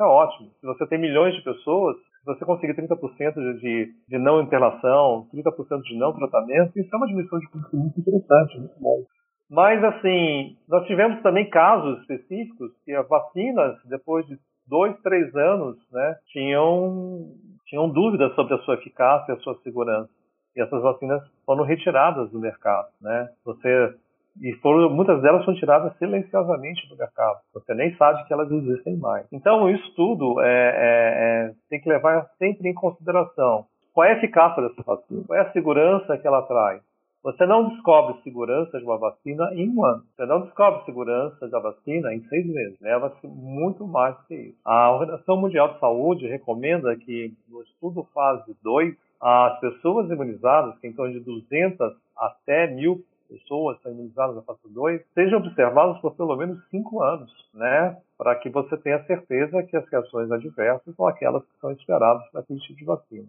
é 0.00 0.04
ótimo. 0.04 0.50
Se 0.60 0.66
você 0.66 0.86
tem 0.86 0.98
milhões 0.98 1.34
de 1.34 1.42
pessoas, 1.42 1.96
se 1.96 2.26
você 2.26 2.44
conseguir 2.44 2.74
30% 2.74 3.58
de, 3.60 3.92
de 4.08 4.18
não 4.18 4.42
internação, 4.42 5.28
30% 5.32 5.82
de 5.82 5.96
não 5.96 6.12
tratamento, 6.12 6.78
isso 6.78 6.90
é 6.92 6.96
uma 6.96 7.06
diminuição 7.06 7.38
de 7.38 7.48
custo 7.48 7.76
muito 7.76 8.00
interessante, 8.00 8.58
muito 8.58 8.80
bom. 8.80 9.04
Mas, 9.48 9.82
assim, 9.84 10.56
nós 10.68 10.86
tivemos 10.86 11.22
também 11.22 11.48
casos 11.48 12.00
específicos 12.00 12.72
que 12.84 12.92
as 12.92 13.08
vacinas, 13.08 13.76
depois 13.88 14.26
de 14.26 14.36
dois, 14.66 15.00
três 15.02 15.34
anos, 15.36 15.76
né, 15.92 16.16
tinham, 16.32 17.30
tinham 17.66 17.88
dúvidas 17.88 18.34
sobre 18.34 18.54
a 18.54 18.58
sua 18.58 18.74
eficácia 18.74 19.32
e 19.32 19.36
a 19.36 19.40
sua 19.40 19.56
segurança. 19.62 20.10
E 20.56 20.60
essas 20.60 20.82
vacinas 20.82 21.22
foram 21.44 21.64
retiradas 21.64 22.30
do 22.30 22.40
mercado, 22.40 22.88
né? 23.00 23.28
Você 23.44 23.94
e 24.42 24.52
foram, 24.56 24.90
muitas 24.90 25.20
delas 25.22 25.44
foram 25.44 25.58
tiradas 25.58 25.96
silenciosamente 25.98 26.86
do 26.88 26.96
mercado. 26.96 27.38
Você 27.54 27.74
nem 27.74 27.94
sabe 27.96 28.24
que 28.24 28.32
elas 28.32 28.50
existem 28.50 28.96
mais. 28.96 29.26
Então, 29.32 29.70
isso 29.70 29.94
tudo 29.94 30.40
é, 30.40 30.46
é, 30.46 31.48
é, 31.48 31.52
tem 31.70 31.80
que 31.80 31.88
levar 31.88 32.28
sempre 32.38 32.68
em 32.68 32.74
consideração 32.74 33.66
qual 33.94 34.06
é 34.06 34.12
a 34.12 34.16
eficácia 34.18 34.62
dessa 34.62 34.82
vacina, 34.82 35.24
qual 35.26 35.38
é 35.38 35.42
a 35.42 35.52
segurança 35.52 36.18
que 36.18 36.26
ela 36.26 36.42
traz. 36.42 36.82
Você 37.26 37.44
não 37.44 37.70
descobre 37.70 38.22
segurança 38.22 38.78
de 38.78 38.84
uma 38.84 38.98
vacina 38.98 39.52
em 39.52 39.68
um 39.68 39.84
ano. 39.84 40.04
Você 40.14 40.24
não 40.26 40.42
descobre 40.42 40.84
segurança 40.84 41.48
da 41.48 41.58
vacina 41.58 42.14
em 42.14 42.20
seis 42.28 42.46
meses. 42.46 42.80
Leva-se 42.80 43.26
muito 43.26 43.84
mais 43.84 44.16
que 44.28 44.34
isso. 44.36 44.58
A 44.64 44.92
Organização 44.92 45.36
Mundial 45.36 45.74
de 45.74 45.80
Saúde 45.80 46.28
recomenda 46.28 46.94
que 46.94 47.34
no 47.48 47.62
estudo 47.62 48.06
fase 48.14 48.56
2, 48.62 48.94
as 49.20 49.58
pessoas 49.58 50.08
imunizadas, 50.08 50.78
que 50.78 50.86
em 50.86 50.92
torno 50.92 51.14
de 51.14 51.18
200 51.18 51.96
até 52.16 52.68
1.000 52.68 53.02
pessoas 53.28 53.82
são 53.82 53.90
imunizadas 53.90 54.36
na 54.36 54.42
fase 54.42 54.60
2 54.66 55.02
sejam 55.12 55.40
observadas 55.40 55.98
por 56.00 56.14
pelo 56.14 56.36
menos 56.36 56.64
5 56.70 57.02
anos, 57.02 57.32
né? 57.52 57.96
Para 58.16 58.36
que 58.36 58.48
você 58.48 58.76
tenha 58.76 59.02
certeza 59.02 59.64
que 59.64 59.76
as 59.76 59.88
reações 59.88 60.30
adversas 60.30 60.94
são 60.94 61.08
aquelas 61.08 61.42
que 61.42 61.58
são 61.60 61.72
esperadas 61.72 62.24
para 62.30 62.42
aquele 62.42 62.60
tipo 62.60 62.78
de 62.78 62.84
vacina. 62.84 63.26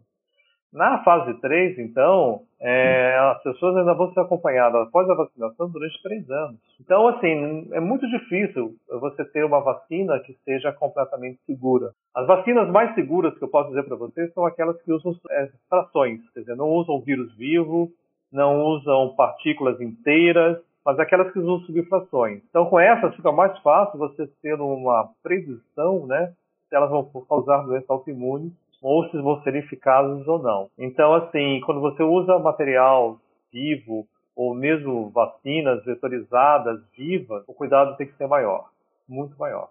Na 0.74 1.02
fase 1.04 1.34
3, 1.36 1.80
então, 1.80 2.42
é, 2.60 3.18
as 3.18 3.42
pessoas 3.42 3.78
ainda 3.78 3.94
vão 3.94 4.12
ser 4.14 4.20
acompanhadas 4.20 4.88
após 4.88 5.10
a 5.10 5.16
vacinação 5.16 5.70
durante 5.70 6.02
três 6.04 6.30
anos. 6.30 6.60
Então, 6.82 7.08
assim, 7.08 7.70
é 7.72 7.80
muito 7.80 8.08
difícil 8.10 8.76
você 9.00 9.24
ter 9.26 9.46
uma 9.46 9.62
vacina 9.62 10.20
que 10.20 10.34
seja 10.44 10.74
completamente 10.74 11.40
segura. 11.46 11.92
As 12.14 12.28
vacinas 12.28 12.70
mais 12.70 12.94
seguras 12.96 13.38
que 13.38 13.44
eu 13.44 13.48
posso 13.48 13.70
dizer 13.70 13.84
para 13.84 13.96
vocês 13.96 14.34
são 14.34 14.46
aquelas 14.46 14.82
que 14.82 14.92
usam 14.92 15.16
é, 15.32 15.50
frações, 15.70 16.20
quer 16.34 16.42
dizer, 16.42 16.56
não 16.56 16.70
usam 16.70 17.00
vírus 17.00 17.34
vivo, 17.38 17.90
não 18.32 18.66
usam 18.66 19.16
partículas 19.16 19.80
inteiras, 19.80 20.58
mas 20.86 21.00
aquelas 21.00 21.32
que 21.32 21.40
usam 21.40 21.60
subfrações. 21.62 22.42
Então, 22.50 22.66
com 22.66 22.80
essas 22.80 23.16
fica 23.16 23.32
mais 23.32 23.58
fácil 23.60 23.98
você 23.98 24.28
ter 24.42 24.60
uma 24.60 25.10
previsão, 25.24 26.06
né, 26.06 26.34
se 26.68 26.76
elas 26.76 26.90
vão 26.90 27.10
causar 27.28 27.66
doença 27.66 27.86
autoimune 27.88 28.54
se 28.80 29.18
vão 29.22 29.42
ser 29.44 29.56
eficazes 29.56 30.28
ou 30.28 30.40
não. 30.40 30.70
Então, 30.78 31.14
assim, 31.14 31.60
quando 31.66 31.82
você 31.82 32.04
usa 32.04 32.40
material 32.40 33.20
vivo 33.52 34.08
ou 34.36 34.54
mesmo 34.54 35.10
vacinas 35.10 35.84
vetorizadas 35.84 36.80
vivas, 36.96 37.44
o 37.48 37.54
cuidado 37.54 37.98
tem 37.98 38.08
que 38.08 38.16
ser 38.18 38.28
maior, 38.28 38.70
muito 39.08 39.38
maior. 39.38 39.70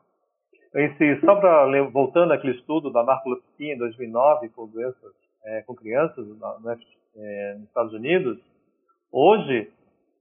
Esse, 0.74 1.20
só 1.20 1.36
para 1.36 1.66
voltando 1.90 2.32
àquele 2.32 2.56
estudo 2.58 2.90
da 2.90 3.02
narcolepsia 3.02 3.74
em 3.74 3.78
2009 3.78 4.48
com 4.50 4.66
doenças 4.66 5.12
é, 5.46 5.62
com 5.62 5.74
crianças 5.74 6.26
né, 6.60 6.78
é, 7.16 7.54
nos 7.54 7.68
Estados 7.68 7.92
Unidos, 7.94 8.38
hoje, 9.12 9.70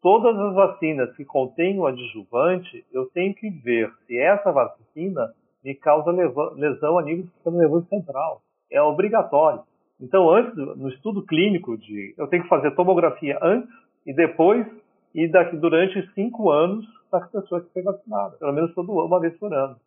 todas 0.01 0.37
as 0.37 0.53
vacinas 0.53 1.15
que 1.15 1.25
contêm 1.25 1.79
o 1.79 1.87
adjuvante, 1.87 2.85
eu 2.93 3.07
tenho 3.07 3.33
que 3.33 3.49
ver 3.49 3.91
se 4.05 4.17
essa 4.19 4.51
vacina 4.51 5.33
me 5.63 5.73
causa 5.73 6.11
lesão 6.11 6.99
a 6.99 7.01
nível 7.01 7.23
do 7.23 7.31
sistema 7.31 7.57
nervoso 7.57 7.87
central. 7.87 8.41
É 8.75 8.81
obrigatório. 8.81 9.61
Então, 9.99 10.29
antes, 10.29 10.55
no 10.55 10.89
estudo 10.89 11.25
clínico, 11.25 11.77
de, 11.77 12.13
eu 12.17 12.27
tenho 12.27 12.43
que 12.43 12.49
fazer 12.49 12.71
tomografia 12.71 13.39
antes 13.41 13.69
e 14.05 14.13
depois, 14.13 14.67
e 15.13 15.27
daqui, 15.29 15.55
durante 15.55 16.05
cinco 16.13 16.51
anos, 16.51 16.85
da 17.11 17.21
pessoa 17.21 17.61
que 17.61 17.71
foi 17.71 17.81
vacinada, 17.81 18.35
pelo 18.37 18.53
menos 18.53 18.73
todo, 18.73 18.91
uma 18.91 19.19
vez 19.19 19.37
por 19.37 19.53
ano. 19.53 19.77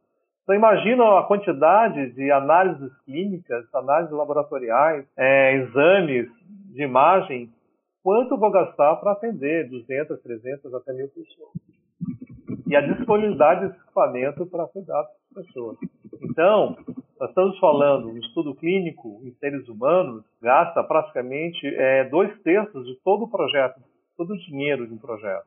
Então 0.43 0.57
imagina 0.57 1.19
a 1.19 1.25
quantidade 1.25 2.13
de 2.13 2.31
análises 2.31 2.91
clínicas, 3.05 3.67
análises 3.75 4.17
laboratoriais, 4.17 5.05
é, 5.15 5.57
exames 5.57 6.27
de 6.73 6.83
imagem, 6.83 7.51
quanto 8.03 8.39
vou 8.39 8.51
gastar 8.51 8.97
para 8.97 9.13
atender 9.13 9.69
200, 9.69 10.23
300, 10.23 10.73
até 10.73 10.95
mil 10.95 11.09
pessoas. 11.09 11.51
E 12.67 12.75
a 12.75 12.81
disponibilidade 12.81 13.67
desse 13.67 13.79
equipamento 13.79 14.47
para 14.47 14.67
cuidar 14.69 15.03
das 15.35 15.45
pessoas. 15.45 15.77
Então, 16.23 16.77
nós 17.19 17.31
estamos 17.31 17.59
falando, 17.59 18.09
um 18.09 18.19
estudo 18.19 18.55
clínico 18.55 19.21
em 19.25 19.33
seres 19.35 19.69
humanos 19.69 20.25
gasta 20.41 20.83
praticamente 20.85 21.67
é, 21.67 22.05
dois 22.05 22.37
terços 22.43 22.87
de 22.87 22.95
todo 23.03 23.25
o 23.25 23.31
projeto, 23.31 23.81
todo 24.17 24.35
o 24.35 24.39
dinheiro 24.39 24.87
de 24.87 24.95
um 24.95 24.99
projeto. 24.99 25.47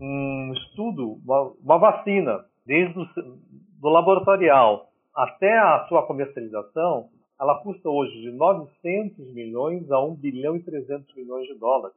Um 0.00 0.52
estudo, 0.54 1.18
uma, 1.24 1.52
uma 1.62 1.78
vacina, 1.78 2.44
desde 2.64 2.98
o 2.98 3.06
do 3.80 3.88
laboratorial 3.88 4.88
até 5.14 5.58
a 5.58 5.86
sua 5.88 6.06
comercialização, 6.06 7.08
ela 7.40 7.58
custa 7.62 7.88
hoje 7.88 8.20
de 8.20 8.30
900 8.32 9.32
milhões 9.34 9.90
a 9.90 10.00
1 10.00 10.14
bilhão 10.14 10.56
e 10.56 10.62
300 10.62 11.14
milhões 11.14 11.46
de 11.46 11.54
dólares. 11.54 11.96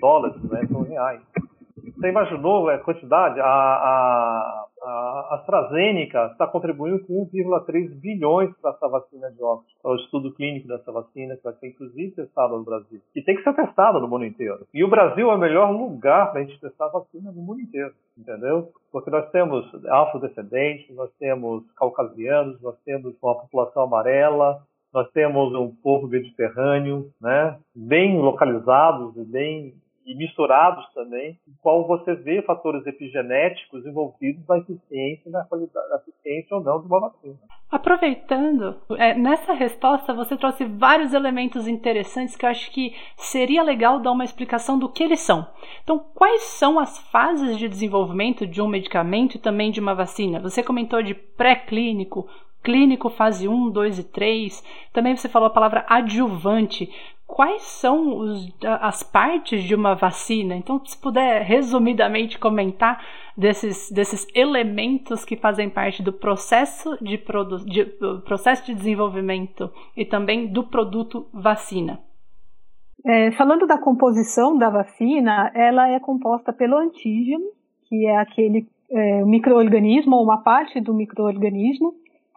Dólares, 0.00 0.42
né? 0.44 0.66
São 0.66 0.82
reais. 0.82 1.20
Você 2.02 2.08
imaginou 2.08 2.68
a 2.68 2.78
quantidade? 2.78 3.38
A, 3.38 3.44
a, 3.44 4.66
a 4.82 5.34
AstraZeneca 5.36 6.30
está 6.32 6.48
contribuindo 6.48 6.98
com 7.06 7.24
1,3 7.32 7.94
bilhões 8.00 8.50
para 8.60 8.72
essa 8.72 8.88
vacina 8.88 9.30
de 9.30 9.40
Oxford, 9.40 9.76
para 9.80 9.92
o 9.92 9.94
estudo 9.94 10.34
clínico 10.34 10.66
dessa 10.66 10.90
vacina, 10.90 11.36
que 11.36 11.44
vai 11.44 11.52
ser 11.52 11.68
inclusive 11.68 12.10
testada 12.10 12.56
no 12.56 12.64
Brasil. 12.64 13.00
E 13.14 13.22
tem 13.22 13.36
que 13.36 13.44
ser 13.44 13.54
testada 13.54 14.00
no 14.00 14.08
mundo 14.08 14.24
inteiro. 14.24 14.66
E 14.74 14.82
o 14.82 14.90
Brasil 14.90 15.30
é 15.30 15.34
o 15.36 15.38
melhor 15.38 15.70
lugar 15.70 16.32
para 16.32 16.40
a 16.40 16.44
gente 16.44 16.58
testar 16.58 16.86
a 16.86 16.98
vacina 16.98 17.30
no 17.30 17.40
mundo 17.40 17.60
inteiro, 17.60 17.92
entendeu? 18.18 18.70
Porque 18.90 19.08
nós 19.08 19.30
temos 19.30 19.64
afrodescendentes, 19.86 20.92
nós 20.96 21.10
temos 21.20 21.62
caucasianos, 21.76 22.60
nós 22.60 22.74
temos 22.84 23.14
uma 23.22 23.36
população 23.36 23.84
amarela, 23.84 24.60
nós 24.92 25.08
temos 25.12 25.54
um 25.54 25.72
povo 25.82 26.08
mediterrâneo, 26.08 27.10
né, 27.20 27.58
bem 27.74 28.20
localizados 28.20 29.16
e 29.16 29.24
bem 29.24 29.74
e 30.04 30.14
misturados 30.14 30.84
também, 30.94 31.38
em 31.46 31.54
qual 31.60 31.86
você 31.86 32.14
vê 32.14 32.42
fatores 32.42 32.86
epigenéticos 32.86 33.86
envolvidos 33.86 34.46
na 34.48 34.58
eficiência, 34.58 35.30
na 35.30 35.44
qualidade, 35.44 35.88
na 35.88 35.96
eficiência 35.96 36.56
ou 36.56 36.62
não 36.62 36.80
de 36.80 36.86
uma 36.86 37.00
vacina. 37.00 37.38
Aproveitando, 37.70 38.76
é, 38.98 39.14
nessa 39.14 39.52
resposta 39.52 40.12
você 40.12 40.36
trouxe 40.36 40.64
vários 40.64 41.14
elementos 41.14 41.66
interessantes 41.66 42.36
que 42.36 42.44
eu 42.44 42.50
acho 42.50 42.70
que 42.70 42.94
seria 43.16 43.62
legal 43.62 44.00
dar 44.00 44.12
uma 44.12 44.24
explicação 44.24 44.78
do 44.78 44.88
que 44.88 45.02
eles 45.02 45.20
são. 45.20 45.46
Então, 45.82 45.98
quais 46.14 46.42
são 46.42 46.78
as 46.78 46.98
fases 47.10 47.56
de 47.56 47.68
desenvolvimento 47.68 48.46
de 48.46 48.60
um 48.60 48.68
medicamento 48.68 49.36
e 49.36 49.40
também 49.40 49.70
de 49.70 49.80
uma 49.80 49.94
vacina? 49.94 50.40
Você 50.40 50.62
comentou 50.62 51.02
de 51.02 51.14
pré-clínico, 51.14 52.28
clínico 52.62 53.10
fase 53.10 53.48
1, 53.48 53.70
2 53.70 53.98
e 53.98 54.04
3. 54.04 54.64
Também 54.92 55.16
você 55.16 55.28
falou 55.28 55.48
a 55.48 55.52
palavra 55.52 55.84
adjuvante 55.88 56.90
quais 57.32 57.62
são 57.62 58.18
os, 58.18 58.54
as 58.62 59.02
partes 59.02 59.64
de 59.64 59.74
uma 59.74 59.94
vacina. 59.94 60.54
Então, 60.54 60.84
se 60.84 61.00
puder 61.00 61.40
resumidamente 61.40 62.38
comentar 62.38 63.02
desses, 63.34 63.90
desses 63.90 64.26
elementos 64.34 65.24
que 65.24 65.34
fazem 65.34 65.70
parte 65.70 66.02
do 66.02 66.12
processo 66.12 66.94
de, 67.02 67.16
produ 67.16 67.64
de, 67.64 67.86
processo 68.26 68.66
de 68.66 68.74
desenvolvimento 68.74 69.70
e 69.96 70.04
também 70.04 70.46
do 70.46 70.64
produto 70.64 71.26
vacina. 71.32 72.00
É, 73.04 73.32
falando 73.32 73.66
da 73.66 73.78
composição 73.78 74.58
da 74.58 74.68
vacina, 74.68 75.50
ela 75.54 75.88
é 75.88 75.98
composta 75.98 76.52
pelo 76.52 76.76
antígeno, 76.76 77.46
que 77.88 78.06
é 78.06 78.16
aquele 78.18 78.68
é, 78.90 79.24
microorganismo 79.24 80.16
ou 80.16 80.22
uma 80.22 80.42
parte 80.42 80.82
do 80.82 80.92
microorganismo, 80.92 81.94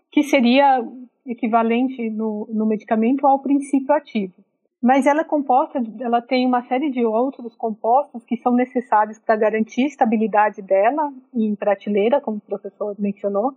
que 0.09 0.23
seria 0.23 0.81
equivalente 1.27 2.09
no, 2.09 2.47
no 2.49 2.65
medicamento 2.65 3.27
ao 3.27 3.39
princípio 3.39 3.93
ativo 3.93 4.45
mas 4.85 5.07
ela 5.07 5.21
é 5.21 5.23
composta, 5.23 5.81
ela 5.99 6.21
tem 6.21 6.45
uma 6.45 6.61
série 6.67 6.91
de 6.91 7.03
outros 7.03 7.55
compostos 7.55 8.23
que 8.23 8.37
são 8.37 8.53
necessários 8.53 9.17
para 9.17 9.35
garantir 9.35 9.81
a 9.81 9.87
estabilidade 9.87 10.61
dela 10.61 11.11
em 11.33 11.55
prateleira, 11.55 12.21
como 12.21 12.37
o 12.37 12.41
professor 12.41 12.95
mencionou. 12.99 13.55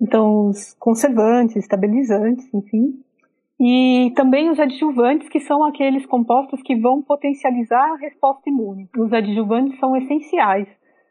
Então, 0.00 0.50
os 0.50 0.72
conservantes, 0.74 1.56
estabilizantes, 1.56 2.48
enfim. 2.54 2.94
E 3.58 4.12
também 4.14 4.50
os 4.50 4.60
adjuvantes, 4.60 5.28
que 5.28 5.40
são 5.40 5.64
aqueles 5.64 6.06
compostos 6.06 6.62
que 6.62 6.76
vão 6.76 7.02
potencializar 7.02 7.94
a 7.94 7.96
resposta 7.96 8.48
imune. 8.48 8.88
Os 8.96 9.12
adjuvantes 9.12 9.76
são 9.80 9.96
essenciais 9.96 10.68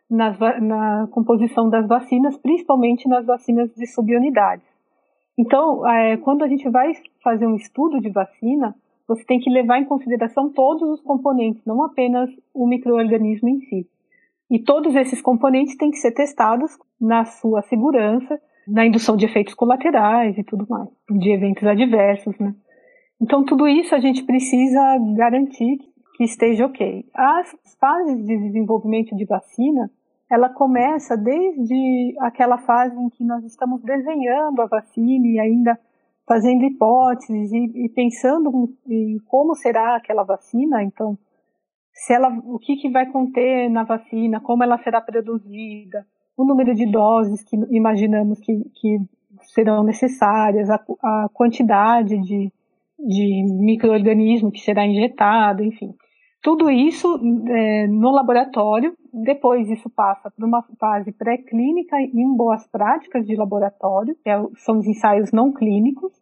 na 0.10 1.10
composição 1.12 1.70
das 1.70 1.86
vacinas, 1.86 2.38
principalmente 2.38 3.06
nas 3.06 3.26
vacinas 3.26 3.70
de 3.76 3.86
subunidades. 3.86 4.66
Então, 5.38 5.86
é, 5.86 6.16
quando 6.16 6.42
a 6.42 6.48
gente 6.48 6.70
vai 6.70 6.94
fazer 7.22 7.46
um 7.46 7.56
estudo 7.58 8.00
de 8.00 8.10
vacina, 8.10 8.74
você 9.16 9.26
tem 9.26 9.40
que 9.40 9.50
levar 9.50 9.80
em 9.80 9.86
consideração 9.86 10.50
todos 10.50 10.90
os 10.90 11.02
componentes, 11.02 11.62
não 11.66 11.84
apenas 11.84 12.30
o 12.54 12.66
microorganismo 12.66 13.50
em 13.50 13.60
si. 13.62 13.88
E 14.50 14.60
todos 14.60 14.96
esses 14.96 15.22
componentes 15.22 15.76
têm 15.76 15.92
que 15.92 15.98
ser 15.98 16.12
testados 16.12 16.78
na 17.00 17.26
sua 17.26 17.62
segurança, 17.64 18.40
na 18.68 18.86
indução 18.86 19.18
de 19.18 19.26
efeitos 19.26 19.54
colaterais 19.54 20.38
e 20.38 20.44
tudo 20.44 20.66
mais, 20.70 20.90
de 21.10 21.30
eventos 21.30 21.66
adversos, 21.66 22.38
né? 22.40 22.54
Então, 23.20 23.44
tudo 23.44 23.68
isso 23.68 23.94
a 23.94 24.00
gente 24.00 24.24
precisa 24.24 24.98
garantir 25.16 25.78
que 26.16 26.24
esteja 26.24 26.66
ok. 26.66 27.06
As 27.14 27.56
fases 27.80 28.26
de 28.26 28.38
desenvolvimento 28.38 29.16
de 29.16 29.26
vacina, 29.26 29.92
ela 30.30 30.50
começa 30.50 31.16
desde 31.18 32.16
aquela 32.20 32.58
fase 32.58 32.98
em 32.98 33.10
que 33.10 33.24
nós 33.24 33.44
estamos 33.44 33.82
desenhando 33.84 34.62
a 34.62 34.66
vacina 34.66 35.28
e 35.28 35.40
ainda 35.40 35.80
fazendo 36.32 36.64
hipóteses 36.64 37.52
e, 37.52 37.86
e 37.86 37.90
pensando 37.90 38.50
em 38.88 39.18
como 39.28 39.54
será 39.54 39.98
aquela 39.98 40.24
vacina. 40.24 40.82
Então, 40.82 41.18
se 41.92 42.14
ela, 42.14 42.30
o 42.46 42.58
que, 42.58 42.78
que 42.78 42.90
vai 42.90 43.06
conter 43.12 43.70
na 43.70 43.84
vacina, 43.84 44.40
como 44.40 44.64
ela 44.64 44.78
será 44.78 45.02
produzida, 45.02 46.08
o 46.38 46.46
número 46.46 46.74
de 46.74 46.90
doses 46.90 47.44
que 47.44 47.58
imaginamos 47.70 48.40
que, 48.40 48.64
que 48.76 48.98
serão 49.54 49.84
necessárias, 49.84 50.70
a, 50.70 50.76
a 51.04 51.30
quantidade 51.34 52.18
de, 52.22 52.50
de 52.98 53.44
microorganismo 53.60 54.54
que 54.54 54.62
será 54.62 54.88
injetado, 54.88 55.66
enfim. 55.66 55.94
Tudo 56.42 56.72
isso 56.72 57.20
é, 57.50 57.88
no 57.88 58.10
laboratório, 58.10 58.96
depois 59.14 59.70
isso 59.70 59.90
passa 59.90 60.32
para 60.32 60.46
uma 60.46 60.64
fase 60.80 61.12
pré-clínica 61.12 62.00
em 62.00 62.38
boas 62.38 62.66
práticas 62.68 63.28
de 63.28 63.36
laboratório, 63.36 64.16
que 64.24 64.30
é, 64.30 64.42
são 64.60 64.80
os 64.80 64.88
ensaios 64.88 65.34
não 65.34 65.52
clínicos, 65.52 66.21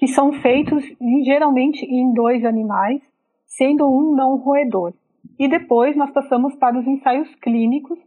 que 0.00 0.08
são 0.08 0.32
feitos 0.32 0.82
geralmente 1.26 1.84
em 1.84 2.14
dois 2.14 2.42
animais, 2.42 3.02
sendo 3.46 3.86
um 3.86 4.16
não 4.16 4.38
roedor. 4.38 4.94
E 5.38 5.46
depois 5.46 5.94
nós 5.94 6.10
passamos 6.10 6.56
para 6.56 6.78
os 6.78 6.86
ensaios 6.86 7.28
clínicos, 7.34 7.98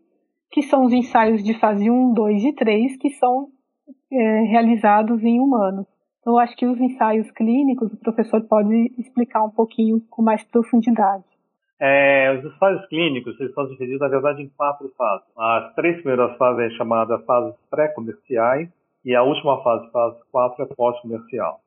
que 0.52 0.64
são 0.64 0.86
os 0.86 0.92
ensaios 0.92 1.44
de 1.44 1.54
fase 1.60 1.92
1, 1.92 2.14
2 2.16 2.46
e 2.46 2.54
3, 2.54 2.98
que 2.98 3.12
são 3.12 3.50
é, 4.12 4.42
realizados 4.42 5.24
em 5.24 5.40
humanos. 5.40 5.86
Então, 6.20 6.34
eu 6.34 6.40
acho 6.40 6.56
que 6.56 6.66
os 6.66 6.82
ensaios 6.82 7.30
clínicos, 7.30 7.94
o 7.94 7.98
professor 7.98 8.42
pode 8.42 8.92
explicar 8.98 9.44
um 9.44 9.52
pouquinho 9.52 10.02
com 10.10 10.24
mais 10.24 10.44
profundidade. 10.46 11.24
É, 11.80 12.36
os 12.40 12.44
ensaios 12.44 12.88
clínicos 12.88 13.40
eles 13.40 13.54
são 13.54 13.68
divididos, 13.68 14.00
na 14.00 14.08
verdade, 14.08 14.42
em 14.42 14.50
quatro 14.58 14.92
fases. 14.98 15.28
As 15.38 15.76
três 15.76 15.98
primeiras 15.98 16.36
fases 16.38 16.74
é 16.74 16.76
chamada 16.76 17.20
fases 17.20 17.56
pré-comerciais 17.70 18.68
e 19.06 19.14
a 19.14 19.22
última 19.22 19.62
fase, 19.62 19.92
fase 19.92 20.18
4, 20.32 20.64
é 20.64 20.68
pós-comercial. 20.76 21.63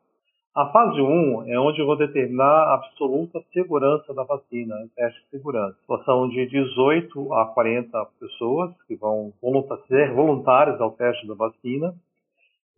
A 0.56 0.70
fase 0.70 0.98
1 1.02 1.50
é 1.50 1.60
onde 1.60 1.80
eu 1.82 1.84
vou 1.84 1.98
determinar 1.98 2.46
a 2.46 2.74
absoluta 2.76 3.42
segurança 3.52 4.14
da 4.14 4.22
vacina, 4.22 4.74
teste 4.96 5.20
de 5.24 5.28
segurança. 5.32 5.76
São 6.06 6.26
de 6.30 6.46
18 6.46 7.34
a 7.34 7.44
40 7.44 8.06
pessoas 8.18 8.70
que 8.88 8.96
vão 8.96 9.34
ser 9.86 10.14
voluntárias 10.14 10.80
ao 10.80 10.92
teste 10.92 11.26
da 11.28 11.34
vacina, 11.34 11.94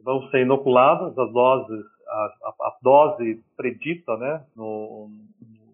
vão 0.03 0.29
ser 0.31 0.41
inoculadas 0.41 1.16
as 1.16 1.33
doses, 1.33 1.85
a, 2.09 2.33
a, 2.43 2.49
a 2.62 2.76
dose 2.83 3.41
predita 3.57 4.16
né, 4.16 4.43
no, 4.57 5.09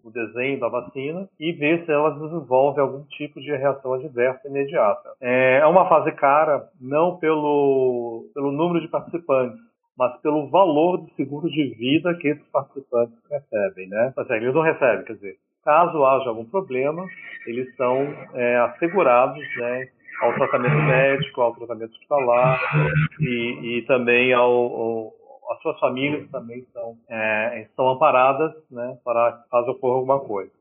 no, 0.03 0.11
desenho 0.11 0.59
da 0.59 0.69
vacina 0.69 1.27
e 1.39 1.53
ver 1.53 1.85
se 1.85 1.91
elas 1.91 2.19
desenvolvem 2.19 2.83
algum 2.83 3.01
tipo 3.17 3.41
de 3.41 3.49
reação 3.49 3.93
adversa 3.93 4.47
imediata. 4.47 5.09
É, 5.19 5.57
é 5.57 5.65
uma 5.65 5.89
fase 5.89 6.11
cara, 6.11 6.69
não 6.79 7.17
pelo, 7.17 8.29
pelo 8.35 8.51
número 8.51 8.79
de 8.79 8.89
participantes, 8.89 9.64
mas 9.97 10.19
pelo 10.21 10.49
valor 10.49 10.97
do 10.97 11.09
seguro 11.15 11.49
de 11.49 11.73
vida 11.75 12.13
que 12.15 12.29
esses 12.29 12.47
participantes 12.49 13.15
recebem, 13.29 13.87
né? 13.87 14.13
Ou 14.15 14.25
seja, 14.25 14.43
eles 14.43 14.53
não 14.53 14.61
recebem, 14.61 15.05
quer 15.05 15.13
dizer, 15.13 15.35
caso 15.63 16.05
haja 16.05 16.29
algum 16.29 16.45
problema, 16.45 17.05
eles 17.47 17.73
são 17.75 17.97
é, 18.33 18.57
assegurados, 18.57 19.43
né? 19.57 19.87
Ao 20.21 20.33
tratamento 20.33 20.75
médico, 20.75 21.41
ao 21.41 21.53
tratamento 21.55 21.91
hospitalar 21.91 22.59
e, 23.19 23.79
e 23.79 23.81
também 23.85 24.31
ao, 24.31 24.51
ao, 24.51 25.13
as 25.51 25.61
suas 25.61 25.79
famílias 25.79 26.29
também 26.31 26.65
são, 26.71 26.95
é, 27.09 27.61
estão 27.63 27.89
amparadas, 27.89 28.53
né? 28.71 28.97
Para 29.03 29.43
caso 29.51 29.71
ocorra 29.71 29.95
alguma 29.95 30.19
coisa. 30.21 30.51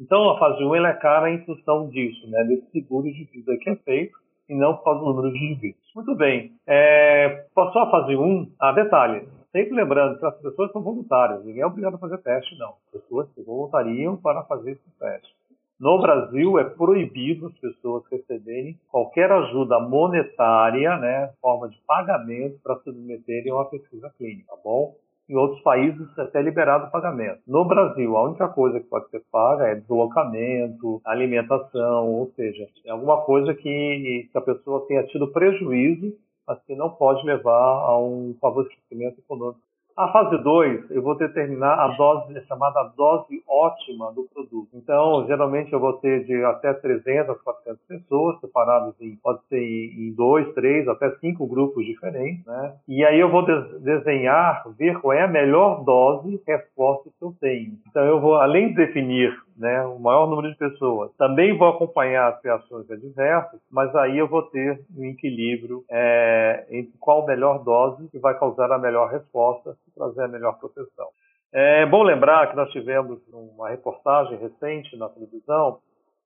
Então, 0.00 0.30
a 0.30 0.38
fase 0.38 0.64
1 0.64 0.74
ela 0.74 0.88
é 0.88 0.94
cara 0.94 1.30
em 1.30 1.44
função 1.44 1.88
disso, 1.88 2.28
né? 2.28 2.42
Desse 2.44 2.70
seguro 2.72 3.04
de 3.04 3.24
vida 3.24 3.56
que 3.60 3.70
é 3.70 3.76
feito 3.76 4.18
e 4.48 4.54
não 4.54 4.76
por 4.76 4.84
causa 4.84 5.00
do 5.00 5.06
número 5.06 5.32
de 5.32 5.38
indivíduos. 5.38 5.83
Muito 5.94 6.14
bem. 6.16 6.52
É, 6.66 7.46
passou 7.54 7.82
a 7.82 7.90
fase 7.90 8.16
1, 8.16 8.52
a 8.58 8.72
detalhe. 8.72 9.28
Sempre 9.52 9.76
lembrando 9.76 10.18
que 10.18 10.26
as 10.26 10.36
pessoas 10.40 10.72
são 10.72 10.82
voluntárias, 10.82 11.44
ninguém 11.44 11.62
é 11.62 11.66
obrigado 11.66 11.94
a 11.94 11.98
fazer 11.98 12.18
teste, 12.18 12.58
não. 12.58 12.70
As 12.70 13.00
pessoas 13.00 13.32
se 13.32 13.42
voluntariam 13.44 14.16
para 14.16 14.42
fazer 14.42 14.72
esse 14.72 14.98
teste. 14.98 15.32
No 15.78 16.00
Brasil, 16.00 16.58
é 16.58 16.64
proibido 16.64 17.46
as 17.46 17.58
pessoas 17.58 18.04
receberem 18.10 18.76
qualquer 18.88 19.30
ajuda 19.30 19.78
monetária, 19.78 20.96
né, 20.98 21.32
forma 21.40 21.68
de 21.68 21.78
pagamento, 21.86 22.58
para 22.62 22.76
submeterem 22.80 23.52
a 23.52 23.54
uma 23.54 23.64
pesquisa 23.66 24.10
clínica, 24.18 24.48
tá 24.48 24.56
bom? 24.64 24.96
Em 25.28 25.36
outros 25.36 25.62
países 25.62 26.06
é 26.18 26.22
até 26.22 26.42
liberado 26.42 26.86
o 26.86 26.90
pagamento. 26.90 27.40
No 27.46 27.64
Brasil, 27.64 28.14
a 28.16 28.24
única 28.24 28.46
coisa 28.48 28.78
que 28.78 28.86
pode 28.86 29.08
ser 29.08 29.22
paga 29.32 29.68
é 29.68 29.74
deslocamento, 29.74 31.00
alimentação, 31.04 32.08
ou 32.12 32.30
seja, 32.36 32.68
é 32.84 32.90
alguma 32.90 33.22
coisa 33.22 33.54
que, 33.54 34.28
que 34.30 34.38
a 34.38 34.42
pessoa 34.42 34.86
tenha 34.86 35.02
tido 35.06 35.32
prejuízo, 35.32 36.14
mas 36.46 36.62
que 36.64 36.74
não 36.74 36.90
pode 36.90 37.24
levar 37.24 37.52
a 37.52 37.98
um 37.98 38.36
favorecimento 38.38 39.18
econômico 39.18 39.60
a 39.96 40.08
fase 40.08 40.36
2, 40.38 40.90
eu 40.90 41.02
vou 41.02 41.16
determinar 41.16 41.74
a 41.74 41.88
dose, 41.88 42.40
chamada 42.46 42.82
dose 42.96 43.42
ótima 43.48 44.12
do 44.12 44.24
produto. 44.24 44.68
Então, 44.74 45.24
geralmente 45.26 45.72
eu 45.72 45.78
vou 45.78 45.92
ter 45.94 46.24
de 46.24 46.44
até 46.44 46.72
300, 46.72 47.40
400 47.42 47.80
pessoas 47.86 48.40
separadas 48.40 48.94
em, 49.00 49.16
pode 49.22 49.40
ser 49.48 49.60
em, 49.60 50.12
dois, 50.12 50.52
três, 50.54 50.88
até 50.88 51.10
cinco 51.18 51.46
grupos 51.46 51.86
diferentes, 51.86 52.44
né? 52.44 52.74
E 52.88 53.04
aí 53.04 53.20
eu 53.20 53.30
vou 53.30 53.44
de 53.44 53.78
desenhar, 53.80 54.64
ver 54.76 55.00
qual 55.00 55.12
é 55.12 55.22
a 55.22 55.28
melhor 55.28 55.84
dose 55.84 56.40
resposta 56.46 57.08
que 57.16 57.24
eu 57.24 57.34
tenho. 57.40 57.74
Então, 57.88 58.02
eu 58.02 58.20
vou, 58.20 58.34
além 58.34 58.70
de 58.70 58.74
definir 58.74 59.32
né, 59.56 59.82
o 59.84 59.98
maior 59.98 60.28
número 60.28 60.50
de 60.50 60.58
pessoas. 60.58 61.10
Também 61.16 61.56
vou 61.56 61.68
acompanhar 61.68 62.28
as 62.28 62.42
reações 62.42 62.90
adversas, 62.90 63.60
mas 63.70 63.94
aí 63.96 64.18
eu 64.18 64.28
vou 64.28 64.42
ter 64.42 64.84
um 64.96 65.04
equilíbrio 65.04 65.84
é, 65.90 66.66
entre 66.70 66.92
qual 66.98 67.26
melhor 67.26 67.62
dose 67.62 68.08
que 68.08 68.18
vai 68.18 68.38
causar 68.38 68.70
a 68.72 68.78
melhor 68.78 69.10
resposta 69.10 69.76
e 69.88 69.90
trazer 69.92 70.24
a 70.24 70.28
melhor 70.28 70.58
proteção. 70.58 71.08
É 71.52 71.86
bom 71.86 72.02
lembrar 72.02 72.50
que 72.50 72.56
nós 72.56 72.70
tivemos 72.70 73.20
uma 73.32 73.68
reportagem 73.68 74.36
recente 74.38 74.96
na 74.96 75.08
televisão 75.08 75.78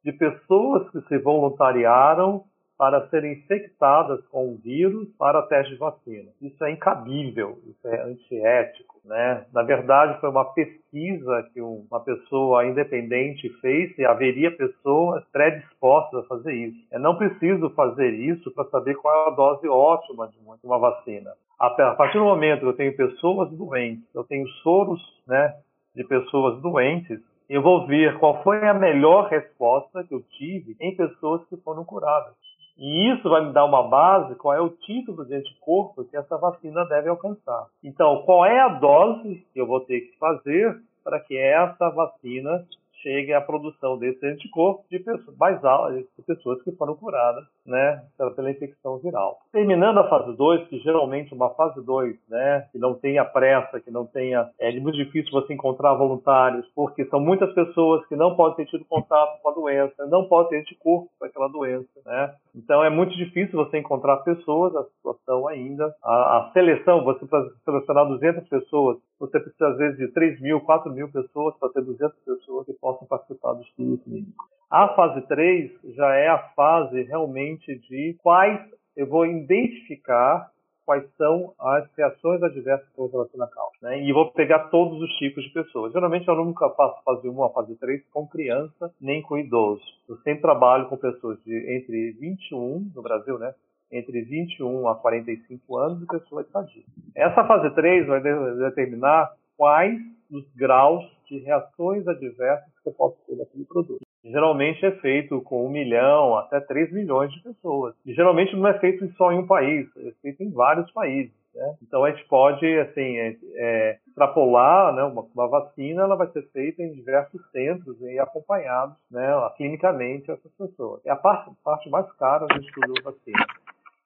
de 0.03 0.13
pessoas 0.13 0.89
que 0.91 1.03
se 1.03 1.19
voluntariaram 1.19 2.45
para 2.79 3.09
serem 3.09 3.33
infectadas 3.33 4.25
com 4.29 4.53
o 4.53 4.57
vírus 4.57 5.09
para 5.19 5.43
teste 5.43 5.73
de 5.73 5.79
vacina. 5.79 6.31
Isso 6.41 6.65
é 6.65 6.71
incabível, 6.71 7.59
isso 7.67 7.89
é 7.89 8.03
antiético. 8.03 8.97
Né? 9.05 9.45
Na 9.53 9.63
verdade, 9.63 10.21
foi 10.21 10.31
uma 10.31 10.45
pesquisa 10.45 11.51
que 11.53 11.61
uma 11.61 11.99
pessoa 12.01 12.65
independente 12.65 13.49
fez 13.61 13.99
e 13.99 14.05
haveria 14.05 14.57
pessoas 14.57 15.25
predispostas 15.33 16.25
a 16.25 16.29
fazer 16.29 16.53
isso. 16.53 16.79
É 16.93 16.99
não 16.99 17.17
preciso 17.17 17.69
fazer 17.71 18.11
isso 18.11 18.51
para 18.53 18.69
saber 18.71 18.95
qual 18.95 19.27
é 19.27 19.29
a 19.29 19.35
dose 19.35 19.67
ótima 19.67 20.29
de 20.29 20.67
uma 20.67 20.79
vacina. 20.79 21.33
A 21.59 21.71
partir 21.97 22.19
do 22.19 22.25
momento 22.25 22.61
que 22.61 22.67
eu 22.67 22.77
tenho 22.77 22.97
pessoas 22.97 23.51
doentes, 23.51 24.05
eu 24.15 24.23
tenho 24.23 24.47
soros 24.63 25.01
né, 25.27 25.57
de 25.97 26.05
pessoas 26.05 26.63
doentes, 26.63 27.19
eu 27.49 27.63
vou 27.63 27.87
ver 27.87 28.17
qual 28.19 28.43
foi 28.45 28.65
a 28.69 28.75
melhor 28.75 29.29
resposta 29.29 30.05
que 30.05 30.15
eu 30.15 30.23
tive 30.37 30.77
em 30.79 30.95
pessoas 30.95 31.45
que 31.49 31.57
foram 31.57 31.85
curadas. 31.85 32.35
E 32.79 33.13
isso 33.13 33.29
vai 33.29 33.45
me 33.45 33.53
dar 33.53 33.65
uma 33.65 33.83
base, 33.83 34.37
qual 34.37 34.55
é 34.55 34.61
o 34.61 34.71
título 34.71 35.25
de 35.25 35.35
anticorpo 35.35 36.05
que 36.05 36.17
essa 36.17 36.39
vacina 36.39 36.85
deve 36.85 37.09
alcançar. 37.09 37.67
Então, 37.83 38.23
qual 38.23 38.47
é 38.47 38.61
a 38.61 38.69
dose 38.69 39.45
que 39.53 39.61
eu 39.61 39.67
vou 39.67 39.81
ter 39.81 40.01
que 40.03 40.19
fazer 40.19 40.81
para 41.03 41.19
que 41.19 41.37
essa 41.37 41.91
vacina 41.91 42.65
chegue 43.03 43.33
à 43.33 43.41
produção 43.41 43.99
desse 43.99 44.25
anticorpo 44.27 44.85
de 44.91 44.99
pessoas 44.99 45.37
mais 45.37 45.65
altas, 45.65 46.05
de 46.17 46.25
pessoas 46.25 46.63
que 46.63 46.73
foram 46.73 46.95
curadas, 46.95 47.45
né, 47.65 48.03
pela 48.35 48.51
infecção 48.51 48.99
viral. 48.99 49.39
Terminando 49.53 49.99
a 49.99 50.09
fase 50.09 50.37
2, 50.37 50.69
que 50.69 50.79
geralmente 50.81 51.35
uma 51.35 51.51
fase 51.51 51.85
2, 51.85 52.17
né, 52.29 52.67
que 52.73 52.79
não 52.79 52.95
tenha 52.95 53.25
pressa, 53.25 53.81
que 53.81 53.91
não 53.91 54.07
tenha, 54.07 54.51
é 54.59 54.73
muito 54.81 54.97
difícil 54.97 55.31
você 55.33 55.55
encontrar 55.55 55.95
voluntários, 55.95 56.67
porque 56.75 57.05
são 57.07 57.21
muitas 57.21 57.53
pessoas 57.53 58.05
que 58.07 58.17
não 58.17 58.35
podem 58.35 58.57
ter 58.57 58.71
tido 58.71 58.85
contato 58.85 59.41
com 59.41 59.49
a 59.49 59.55
doença, 59.55 60.07
não 60.07 60.25
podem 60.27 60.51
ter 60.51 60.61
anticorpo 60.61 61.09
para 61.19 61.29
aquela 61.29 61.49
doença, 61.49 61.89
né? 62.05 62.35
Então 62.55 62.83
é 62.83 62.91
muito 62.91 63.17
difícil 63.17 63.57
você 63.57 63.79
encontrar 63.79 64.19
pessoas, 64.19 64.75
a 64.75 64.85
situação 64.85 65.47
ainda, 65.49 65.95
a, 66.03 66.39
a 66.39 66.51
seleção, 66.53 67.05
você 67.05 67.27
para 67.27 67.49
selecionar 67.65 68.07
200 68.07 68.49
pessoas, 68.49 68.99
você 69.19 69.39
precisa 69.41 69.69
às 69.69 69.77
vezes 69.77 69.99
de 69.99 70.09
3 70.09 70.41
mil, 70.41 70.61
4 70.61 70.93
mil 70.93 71.09
pessoas 71.11 71.57
para 71.59 71.69
ter 71.71 71.83
200 71.83 72.19
pessoas 72.25 72.67
que 72.67 72.73
possam 72.75 73.07
participar 73.07 73.55
do 73.55 73.63
estudo 73.63 73.99
clínico. 73.99 74.45
A 74.71 74.89
fase 74.89 75.23
3 75.23 75.71
já 75.95 76.15
é 76.15 76.29
a 76.29 76.39
fase 76.55 77.03
realmente 77.03 77.79
de 77.89 78.17
quais 78.23 78.61
eu 78.97 79.07
vou 79.07 79.25
identificar 79.25 80.51
quais 80.89 81.05
são 81.19 81.53
as 81.61 81.87
reações 81.99 82.43
adversas 82.43 82.89
que 82.89 83.03
a 83.03 83.19
vacina 83.19 83.47
causa. 83.47 83.73
Né? 83.83 84.05
E 84.05 84.11
vou 84.11 84.33
pegar 84.33 84.71
todos 84.71 84.99
os 85.03 85.11
tipos 85.19 85.45
de 85.45 85.51
pessoas. 85.51 85.93
Geralmente 85.93 86.27
eu 86.27 86.35
nunca 86.35 86.71
faço 86.71 87.05
fase 87.05 87.29
1 87.29 87.45
a 87.45 87.51
fase 87.51 87.77
3 87.77 88.03
com 88.11 88.27
criança 88.27 88.91
nem 88.99 89.21
com 89.21 89.37
idoso. 89.37 89.83
Eu 90.09 90.17
sempre 90.23 90.41
trabalho 90.41 90.89
com 90.89 90.97
pessoas 90.97 91.39
de 91.45 91.55
entre 91.77 92.13
21, 92.13 92.91
no 92.95 93.03
Brasil, 93.03 93.39
né? 93.39 93.55
Entre 93.93 94.23
21 94.23 94.89
a 94.89 94.95
45 94.95 95.77
anos 95.77 96.03
e 96.03 96.07
pessoas 96.07 96.47
de 96.47 96.85
Essa 97.15 97.45
fase 97.45 97.69
3 97.75 98.07
vai 98.07 98.23
determinar 98.23 99.31
quais 99.59 100.01
os 100.33 100.51
graus 100.55 101.05
de 101.29 101.39
reações 101.41 102.09
adversas 102.09 102.73
que 102.83 102.89
eu 102.89 102.95
posso 102.95 103.19
ter 103.27 103.37
naquele 103.37 103.67
produto. 103.67 104.08
Geralmente 104.25 104.85
é 104.85 104.93
feito 104.93 105.41
com 105.43 105.67
um 105.67 105.71
milhão 105.71 106.37
até 106.37 106.61
três 106.61 106.93
milhões 106.93 107.33
de 107.33 107.41
pessoas. 107.41 107.95
E 108.05 108.13
geralmente 108.13 108.55
não 108.57 108.69
é 108.69 108.79
feito 108.79 109.09
só 109.15 109.33
em 109.33 109.39
um 109.39 109.47
país, 109.47 109.89
é 109.97 110.13
feito 110.23 110.43
em 110.43 110.51
vários 110.51 110.91
países. 110.93 111.33
Né? 111.55 111.77
Então 111.83 112.05
a 112.05 112.11
gente 112.11 112.27
pode 112.29 112.67
assim 112.79 113.17
é, 113.17 113.37
é, 113.55 113.99
extrapolar, 114.07 114.95
né, 114.95 115.03
uma, 115.05 115.27
uma, 115.35 115.49
vacina 115.49 116.03
ela 116.03 116.17
vai 116.17 116.29
ser 116.29 116.43
feita 116.51 116.83
em 116.83 116.93
diversos 116.93 117.41
centros 117.51 118.01
e 118.01 118.19
acompanhados, 118.19 118.97
né, 119.11 119.29
clinicamente 119.57 120.31
essas 120.31 120.53
pessoas. 120.53 121.01
É 121.05 121.11
a 121.11 121.17
parte, 121.17 121.51
parte 121.65 121.89
mais 121.89 122.11
cara 122.13 122.47
do 122.47 122.61
estudo 122.61 122.93
da 122.95 123.11
vacina. 123.11 123.47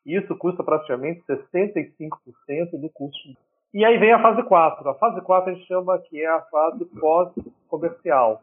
Isso 0.04 0.36
custa 0.36 0.64
praticamente 0.64 1.22
65% 1.28 2.10
do 2.72 2.88
custo. 2.90 3.36
E 3.72 3.84
aí 3.84 3.98
vem 3.98 4.12
a 4.12 4.20
fase 4.20 4.42
4. 4.42 4.88
A 4.88 4.94
fase 4.94 5.20
4 5.20 5.50
a 5.50 5.54
gente 5.54 5.66
chama 5.66 5.98
que 5.98 6.20
é 6.20 6.28
a 6.28 6.42
fase 6.42 6.84
pós-comercial. 7.00 8.42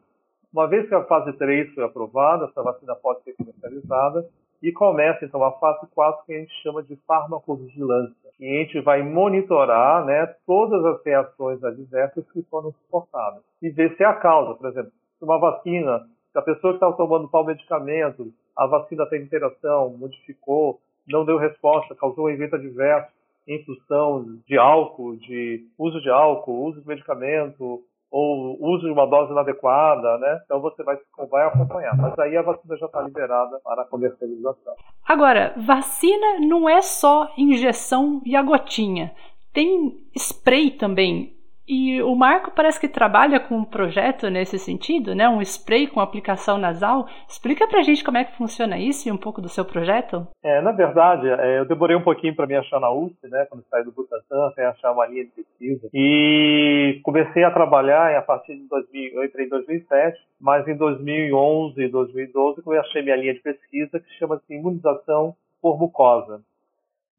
Uma 0.52 0.68
vez 0.68 0.88
que 0.88 0.95
a 0.95 1.04
fase 1.04 1.32
3 1.34 1.74
foi 1.74 1.84
aprovada, 1.84 2.45
essa 2.45 2.64
vacina 2.64 2.95
pode 2.95 3.24
ser 3.24 3.34
comercializada 3.34 4.28
e 4.62 4.72
começa 4.72 5.24
então 5.24 5.43
a 5.43 5.52
fase 5.54 5.88
4 5.93 6.26
que 6.26 6.34
a 6.34 6.39
gente 6.39 6.54
chama 6.62 6.82
de 6.84 6.95
farmacovigilância. 7.08 8.16
E 8.39 8.45
a 8.45 8.64
gente 8.64 8.82
vai 8.82 9.04
monitorar 9.04 10.06
né, 10.06 10.26
todas 10.45 10.84
as 10.86 11.04
reações 11.04 11.64
adversas 11.64 12.30
que 12.32 12.41
foram 12.43 12.72
suportadas 12.72 13.43
e 13.62 13.70
ver 13.70 13.95
se 13.95 14.04
é 14.04 14.06
a 14.08 14.14
causa. 14.14 14.56
Por 14.56 14.70
exemplo, 14.70 14.91
se 15.18 15.24
uma 15.24 15.39
vacina, 15.39 16.00
se 16.32 16.39
a 16.39 16.41
pessoa 16.41 16.74
que 16.74 16.78
estava 16.78 16.95
tomando 16.95 17.28
tal 17.28 17.45
medicamento, 17.45 18.32
a 18.58 18.66
vacina 18.66 19.06
tem 19.06 19.22
interação, 19.22 19.95
modificou, 19.97 20.80
não 21.08 21.26
deu 21.26 21.38
resposta, 21.38 21.95
causou 21.95 22.26
um 22.26 22.30
evento 22.30 22.56
adverso 22.56 23.12
em 23.47 23.64
função 23.64 24.39
de 24.47 24.58
álcool, 24.58 25.16
de 25.16 25.66
uso 25.78 26.00
de 26.02 26.10
álcool, 26.10 26.66
uso 26.66 26.82
de 26.82 26.88
medicamento, 26.88 27.84
ou 28.12 28.57
uso 28.60 28.86
de 28.86 28.91
uma 28.91 29.05
dose 29.05 29.32
inadequada, 29.32 30.18
né? 30.18 30.41
Então 30.45 30.60
você 30.62 30.84
vai, 30.84 30.97
vai 31.30 31.47
acompanhar. 31.47 31.95
Mas 31.95 32.18
aí 32.20 32.36
a 32.36 32.41
vacina 32.41 32.78
já 32.78 32.86
está 32.88 33.01
liberada 33.01 33.60
para 33.64 33.84
a 33.84 33.86
comercialização. 33.86 34.74
Agora, 35.07 35.53
vacina 35.57 36.39
não 36.39 36.68
é 36.68 36.82
só 36.82 37.32
injeção 37.38 38.22
e 38.26 38.36
a 38.36 38.41
gotinha. 38.41 39.14
Tem 39.53 40.07
spray 40.16 40.72
também. 40.72 41.39
E 41.70 42.01
o 42.01 42.15
Marco 42.15 42.49
parece 42.49 42.80
que 42.80 42.88
trabalha 42.88 43.39
com 43.39 43.57
um 43.57 43.63
projeto 43.63 44.28
nesse 44.28 44.57
sentido, 44.57 45.13
né? 45.13 45.30
Um 45.30 45.39
spray 45.39 45.86
com 45.86 45.99
aplicação 45.99 46.57
nasal. 46.57 47.05
Explica 47.28 47.67
pra 47.67 47.84
gente 47.84 48.03
como 48.03 48.17
é 48.17 48.24
que 48.24 48.36
funciona 48.36 48.80
isso 48.80 49.07
e 49.07 49.11
um 49.11 49.17
pouco 49.17 49.39
do 49.39 49.47
seu 49.47 49.63
projeto. 49.63 50.28
É, 50.43 50.61
na 50.61 50.72
verdade, 50.72 51.30
é, 51.30 51.59
eu 51.59 51.65
demorei 51.65 51.95
um 51.95 52.01
pouquinho 52.01 52.36
para 52.36 52.47
me 52.47 52.55
achar 52.55 52.80
na 52.80 52.91
USP, 52.91 53.28
né? 53.28 53.45
Quando 53.47 53.63
saí 53.70 53.84
do 53.84 53.91
Butantan, 53.91 54.47
até 54.47 54.65
achar 54.65 54.91
uma 54.91 55.05
linha 55.05 55.26
de 55.26 55.30
pesquisa. 55.30 55.88
E 55.93 56.99
comecei 57.03 57.43
a 57.43 57.51
trabalhar 57.51 58.17
a 58.17 58.22
partir 58.24 58.55
de 58.55 58.67
2000, 58.67 59.13
eu 59.13 59.24
entrei 59.24 59.45
em 59.45 59.49
2007, 59.49 60.20
mas 60.41 60.67
em 60.67 60.76
2011 60.76 61.80
e 61.80 61.88
2012 61.88 62.63
eu 62.65 62.80
achei 62.80 63.03
minha 63.03 63.15
linha 63.15 63.36
de 63.36 63.41
pesquisa 63.41 63.99
que 63.99 64.11
chama-se 64.17 64.51
imunização 64.51 65.36
por 65.61 65.78
mucosa. 65.78 66.41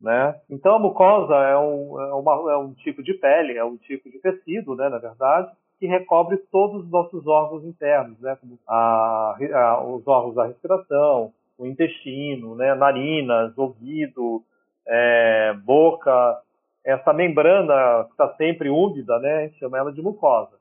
Né? 0.01 0.35
Então 0.49 0.77
a 0.77 0.79
mucosa 0.79 1.35
é 1.35 1.59
um, 1.59 2.01
é, 2.01 2.15
uma, 2.15 2.53
é 2.53 2.57
um 2.57 2.73
tipo 2.73 3.03
de 3.03 3.13
pele, 3.13 3.59
é 3.59 3.65
um 3.65 3.77
tipo 3.77 4.11
de 4.11 4.19
tecido, 4.19 4.75
né, 4.75 4.89
na 4.89 4.97
verdade, 4.97 5.51
que 5.79 5.87
recobre 5.87 6.39
todos 6.51 6.85
os 6.85 6.91
nossos 6.91 7.27
órgãos 7.27 7.65
internos, 7.65 8.19
né, 8.19 8.35
como 8.41 8.59
a, 8.67 9.37
a, 9.53 9.85
os 9.85 10.07
órgãos 10.09 10.35
da 10.35 10.47
respiração, 10.47 11.33
o 11.59 11.67
intestino, 11.67 12.55
né, 12.55 12.75
narinas, 12.75 13.57
ouvido, 13.59 14.43
é, 14.89 15.53
boca, 15.65 16.39
essa 16.83 17.13
membrana 17.13 18.05
que 18.05 18.13
está 18.13 18.35
sempre 18.37 18.71
úmida, 18.71 19.19
né, 19.19 19.37
a 19.37 19.41
gente 19.43 19.59
chama 19.59 19.77
ela 19.77 19.93
de 19.93 20.01
mucosa. 20.01 20.57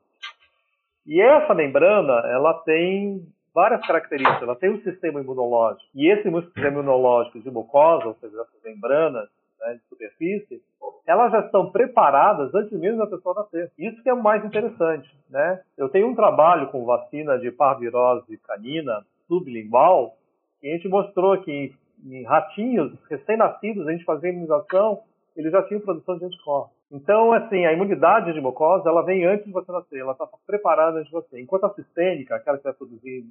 E 1.06 1.18
essa 1.18 1.54
membrana, 1.54 2.12
ela 2.28 2.52
tem 2.52 3.26
várias 3.54 3.84
características. 3.86 4.42
Ela 4.42 4.56
tem 4.56 4.70
um 4.70 4.82
sistema 4.82 5.20
imunológico. 5.20 5.88
E 5.94 6.08
esse 6.08 6.30
sistema 6.30 6.68
imunológico 6.68 7.40
de 7.40 7.50
mucosa, 7.50 8.06
ou 8.06 8.14
seja, 8.14 8.40
essas 8.40 8.62
membranas 8.64 9.28
né, 9.60 9.74
de 9.74 9.80
superfície, 9.88 10.62
elas 11.06 11.32
já 11.32 11.40
estão 11.40 11.70
preparadas 11.70 12.54
antes 12.54 12.78
mesmo 12.78 12.98
da 12.98 13.06
pessoa 13.06 13.34
nascer. 13.34 13.70
Isso 13.78 14.02
que 14.02 14.08
é 14.08 14.14
o 14.14 14.22
mais 14.22 14.44
interessante. 14.44 15.10
Né? 15.28 15.60
Eu 15.76 15.88
tenho 15.88 16.08
um 16.08 16.14
trabalho 16.14 16.68
com 16.68 16.84
vacina 16.84 17.38
de 17.38 17.50
parvirose 17.50 18.38
canina 18.38 19.04
sublingual 19.26 20.16
e 20.62 20.70
a 20.70 20.74
gente 20.74 20.88
mostrou 20.88 21.40
que 21.42 21.50
em, 21.50 21.74
em 22.12 22.24
ratinhos 22.24 22.92
recém-nascidos, 23.08 23.86
a 23.86 23.92
gente 23.92 24.04
fazia 24.04 24.30
imunização, 24.30 25.00
eles 25.36 25.52
já 25.52 25.62
tinham 25.62 25.80
produção 25.80 26.18
de 26.18 26.24
anticorpos. 26.24 26.79
Então, 26.90 27.32
assim, 27.32 27.64
a 27.64 27.72
imunidade 27.72 28.32
de 28.32 28.40
mucosa, 28.40 28.88
ela 28.88 29.04
vem 29.04 29.24
antes 29.24 29.46
de 29.46 29.52
você 29.52 29.70
nascer, 29.70 30.00
ela 30.00 30.12
está 30.12 30.26
preparada 30.44 30.98
antes 30.98 31.06
de 31.06 31.12
você. 31.12 31.40
Enquanto 31.40 31.64
a 31.64 31.74
sistêmica, 31.74 32.34
aquela 32.34 32.58
que 32.58 32.64
vai 32.64 32.72
produzir 32.72 33.24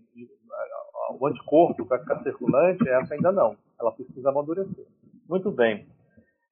o 1.19 1.27
anticorpo 1.27 1.85
para 1.85 1.99
ficar 1.99 2.23
circulante, 2.23 2.87
essa 2.87 3.13
ainda 3.13 3.31
não. 3.31 3.57
Ela 3.79 3.91
precisa 3.91 4.29
amadurecer. 4.29 4.85
Muito 5.27 5.51
bem. 5.51 5.85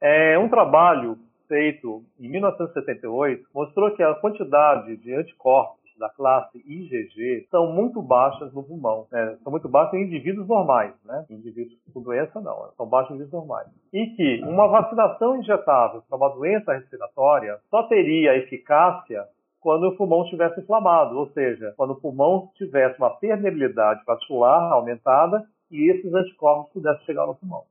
É, 0.01 0.37
um 0.37 0.49
trabalho 0.49 1.17
feito 1.47 2.03
em 2.19 2.29
1978 2.29 3.47
mostrou 3.53 3.95
que 3.95 4.03
a 4.03 4.13
quantidade 4.15 4.97
de 4.97 5.13
anticorpos 5.13 5.76
da 5.97 6.09
classe 6.09 6.57
IgG 6.57 7.47
são 7.49 7.71
muito 7.71 8.01
baixas 8.01 8.53
no 8.53 8.63
pulmão. 8.63 9.07
Né? 9.11 9.37
São 9.43 9.51
muito 9.51 9.67
baixas 9.67 9.93
em 9.95 10.03
indivíduos 10.03 10.47
normais, 10.47 10.93
né? 11.05 11.25
Indivíduos 11.29 11.77
com 11.93 12.01
doença 12.01 12.39
não, 12.39 12.69
são 12.75 12.85
baixas 12.85 13.11
em 13.11 13.15
indivíduos 13.15 13.41
normais. 13.41 13.67
E 13.93 14.07
que 14.07 14.41
uma 14.43 14.67
vacinação 14.67 15.37
injetável 15.37 16.01
para 16.07 16.17
uma 16.17 16.29
doença 16.29 16.73
respiratória 16.73 17.57
só 17.69 17.83
teria 17.83 18.37
eficácia 18.37 19.25
quando 19.59 19.87
o 19.87 19.97
pulmão 19.97 20.23
estivesse 20.23 20.59
inflamado, 20.61 21.17
ou 21.17 21.27
seja, 21.31 21.73
quando 21.75 21.91
o 21.91 21.99
pulmão 21.99 22.49
tivesse 22.55 22.97
uma 22.99 23.09
permeabilidade 23.09 24.01
vascular 24.05 24.71
aumentada 24.71 25.43
e 25.69 25.91
esses 25.91 26.13
anticorpos 26.13 26.71
pudessem 26.71 27.05
chegar 27.05 27.25
no 27.25 27.35
pulmão. 27.35 27.63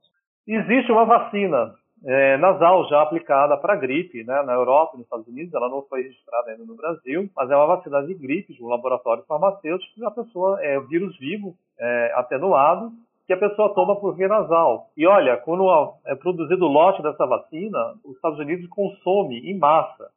Existe 0.47 0.91
uma 0.91 1.05
vacina 1.05 1.73
é, 2.05 2.37
nasal 2.37 2.87
já 2.87 3.01
aplicada 3.01 3.57
para 3.57 3.75
gripe, 3.75 4.23
né, 4.23 4.41
na 4.43 4.53
Europa 4.53 4.91
e 4.93 4.97
nos 4.97 5.05
Estados 5.05 5.27
Unidos. 5.27 5.53
Ela 5.53 5.69
não 5.69 5.81
foi 5.83 6.03
registrada 6.03 6.51
ainda 6.51 6.65
no 6.65 6.75
Brasil, 6.75 7.29
mas 7.35 7.49
é 7.49 7.55
uma 7.55 7.75
vacina 7.75 8.03
de 8.03 8.13
gripe 8.13 8.53
de 8.53 8.63
um 8.63 8.67
laboratório 8.67 9.23
farmacêutico 9.27 9.93
que 9.95 10.05
a 10.05 10.11
pessoa 10.11 10.63
é 10.63 10.79
vírus 10.79 11.17
vivo 11.17 11.55
é, 11.79 12.11
atenuado 12.15 12.91
que 13.27 13.33
a 13.33 13.37
pessoa 13.37 13.75
toma 13.75 13.99
por 13.99 14.15
via 14.15 14.29
nasal. 14.29 14.89
E 14.95 15.05
olha, 15.05 15.35
quando 15.35 15.67
é 16.05 16.15
produzido 16.15 16.65
o 16.65 16.71
lote 16.71 17.03
dessa 17.03 17.25
vacina, 17.25 17.93
os 18.05 18.15
Estados 18.15 18.39
Unidos 18.39 18.65
consome 18.69 19.39
em 19.39 19.57
massa. 19.57 20.09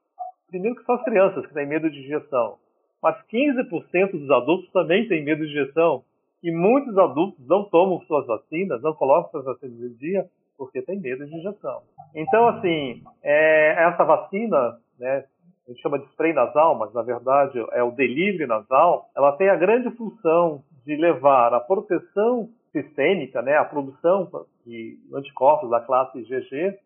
Primeiro 0.49 0.77
que 0.77 0.85
são 0.85 0.95
as 0.95 1.03
crianças 1.03 1.45
que 1.45 1.53
têm 1.53 1.67
medo 1.67 1.91
de 1.91 1.99
injeção, 1.99 2.57
mas 3.03 3.17
15% 3.27 4.13
dos 4.13 4.31
adultos 4.31 4.71
também 4.71 5.09
têm 5.09 5.25
medo 5.25 5.45
de 5.45 5.51
injeção. 5.51 6.05
E 6.43 6.53
muitos 6.53 6.97
adultos 6.97 7.45
não 7.47 7.65
tomam 7.65 8.01
suas 8.03 8.27
vacinas, 8.27 8.81
não 8.81 8.95
colocam 8.95 9.31
suas 9.31 9.45
vacinas 9.45 9.79
em 9.81 9.95
dia, 9.95 10.27
porque 10.61 10.83
tem 10.83 11.01
medo 11.01 11.25
de 11.25 11.35
injeção. 11.35 11.81
Então, 12.15 12.47
assim, 12.49 13.03
é, 13.23 13.83
essa 13.83 14.05
vacina, 14.05 14.77
né, 14.99 15.25
a 15.67 15.71
gente 15.71 15.81
chama 15.81 15.99
de 15.99 16.05
spray 16.09 16.35
nasal, 16.35 16.77
mas 16.77 16.93
na 16.93 17.01
verdade 17.01 17.59
é 17.73 17.83
o 17.83 17.93
delivery 17.93 18.47
nasal, 18.47 19.09
ela 19.17 19.33
tem 19.39 19.49
a 19.49 19.57
grande 19.57 19.91
função 19.97 20.63
de 20.85 20.97
levar 20.97 21.55
a 21.55 21.61
proteção 21.61 22.51
sistêmica, 22.73 23.41
né, 23.41 23.57
a 23.57 23.65
produção 23.65 24.31
de 24.67 24.99
anticorpos 25.15 25.71
da 25.71 25.81
classe 25.81 26.19
IgG, 26.19 26.79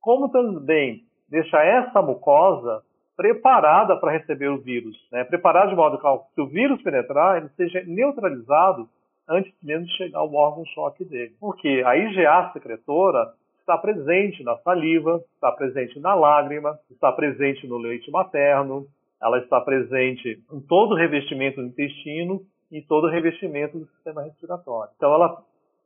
como 0.00 0.28
também 0.28 1.04
deixar 1.28 1.64
essa 1.64 2.02
mucosa 2.02 2.82
preparada 3.16 3.96
para 3.96 4.10
receber 4.10 4.48
o 4.48 4.58
vírus, 4.58 4.96
né, 5.12 5.22
preparada 5.22 5.68
de 5.68 5.76
modo 5.76 5.98
que 5.98 6.34
se 6.34 6.40
o 6.40 6.48
vírus 6.48 6.82
penetrar, 6.82 7.36
ele 7.36 7.48
seja 7.50 7.84
neutralizado 7.86 8.88
antes 9.30 9.52
mesmo 9.62 9.86
de 9.86 9.96
chegar 9.96 10.18
ao 10.18 10.34
órgão-choque 10.34 11.04
dele. 11.04 11.34
Porque 11.40 11.82
a 11.86 11.96
IgA 11.96 12.50
secretora 12.52 13.32
está 13.60 13.78
presente 13.78 14.42
na 14.42 14.56
saliva, 14.58 15.22
está 15.34 15.52
presente 15.52 16.00
na 16.00 16.14
lágrima, 16.14 16.78
está 16.90 17.12
presente 17.12 17.66
no 17.68 17.78
leite 17.78 18.10
materno, 18.10 18.86
ela 19.22 19.38
está 19.38 19.60
presente 19.60 20.42
em 20.52 20.60
todo 20.60 20.92
o 20.92 20.96
revestimento 20.96 21.60
do 21.60 21.68
intestino 21.68 22.42
e 22.72 22.82
todo 22.82 23.04
o 23.06 23.10
revestimento 23.10 23.78
do 23.78 23.86
sistema 23.86 24.22
respiratório. 24.22 24.92
Então, 24.96 25.12
ela, 25.14 25.42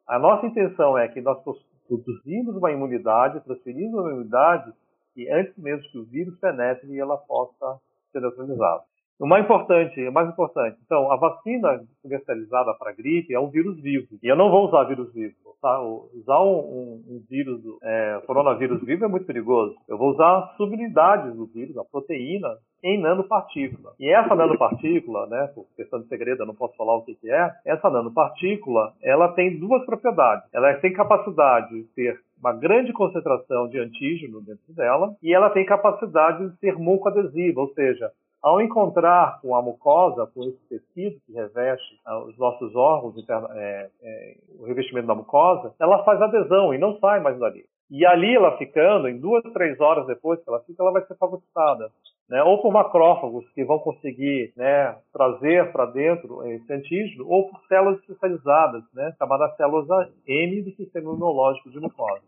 a 0.06 0.18
nossa 0.18 0.46
intenção 0.46 0.96
é 0.96 1.08
que 1.08 1.20
nós 1.20 1.38
produzimos 1.86 2.56
uma 2.56 2.72
imunidade, 2.72 3.44
transferimos 3.44 4.00
uma 4.00 4.10
imunidade 4.10 4.72
e 5.16 5.28
antes 5.30 5.56
mesmo 5.58 5.88
que 5.90 5.98
o 5.98 6.04
vírus 6.04 6.38
penetre, 6.38 6.98
ela 6.98 7.16
possa 7.16 7.78
ser 8.10 8.20
neutralizada. 8.20 8.82
O 9.18 9.26
mais 9.26 9.44
importante, 9.44 10.08
o 10.08 10.12
mais 10.12 10.28
importante, 10.28 10.76
então, 10.84 11.10
a 11.10 11.16
vacina 11.16 11.80
comercializada 12.02 12.74
para 12.74 12.92
gripe 12.92 13.32
é 13.32 13.38
um 13.38 13.48
vírus 13.48 13.80
vivo. 13.80 14.08
E 14.22 14.26
eu 14.26 14.36
não 14.36 14.50
vou 14.50 14.66
usar 14.66 14.84
vírus 14.84 15.12
vivo. 15.14 15.34
Tá? 15.62 15.80
Usar 15.80 16.40
um, 16.40 16.58
um, 16.58 17.04
um 17.08 17.22
vírus, 17.30 17.62
é, 17.82 18.20
coronavírus 18.26 18.82
vivo 18.82 19.04
é 19.04 19.08
muito 19.08 19.24
perigoso. 19.24 19.74
Eu 19.88 19.96
vou 19.96 20.10
usar 20.10 20.52
subunidades 20.58 21.34
do 21.34 21.46
vírus, 21.46 21.78
a 21.78 21.84
proteína, 21.84 22.48
em 22.82 23.00
nanopartícula. 23.00 23.94
E 23.98 24.10
essa 24.10 24.34
nanopartícula, 24.34 25.26
né, 25.26 25.46
por 25.54 25.64
questão 25.74 26.02
de 26.02 26.08
segredo, 26.08 26.42
eu 26.42 26.46
não 26.46 26.54
posso 26.54 26.76
falar 26.76 26.96
o 26.96 27.02
que, 27.02 27.14
que 27.14 27.30
é, 27.30 27.50
essa 27.64 27.88
nanopartícula, 27.88 28.92
ela 29.02 29.28
tem 29.28 29.58
duas 29.58 29.86
propriedades. 29.86 30.44
Ela 30.52 30.74
tem 30.74 30.92
capacidade 30.92 31.70
de 31.70 31.84
ter 31.94 32.20
uma 32.38 32.52
grande 32.52 32.92
concentração 32.92 33.66
de 33.68 33.78
antígeno 33.78 34.42
dentro 34.42 34.74
dela 34.74 35.14
e 35.22 35.32
ela 35.32 35.48
tem 35.48 35.64
capacidade 35.64 36.46
de 36.46 36.58
ser 36.58 36.76
mucoadesiva, 36.76 37.62
ou 37.62 37.72
seja, 37.72 38.10
ao 38.44 38.60
encontrar 38.60 39.40
com 39.40 39.56
a 39.56 39.62
mucosa, 39.62 40.30
com 40.34 40.44
esse 40.44 40.68
tecido 40.68 41.18
que 41.24 41.32
reveste 41.32 41.98
ah, 42.04 42.18
os 42.24 42.36
nossos 42.36 42.76
órgãos, 42.76 43.14
é, 43.54 43.90
é, 44.02 44.36
o 44.60 44.66
revestimento 44.66 45.06
da 45.06 45.14
mucosa, 45.14 45.74
ela 45.80 46.04
faz 46.04 46.20
adesão 46.20 46.74
e 46.74 46.76
não 46.76 46.98
sai 46.98 47.20
mais 47.20 47.38
dali. 47.38 47.64
E 47.90 48.04
ali 48.04 48.34
ela 48.34 48.58
ficando, 48.58 49.08
em 49.08 49.18
duas, 49.18 49.42
três 49.54 49.80
horas 49.80 50.06
depois 50.06 50.42
que 50.44 50.50
ela 50.50 50.60
fica, 50.60 50.82
ela 50.82 50.92
vai 50.92 51.06
ser 51.06 51.16
fagocitada. 51.16 51.90
Né? 52.28 52.42
Ou 52.42 52.60
por 52.60 52.70
macrófagos 52.70 53.48
que 53.54 53.64
vão 53.64 53.78
conseguir 53.78 54.52
né, 54.58 54.94
trazer 55.10 55.72
para 55.72 55.86
dentro 55.86 56.46
esse 56.46 56.70
antígeno, 56.70 57.26
ou 57.26 57.48
por 57.48 57.58
células 57.66 57.98
especializadas, 58.00 58.82
né, 58.92 59.14
chamadas 59.18 59.56
células 59.56 60.12
M 60.26 60.62
do 60.62 60.70
sistema 60.72 61.06
imunológico 61.06 61.70
de 61.70 61.80
mucosa. 61.80 62.20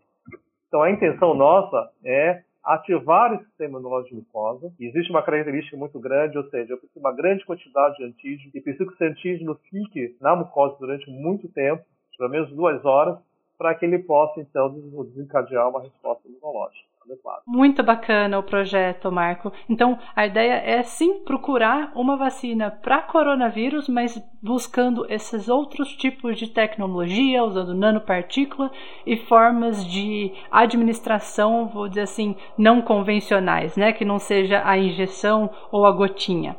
Então 0.67 0.81
a 0.81 0.89
intenção 0.89 1.35
nossa 1.35 1.91
é 2.03 2.41
ativar 2.67 3.33
esse 3.33 3.45
sistema 3.45 3.79
imunológico 3.79 4.15
de 4.15 4.21
mucosa. 4.21 4.73
Existe 4.77 5.09
uma 5.09 5.23
característica 5.23 5.77
muito 5.77 5.97
grande, 5.99 6.37
ou 6.37 6.43
seja, 6.49 6.73
eu 6.73 6.77
preciso 6.77 6.99
de 6.99 7.05
uma 7.05 7.15
grande 7.15 7.45
quantidade 7.45 7.95
de 7.95 8.03
antígeno 8.03 8.51
e 8.53 8.59
preciso 8.59 8.89
que 8.89 8.95
esse 8.95 9.05
antígeno 9.05 9.55
fique 9.69 10.17
na 10.19 10.35
mucosa 10.35 10.75
durante 10.77 11.09
muito 11.09 11.47
tempo, 11.47 11.83
pelo 12.17 12.29
menos 12.29 12.49
duas 12.49 12.83
horas, 12.83 13.17
para 13.57 13.73
que 13.73 13.85
ele 13.85 13.99
possa, 13.99 14.41
então, 14.41 14.69
desencadear 15.05 15.69
uma 15.69 15.81
resposta 15.81 16.27
imunológica. 16.27 16.96
Adequada. 17.07 17.41
Muito 17.47 17.81
bacana 17.83 18.37
o 18.37 18.43
projeto, 18.43 19.09
Marco. 19.09 19.51
Então, 19.69 19.97
a 20.13 20.27
ideia 20.27 20.53
é 20.53 20.83
sim 20.83 21.23
procurar 21.23 21.91
uma 21.95 22.17
vacina 22.17 22.69
para 22.69 23.01
coronavírus, 23.01 23.87
mas 23.87 24.21
buscando 24.43 25.05
esses 25.09 25.47
outros 25.47 25.95
tipos 25.95 26.37
de 26.37 26.49
tecnologia, 26.49 27.43
usando 27.43 27.73
nanopartícula 27.73 28.69
e 29.05 29.15
formas 29.15 29.85
de 29.85 30.33
administração, 30.51 31.67
vou 31.67 31.87
dizer 31.87 32.01
assim, 32.01 32.35
não 32.57 32.81
convencionais, 32.81 33.77
né? 33.77 33.93
Que 33.93 34.03
não 34.03 34.19
seja 34.19 34.61
a 34.65 34.77
injeção 34.77 35.49
ou 35.71 35.85
a 35.85 35.91
gotinha. 35.91 36.57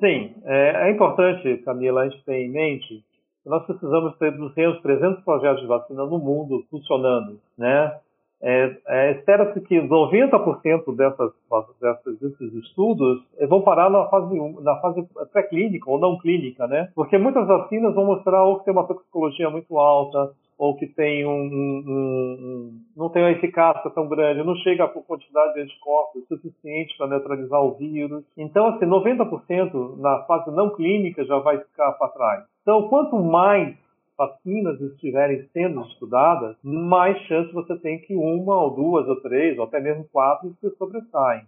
Sim, 0.00 0.34
é, 0.44 0.88
é 0.88 0.90
importante, 0.90 1.58
Camila, 1.58 2.02
a 2.02 2.08
gente 2.08 2.24
ter 2.24 2.34
em 2.34 2.50
mente 2.50 3.04
nós 3.44 3.64
precisamos 3.66 4.16
ter 4.16 4.30
200, 4.32 4.80
300 4.80 5.22
projetos 5.22 5.60
de 5.60 5.66
vacina 5.66 6.06
no 6.06 6.18
mundo 6.18 6.64
funcionando, 6.70 7.38
né? 7.58 7.94
É, 8.46 8.76
é, 8.86 9.10
Espera-se 9.12 9.58
que 9.62 9.80
90% 9.80 10.94
dessas, 10.94 11.32
dessas, 11.80 12.20
desses 12.20 12.52
estudos 12.62 13.22
vão 13.48 13.62
parar 13.62 13.88
na 13.88 14.04
fase, 14.08 14.38
na 14.60 14.76
fase 14.80 15.08
pré-clínica 15.32 15.90
ou 15.90 15.98
não 15.98 16.18
clínica, 16.18 16.66
né? 16.66 16.90
Porque 16.94 17.16
muitas 17.16 17.46
vacinas 17.46 17.94
vão 17.94 18.04
mostrar 18.04 18.44
ou 18.44 18.58
que 18.58 18.66
tem 18.66 18.74
uma 18.74 18.86
toxicologia 18.86 19.48
muito 19.48 19.78
alta, 19.78 20.30
ou 20.58 20.76
que 20.76 20.86
tem 20.86 21.26
um, 21.26 21.30
um, 21.30 21.84
um, 21.86 22.80
não 22.96 23.08
tem 23.08 23.22
uma 23.22 23.32
eficácia 23.32 23.90
tão 23.90 24.06
grande, 24.08 24.44
não 24.44 24.54
chega 24.56 24.84
a 24.84 24.88
quantidade 24.88 25.54
de 25.54 25.60
anticorpos 25.62 26.26
suficiente 26.28 26.96
para 26.96 27.08
neutralizar 27.08 27.60
o 27.62 27.74
vírus. 27.74 28.24
Então, 28.36 28.66
assim, 28.66 28.86
90% 28.86 29.98
na 29.98 30.22
fase 30.24 30.50
não 30.50 30.70
clínica 30.70 31.24
já 31.24 31.38
vai 31.38 31.58
ficar 31.58 31.92
para 31.92 32.08
trás. 32.08 32.44
Então, 32.62 32.88
quanto 32.88 33.16
mais 33.18 33.74
vacinas 34.16 34.80
estiverem 34.80 35.48
sendo 35.52 35.82
estudadas, 35.82 36.56
mais 36.62 37.18
chance 37.22 37.52
você 37.52 37.76
tem 37.78 37.98
que 37.98 38.14
uma 38.14 38.62
ou 38.62 38.70
duas 38.70 39.08
ou 39.08 39.20
três 39.20 39.58
ou 39.58 39.64
até 39.64 39.80
mesmo 39.80 40.06
quatro 40.12 40.54
se 40.60 40.70
sobressaem. 40.76 41.42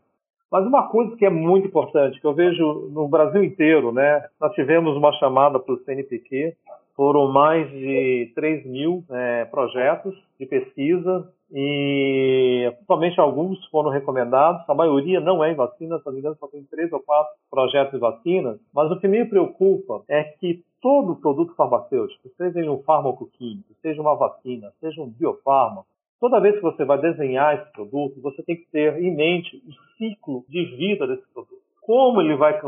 Mas 0.50 0.66
uma 0.66 0.88
coisa 0.88 1.16
que 1.16 1.26
é 1.26 1.30
muito 1.30 1.66
importante, 1.66 2.20
que 2.20 2.26
eu 2.26 2.34
vejo 2.34 2.88
no 2.92 3.08
Brasil 3.08 3.42
inteiro, 3.42 3.92
né? 3.92 4.24
Nós 4.40 4.54
tivemos 4.54 4.96
uma 4.96 5.12
chamada 5.14 5.58
para 5.58 5.74
o 5.74 5.78
CNPq 5.78 6.56
foram 6.96 7.30
mais 7.30 7.70
de 7.70 8.32
3 8.34 8.64
mil 8.64 9.04
é, 9.10 9.44
projetos 9.44 10.14
de 10.40 10.46
pesquisa 10.46 11.30
e 11.52 12.72
somente 12.86 13.20
alguns 13.20 13.64
foram 13.66 13.90
recomendados. 13.90 14.68
A 14.68 14.74
maioria 14.74 15.20
não 15.20 15.42
é 15.44 15.52
em 15.52 15.54
vacina, 15.54 15.98
se 15.98 16.06
não 16.06 16.12
me 16.12 16.18
engano, 16.18 16.36
só 16.38 16.48
tem 16.48 16.64
três 16.64 16.92
ou 16.92 17.00
quatro 17.00 17.32
projetos 17.50 17.92
de 17.92 17.98
vacinas. 17.98 18.58
Mas 18.74 18.90
o 18.90 18.98
que 18.98 19.08
me 19.08 19.24
preocupa 19.24 20.02
é 20.08 20.24
que 20.24 20.64
todo 20.80 21.16
produto 21.16 21.54
farmacêutico, 21.54 22.28
seja 22.36 22.70
um 22.70 22.82
fármaco 22.82 23.28
químico, 23.38 23.74
seja 23.80 24.00
uma 24.00 24.14
vacina, 24.14 24.72
seja 24.80 25.00
um 25.00 25.08
biofármaco, 25.08 25.86
toda 26.20 26.40
vez 26.40 26.56
que 26.56 26.62
você 26.62 26.84
vai 26.84 27.00
desenhar 27.00 27.56
esse 27.56 27.72
produto, 27.72 28.20
você 28.20 28.42
tem 28.42 28.56
que 28.56 28.70
ter 28.70 29.02
em 29.02 29.14
mente 29.14 29.56
o 29.56 29.96
ciclo 29.96 30.44
de 30.48 30.64
vida 30.76 31.06
desse 31.06 31.26
produto 31.32 31.66
como 31.86 32.20
ele 32.20 32.34
vai 32.34 32.60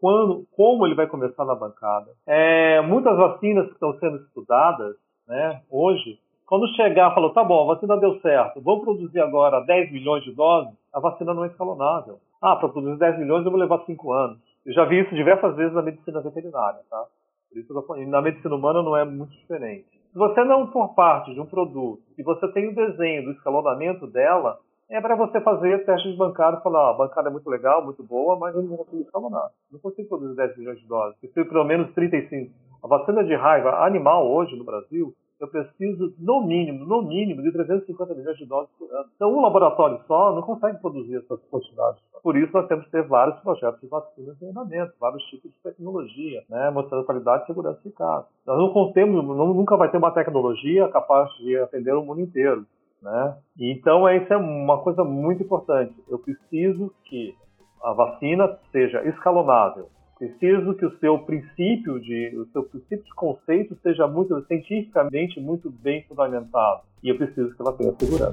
quando, 0.00 0.44
como 0.56 0.84
ele 0.84 0.96
vai 0.96 1.06
começar 1.06 1.44
na 1.44 1.54
bancada. 1.54 2.10
É, 2.26 2.80
muitas 2.80 3.16
vacinas 3.16 3.68
que 3.68 3.74
estão 3.74 3.96
sendo 4.00 4.16
estudadas, 4.16 4.96
né, 5.28 5.62
hoje, 5.70 6.18
quando 6.46 6.68
chegar, 6.76 7.12
falou, 7.12 7.32
tá 7.32 7.42
bom, 7.42 7.64
a 7.64 7.74
vacina 7.74 7.96
deu 7.96 8.20
certo, 8.20 8.60
vamos 8.60 8.84
produzir 8.84 9.20
agora 9.20 9.60
10 9.60 9.92
milhões 9.92 10.22
de 10.22 10.32
doses, 10.32 10.72
a 10.94 11.00
vacina 11.00 11.34
não 11.34 11.44
é 11.44 11.48
escalonável. 11.48 12.18
Ah, 12.40 12.54
para 12.54 12.68
produzir 12.68 12.98
10 12.98 13.18
milhões 13.18 13.44
eu 13.44 13.50
vou 13.50 13.58
levar 13.58 13.84
5 13.84 14.12
anos. 14.12 14.38
Eu 14.64 14.72
já 14.72 14.84
vi 14.84 15.00
isso 15.00 15.14
diversas 15.14 15.56
vezes 15.56 15.74
na 15.74 15.82
medicina 15.82 16.20
veterinária, 16.20 16.80
tá? 16.88 17.04
Por 17.50 17.58
isso 17.58 18.06
na 18.08 18.22
medicina 18.22 18.54
humana 18.54 18.82
não 18.82 18.96
é 18.96 19.04
muito 19.04 19.32
diferente. 19.32 19.86
Se 20.12 20.18
você 20.18 20.44
não 20.44 20.70
for 20.72 20.94
parte 20.94 21.34
de 21.34 21.40
um 21.40 21.46
produto 21.46 22.00
e 22.16 22.22
você 22.22 22.46
tem 22.52 22.68
o 22.68 22.74
desenho 22.74 23.24
do 23.24 23.32
escalonamento 23.32 24.06
dela, 24.06 24.58
é 24.88 25.00
para 25.00 25.16
você 25.16 25.40
fazer 25.40 25.84
testes 25.84 26.12
de 26.12 26.16
bancário 26.16 26.58
e 26.58 26.62
falar, 26.62 26.88
ah, 26.88 26.90
a 26.90 26.94
bancada 26.94 27.28
é 27.28 27.32
muito 27.32 27.50
legal, 27.50 27.84
muito 27.84 28.04
boa, 28.04 28.38
mas 28.38 28.54
eu 28.54 28.62
não 28.62 28.68
vou 28.68 28.78
conseguir 28.78 29.02
escalonar. 29.02 29.50
Não 29.70 29.80
consigo 29.80 30.08
produzir 30.08 30.36
10 30.36 30.56
milhões 30.58 30.78
de 30.78 30.86
doses. 30.86 31.18
Preciso 31.18 31.48
pelo 31.48 31.64
menos 31.64 31.92
35. 31.92 32.52
A 32.84 32.86
vacina 32.86 33.24
de 33.24 33.34
raiva 33.34 33.84
animal 33.84 34.30
hoje 34.30 34.54
no 34.54 34.64
Brasil, 34.64 35.12
eu 35.38 35.48
preciso, 35.48 36.14
no 36.18 36.40
mínimo, 36.46 36.84
no 36.84 37.02
mínimo, 37.02 37.42
de 37.42 37.52
350 37.52 38.14
milhões 38.14 38.38
de 38.38 38.46
doses 38.46 38.70
por 38.78 38.90
ano. 38.90 39.08
Então, 39.14 39.32
um 39.32 39.40
laboratório 39.40 40.00
só 40.06 40.34
não 40.34 40.42
consegue 40.42 40.78
produzir 40.80 41.16
essas 41.16 41.40
quantidades. 41.50 42.02
Por 42.22 42.36
isso, 42.36 42.52
nós 42.52 42.66
temos 42.66 42.84
que 42.86 42.90
ter 42.90 43.02
vários 43.02 43.38
projetos 43.40 43.80
de 43.80 43.86
vacinas 43.86 44.40
em 44.40 44.48
andamento, 44.48 44.94
vários 44.98 45.22
tipos 45.24 45.50
de 45.50 45.58
tecnologia, 45.62 46.42
né, 46.48 46.70
mostrando 46.70 47.04
qualidade, 47.04 47.46
segurança 47.46 47.80
e 47.84 47.88
eficácia. 47.88 48.30
Nós 48.46 48.58
não 48.58 48.92
temos, 48.92 49.24
nunca 49.24 49.76
vai 49.76 49.90
ter 49.90 49.98
uma 49.98 50.10
tecnologia 50.10 50.88
capaz 50.88 51.30
de 51.36 51.56
atender 51.58 51.92
o 51.92 52.02
mundo 52.02 52.20
inteiro. 52.20 52.64
Né? 53.02 53.36
Então, 53.60 54.08
isso 54.08 54.32
é 54.32 54.36
uma 54.36 54.78
coisa 54.78 55.04
muito 55.04 55.42
importante. 55.42 55.94
Eu 56.08 56.18
preciso 56.18 56.92
que 57.04 57.34
a 57.82 57.92
vacina 57.92 58.58
seja 58.72 59.06
escalonável. 59.06 59.88
Preciso 60.18 60.74
que 60.74 60.86
o 60.86 60.98
seu 60.98 61.18
princípio 61.18 62.00
de, 62.00 62.34
o 62.38 62.46
seu 62.46 62.62
princípio 62.62 63.04
de 63.04 63.14
conceito 63.14 63.76
seja 63.82 64.08
muito 64.08 64.42
cientificamente 64.46 65.38
muito 65.38 65.68
bem 65.70 66.04
fundamentado. 66.08 66.80
E 67.02 67.10
eu 67.10 67.18
preciso 67.18 67.54
que 67.54 67.60
ela 67.60 67.74
tenha 67.74 67.92
segurança. 67.98 68.32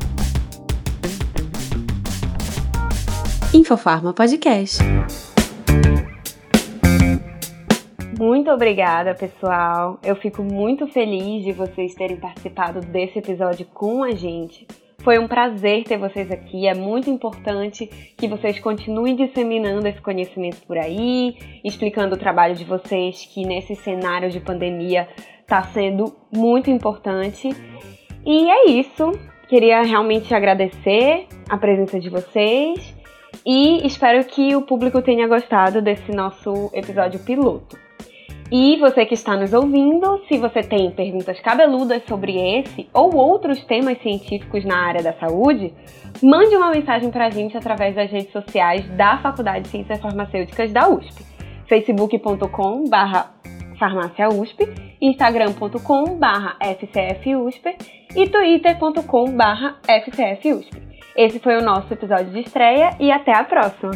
Infofarma 3.53 4.13
Podcast. 4.13 4.81
Muito 8.17 8.49
obrigada, 8.49 9.13
pessoal. 9.13 9.99
Eu 10.01 10.15
fico 10.15 10.41
muito 10.41 10.87
feliz 10.87 11.43
de 11.43 11.51
vocês 11.51 11.93
terem 11.95 12.15
participado 12.15 12.79
desse 12.79 13.19
episódio 13.19 13.65
com 13.65 14.03
a 14.03 14.11
gente. 14.11 14.65
Foi 15.03 15.19
um 15.19 15.27
prazer 15.27 15.83
ter 15.83 15.97
vocês 15.97 16.31
aqui. 16.31 16.65
É 16.65 16.73
muito 16.73 17.09
importante 17.09 17.87
que 18.17 18.27
vocês 18.27 18.57
continuem 18.59 19.15
disseminando 19.15 19.85
esse 19.85 20.01
conhecimento 20.01 20.65
por 20.65 20.77
aí, 20.77 21.35
explicando 21.63 22.15
o 22.15 22.17
trabalho 22.17 22.55
de 22.55 22.63
vocês, 22.63 23.25
que 23.25 23.45
nesse 23.45 23.75
cenário 23.75 24.29
de 24.29 24.39
pandemia 24.39 25.07
está 25.41 25.61
sendo 25.63 26.15
muito 26.33 26.69
importante. 26.71 27.49
E 28.25 28.49
é 28.49 28.69
isso. 28.69 29.11
Queria 29.49 29.83
realmente 29.83 30.33
agradecer 30.33 31.27
a 31.49 31.57
presença 31.57 31.99
de 31.99 32.09
vocês 32.09 32.95
e 33.45 33.85
espero 33.85 34.23
que 34.23 34.55
o 34.55 34.61
público 34.61 35.01
tenha 35.01 35.27
gostado 35.27 35.81
desse 35.81 36.13
nosso 36.13 36.71
episódio 36.73 37.19
piloto. 37.19 37.77
E 38.55 38.77
você 38.77 39.03
que 39.03 39.15
está 39.15 39.35
nos 39.35 39.51
ouvindo, 39.51 40.21
se 40.27 40.37
você 40.37 40.61
tem 40.61 40.91
perguntas 40.91 41.39
cabeludas 41.39 42.03
sobre 42.07 42.37
esse 42.37 42.87
ou 42.93 43.15
outros 43.15 43.65
temas 43.65 43.99
científicos 44.03 44.63
na 44.63 44.77
área 44.77 45.01
da 45.01 45.11
saúde, 45.13 45.73
mande 46.21 46.55
uma 46.55 46.69
mensagem 46.69 47.09
para 47.09 47.25
a 47.25 47.29
gente 47.31 47.57
através 47.57 47.95
das 47.95 48.11
redes 48.11 48.31
sociais 48.31 48.87
da 48.89 49.17
Faculdade 49.17 49.63
de 49.63 49.69
Ciências 49.69 49.99
Farmacêuticas 49.99 50.71
da 50.71 50.87
USP, 50.87 51.25
facebook.com 51.67 52.83
farmáciausp, 53.79 54.59
instagram.com 55.01 56.19
fcfusp 56.61 57.75
e 58.15 58.29
twitter.com 58.29 59.35
fcfusp. 59.83 60.83
Esse 61.17 61.39
foi 61.39 61.57
o 61.57 61.63
nosso 61.63 61.91
episódio 61.91 62.27
de 62.27 62.41
estreia 62.41 62.91
e 62.99 63.11
até 63.11 63.35
a 63.35 63.43
próxima! 63.43 63.93